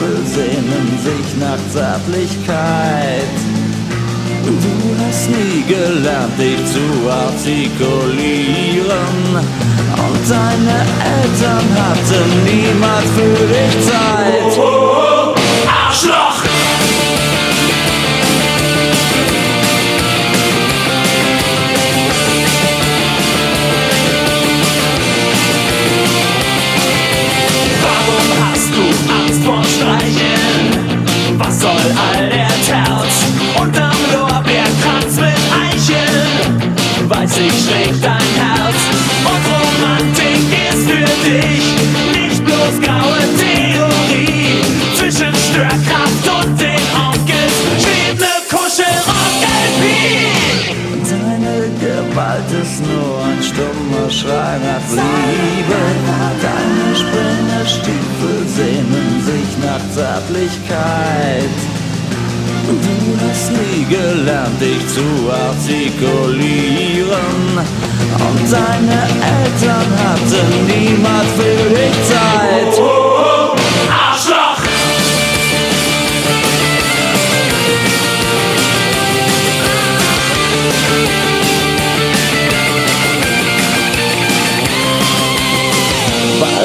Springerstiefel 0.00 0.16
sehnen 0.26 0.88
sich 1.04 1.28
nach 1.38 1.60
Zärtlichkeit. 1.72 3.36
Du 4.46 4.56
hast 5.04 5.28
nie 5.28 5.62
gelernt, 5.68 6.38
dich 6.38 6.64
zu 6.66 7.10
artikulieren. 7.10 8.86
Und 9.34 10.30
deine 10.30 10.78
Eltern 11.04 11.66
hatten 11.76 12.28
niemals 12.44 13.10
für 13.14 13.42
dich 13.46 13.74
Zeit. 13.86 15.09
Zärtlichkeit. 60.30 61.58
Du 62.66 62.76
hast 63.26 63.50
nie 63.50 63.84
gelernt, 63.84 64.60
dich 64.60 64.86
zu 64.86 65.02
artikulieren. 65.30 67.08
Und 68.14 68.52
deine 68.52 69.00
Eltern 69.02 69.90
hatten 69.98 70.48
niemals 70.66 71.30
für 71.36 71.62
dich 71.74 71.96
Zeit. 72.08 72.74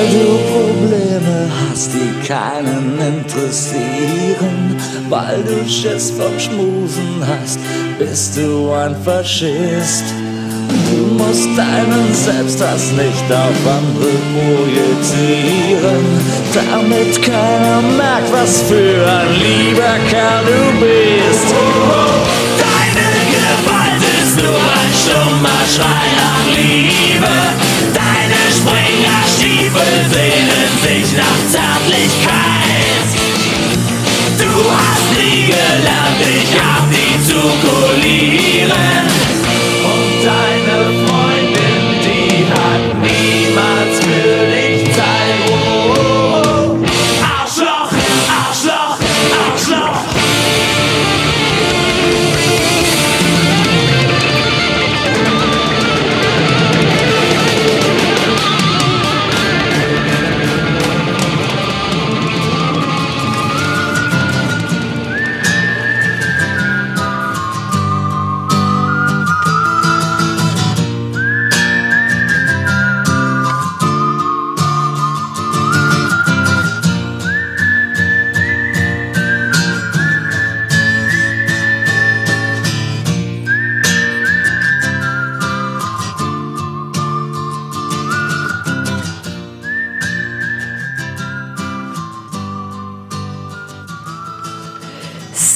Weil 0.05 0.13
du 0.13 0.37
Probleme 0.53 1.49
hast, 1.71 1.91
die 1.93 2.27
keinen 2.27 2.99
interessieren. 2.99 4.77
Weil 5.09 5.41
du 5.43 5.67
Schiss 5.67 6.11
vom 6.11 6.39
Schmusen 6.39 7.23
hast, 7.25 7.59
bist 7.97 8.37
du 8.37 8.71
ein 8.71 8.95
Faschist. 9.03 10.03
Du 10.91 11.23
musst 11.23 11.49
deinen 11.57 12.13
Selbsthass 12.13 12.91
nicht 12.91 13.31
auf 13.31 13.59
andere 13.65 14.11
projizieren, 14.35 16.05
damit 16.53 17.21
keiner 17.23 17.81
merkt, 17.81 18.31
was 18.31 18.61
für 18.63 19.07
ein 19.09 19.33
lieber 19.33 19.97
Kerl 20.07 20.43
du 20.45 20.85
bist. 20.85 22.04
Deine 24.35 24.43
Gewalt 24.43 24.43
ist 24.43 24.43
nur 24.43 24.59
ein 24.59 24.93
stummer 24.93 25.63
Schrei 25.73 26.11
nach 26.17 26.45
Liebe. 26.47 27.35
Deine 27.93 28.51
Springerstiefel 28.51 29.93
sehnen 30.11 30.71
sich 30.83 31.07
nach 31.15 31.39
Zärtlichkeit. 31.49 33.07
Du 34.37 34.51
hast 34.71 35.07
nie 35.17 35.45
gelernt, 35.45 36.19
dich 36.19 36.51
artikulieren. 36.59 39.07
Und 39.83 40.25
deine 40.25 40.77
Freundin, 40.91 41.14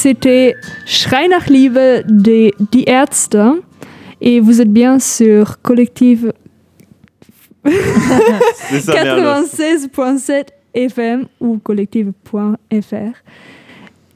C'était 0.02 0.56
Schrei 0.86 1.28
nach 1.28 1.48
Liebe 1.48 2.02
des 2.08 2.54
Die 2.72 2.84
Ärzte. 2.88 3.36
Et 4.22 4.40
vous 4.40 4.62
êtes 4.62 4.72
bien 4.72 4.98
sur 4.98 5.60
Collective 5.60 6.32
C'est 7.66 8.80
ça, 8.80 8.94
Merle. 9.04 9.44
96.7 9.44 10.44
FM 10.72 11.26
ou 11.40 11.58
collective.fr. 11.58 12.94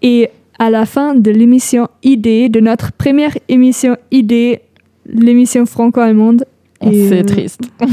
Et 0.00 0.30
à 0.58 0.70
la 0.70 0.86
fin 0.86 1.14
de 1.14 1.30
l'émission 1.30 1.88
ID, 2.02 2.50
de 2.50 2.60
notre 2.60 2.92
première 2.92 3.36
émission 3.48 3.98
ID, 4.10 4.60
l'émission 5.04 5.66
franco-allemande. 5.66 6.46
et, 6.80 7.08
C'est 7.10 7.20
euh, 7.20 7.24
triste. 7.24 7.60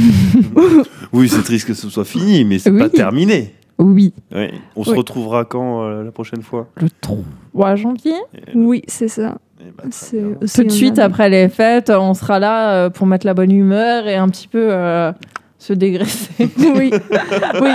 Oui, 1.12 1.28
c'est 1.28 1.44
triste 1.44 1.68
que 1.68 1.74
ce 1.74 1.90
soit 1.90 2.06
fini, 2.06 2.46
mais 2.46 2.58
c'est 2.58 2.70
Oui. 2.70 2.80
pas 2.80 2.88
terminé. 2.88 3.54
Oui. 3.82 4.14
Ouais. 4.32 4.54
On 4.76 4.84
se 4.84 4.92
Oui. 4.92 4.98
retrouvera 4.98 5.44
quand 5.46 5.84
euh, 5.84 6.04
la 6.04 6.12
prochaine 6.12 6.42
fois? 6.44 6.68
Le 6.76 6.88
3 7.02 7.76
janvier? 7.76 8.14
Oui, 8.54 8.84
c'est 8.88 9.08
ça. 9.08 9.38
Eh 9.60 9.72
ben, 9.78 9.90
Tout 10.48 10.64
de 10.64 10.70
suite 10.70 11.00
après 11.00 11.30
les 11.30 11.50
fêtes, 11.50 11.90
on 11.90 12.14
sera 12.14 12.40
là 12.40 12.74
euh, 12.74 12.90
pour 12.90 13.08
mettre 13.08 13.26
la 13.26 13.34
bonne 13.34 13.52
humeur 13.52 14.08
et 14.08 14.16
un 14.16 14.28
petit 14.30 14.48
peu 14.48 14.68
euh, 14.72 15.12
se 15.58 15.74
dégraisser. 15.74 16.30
oui, 16.60 16.92
oui. 17.62 17.72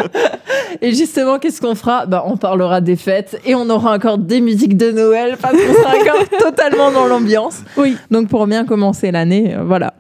Et 0.81 0.93
justement, 0.93 1.39
qu'est-ce 1.39 1.61
qu'on 1.61 1.75
fera? 1.75 2.07
Bah, 2.07 2.25
On 2.27 2.37
parlera 2.37 2.81
des 2.81 2.97
fêtes 2.97 3.41
et 3.45 3.55
on 3.55 3.69
aura 3.71 3.95
encore 3.95 4.19
des 4.19 4.41
musiques 4.41 4.77
de 4.77 4.91
Noël 4.93 5.37
parce 5.41 5.55
qu'on 5.55 5.75
sera 5.75 5.91
encore 5.97 6.29
totalement 6.41 6.91
dans 6.93 7.07
l'ambiance. 7.09 7.63
Oui. 7.77 7.97
Donc 8.11 8.29
pour 8.29 8.47
bien 8.47 8.65
commencer 8.65 9.11
l'année, 9.11 9.55
euh, 9.57 9.65
voilà. 9.65 9.95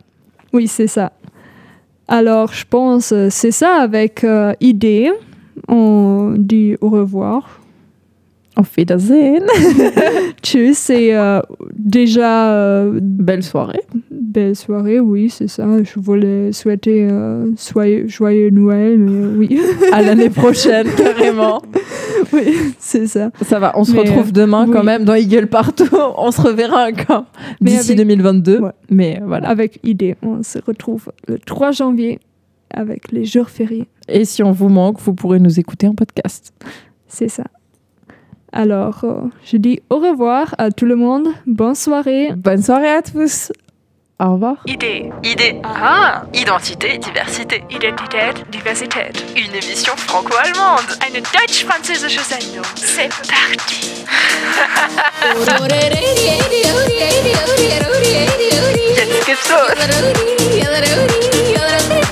Oui, 0.52 0.68
c'est 0.68 0.86
ça. 0.86 1.12
Alors, 2.08 2.52
je 2.52 2.64
pense 2.68 3.12
c'est 3.30 3.50
ça 3.50 3.74
avec 3.80 4.22
euh, 4.22 4.52
idée. 4.60 5.10
On 5.68 6.34
dit 6.36 6.76
au 6.80 6.88
revoir. 6.88 7.60
Auf 8.58 8.74
Wiedersehen. 8.78 9.42
Tchuss 10.42 10.88
et 10.88 11.14
euh, 11.14 11.40
déjà 11.74 12.52
euh, 12.54 12.98
Belle 13.02 13.42
soirée. 13.42 13.82
belle 14.10 14.56
soirée, 14.56 14.98
oui, 14.98 15.28
c'est 15.28 15.46
ça. 15.48 15.66
Je 15.82 16.00
voulais 16.00 16.52
souhaiter 16.52 17.06
euh, 17.10 17.50
soyeux- 17.56 18.08
joyeux 18.08 18.48
Noël, 18.48 18.96
mais 18.98 19.10
euh, 19.12 19.34
oui, 19.36 19.60
À 19.92 20.00
l'année 20.00 20.30
prochaine, 20.30 20.86
carrément. 20.96 21.60
oui, 22.32 22.44
c'est 22.78 23.06
ça. 23.06 23.30
Ça 23.42 23.58
va, 23.58 23.72
on 23.76 23.84
se 23.84 23.92
Mais, 23.92 23.98
retrouve 24.00 24.28
euh, 24.28 24.32
demain 24.32 24.66
quand 24.72 24.80
oui. 24.80 24.86
même 24.86 25.04
dans 25.04 25.14
Eagle 25.14 25.48
Partout. 25.48 25.84
On 26.16 26.30
se 26.30 26.40
reverra 26.40 26.86
encore 26.88 27.26
d'ici 27.60 27.92
avec- 27.92 27.98
2022. 27.98 28.60
Ouais. 28.60 28.70
Mais 28.88 29.18
euh, 29.20 29.26
voilà. 29.26 29.48
Avec 29.50 29.80
idée, 29.84 30.16
on 30.22 30.42
se 30.42 30.58
retrouve 30.66 31.10
le 31.28 31.38
3 31.38 31.72
janvier 31.72 32.20
avec 32.70 33.12
les 33.12 33.24
jours 33.24 33.50
fériés. 33.50 33.88
Et 34.08 34.24
si 34.24 34.42
on 34.42 34.52
vous 34.52 34.68
manque, 34.68 35.00
vous 35.00 35.14
pourrez 35.14 35.38
nous 35.38 35.58
écouter 35.58 35.88
en 35.88 35.94
podcast. 35.94 36.52
C'est 37.08 37.28
ça. 37.28 37.44
Alors, 38.52 39.04
euh, 39.04 39.22
je 39.44 39.56
dis 39.56 39.80
au 39.90 39.98
revoir 39.98 40.54
à 40.58 40.70
tout 40.70 40.86
le 40.86 40.96
monde. 40.96 41.28
Bonne 41.46 41.74
soirée. 41.74 42.32
Bonne 42.36 42.62
soirée 42.62 42.90
à 42.90 43.02
tous. 43.02 43.52
Au 44.18 44.32
revoir. 44.32 44.62
Idée. 44.66 45.10
Idée. 45.22 45.60
Ah, 45.62 46.24
identité, 46.32 46.96
diversité. 46.96 47.62
Identität, 47.68 48.46
Diversität. 48.50 49.12
Une 49.36 49.54
émission 49.54 49.92
franco-allemande. 49.96 50.86
Eine 51.06 51.20
deutsch-französische 51.20 52.20
Sendung. 52.20 52.64
C'est 52.76 53.10
parti. 53.10 54.04
Jetzt 58.96 59.26
geht's 59.26 59.50
los. 59.50 59.66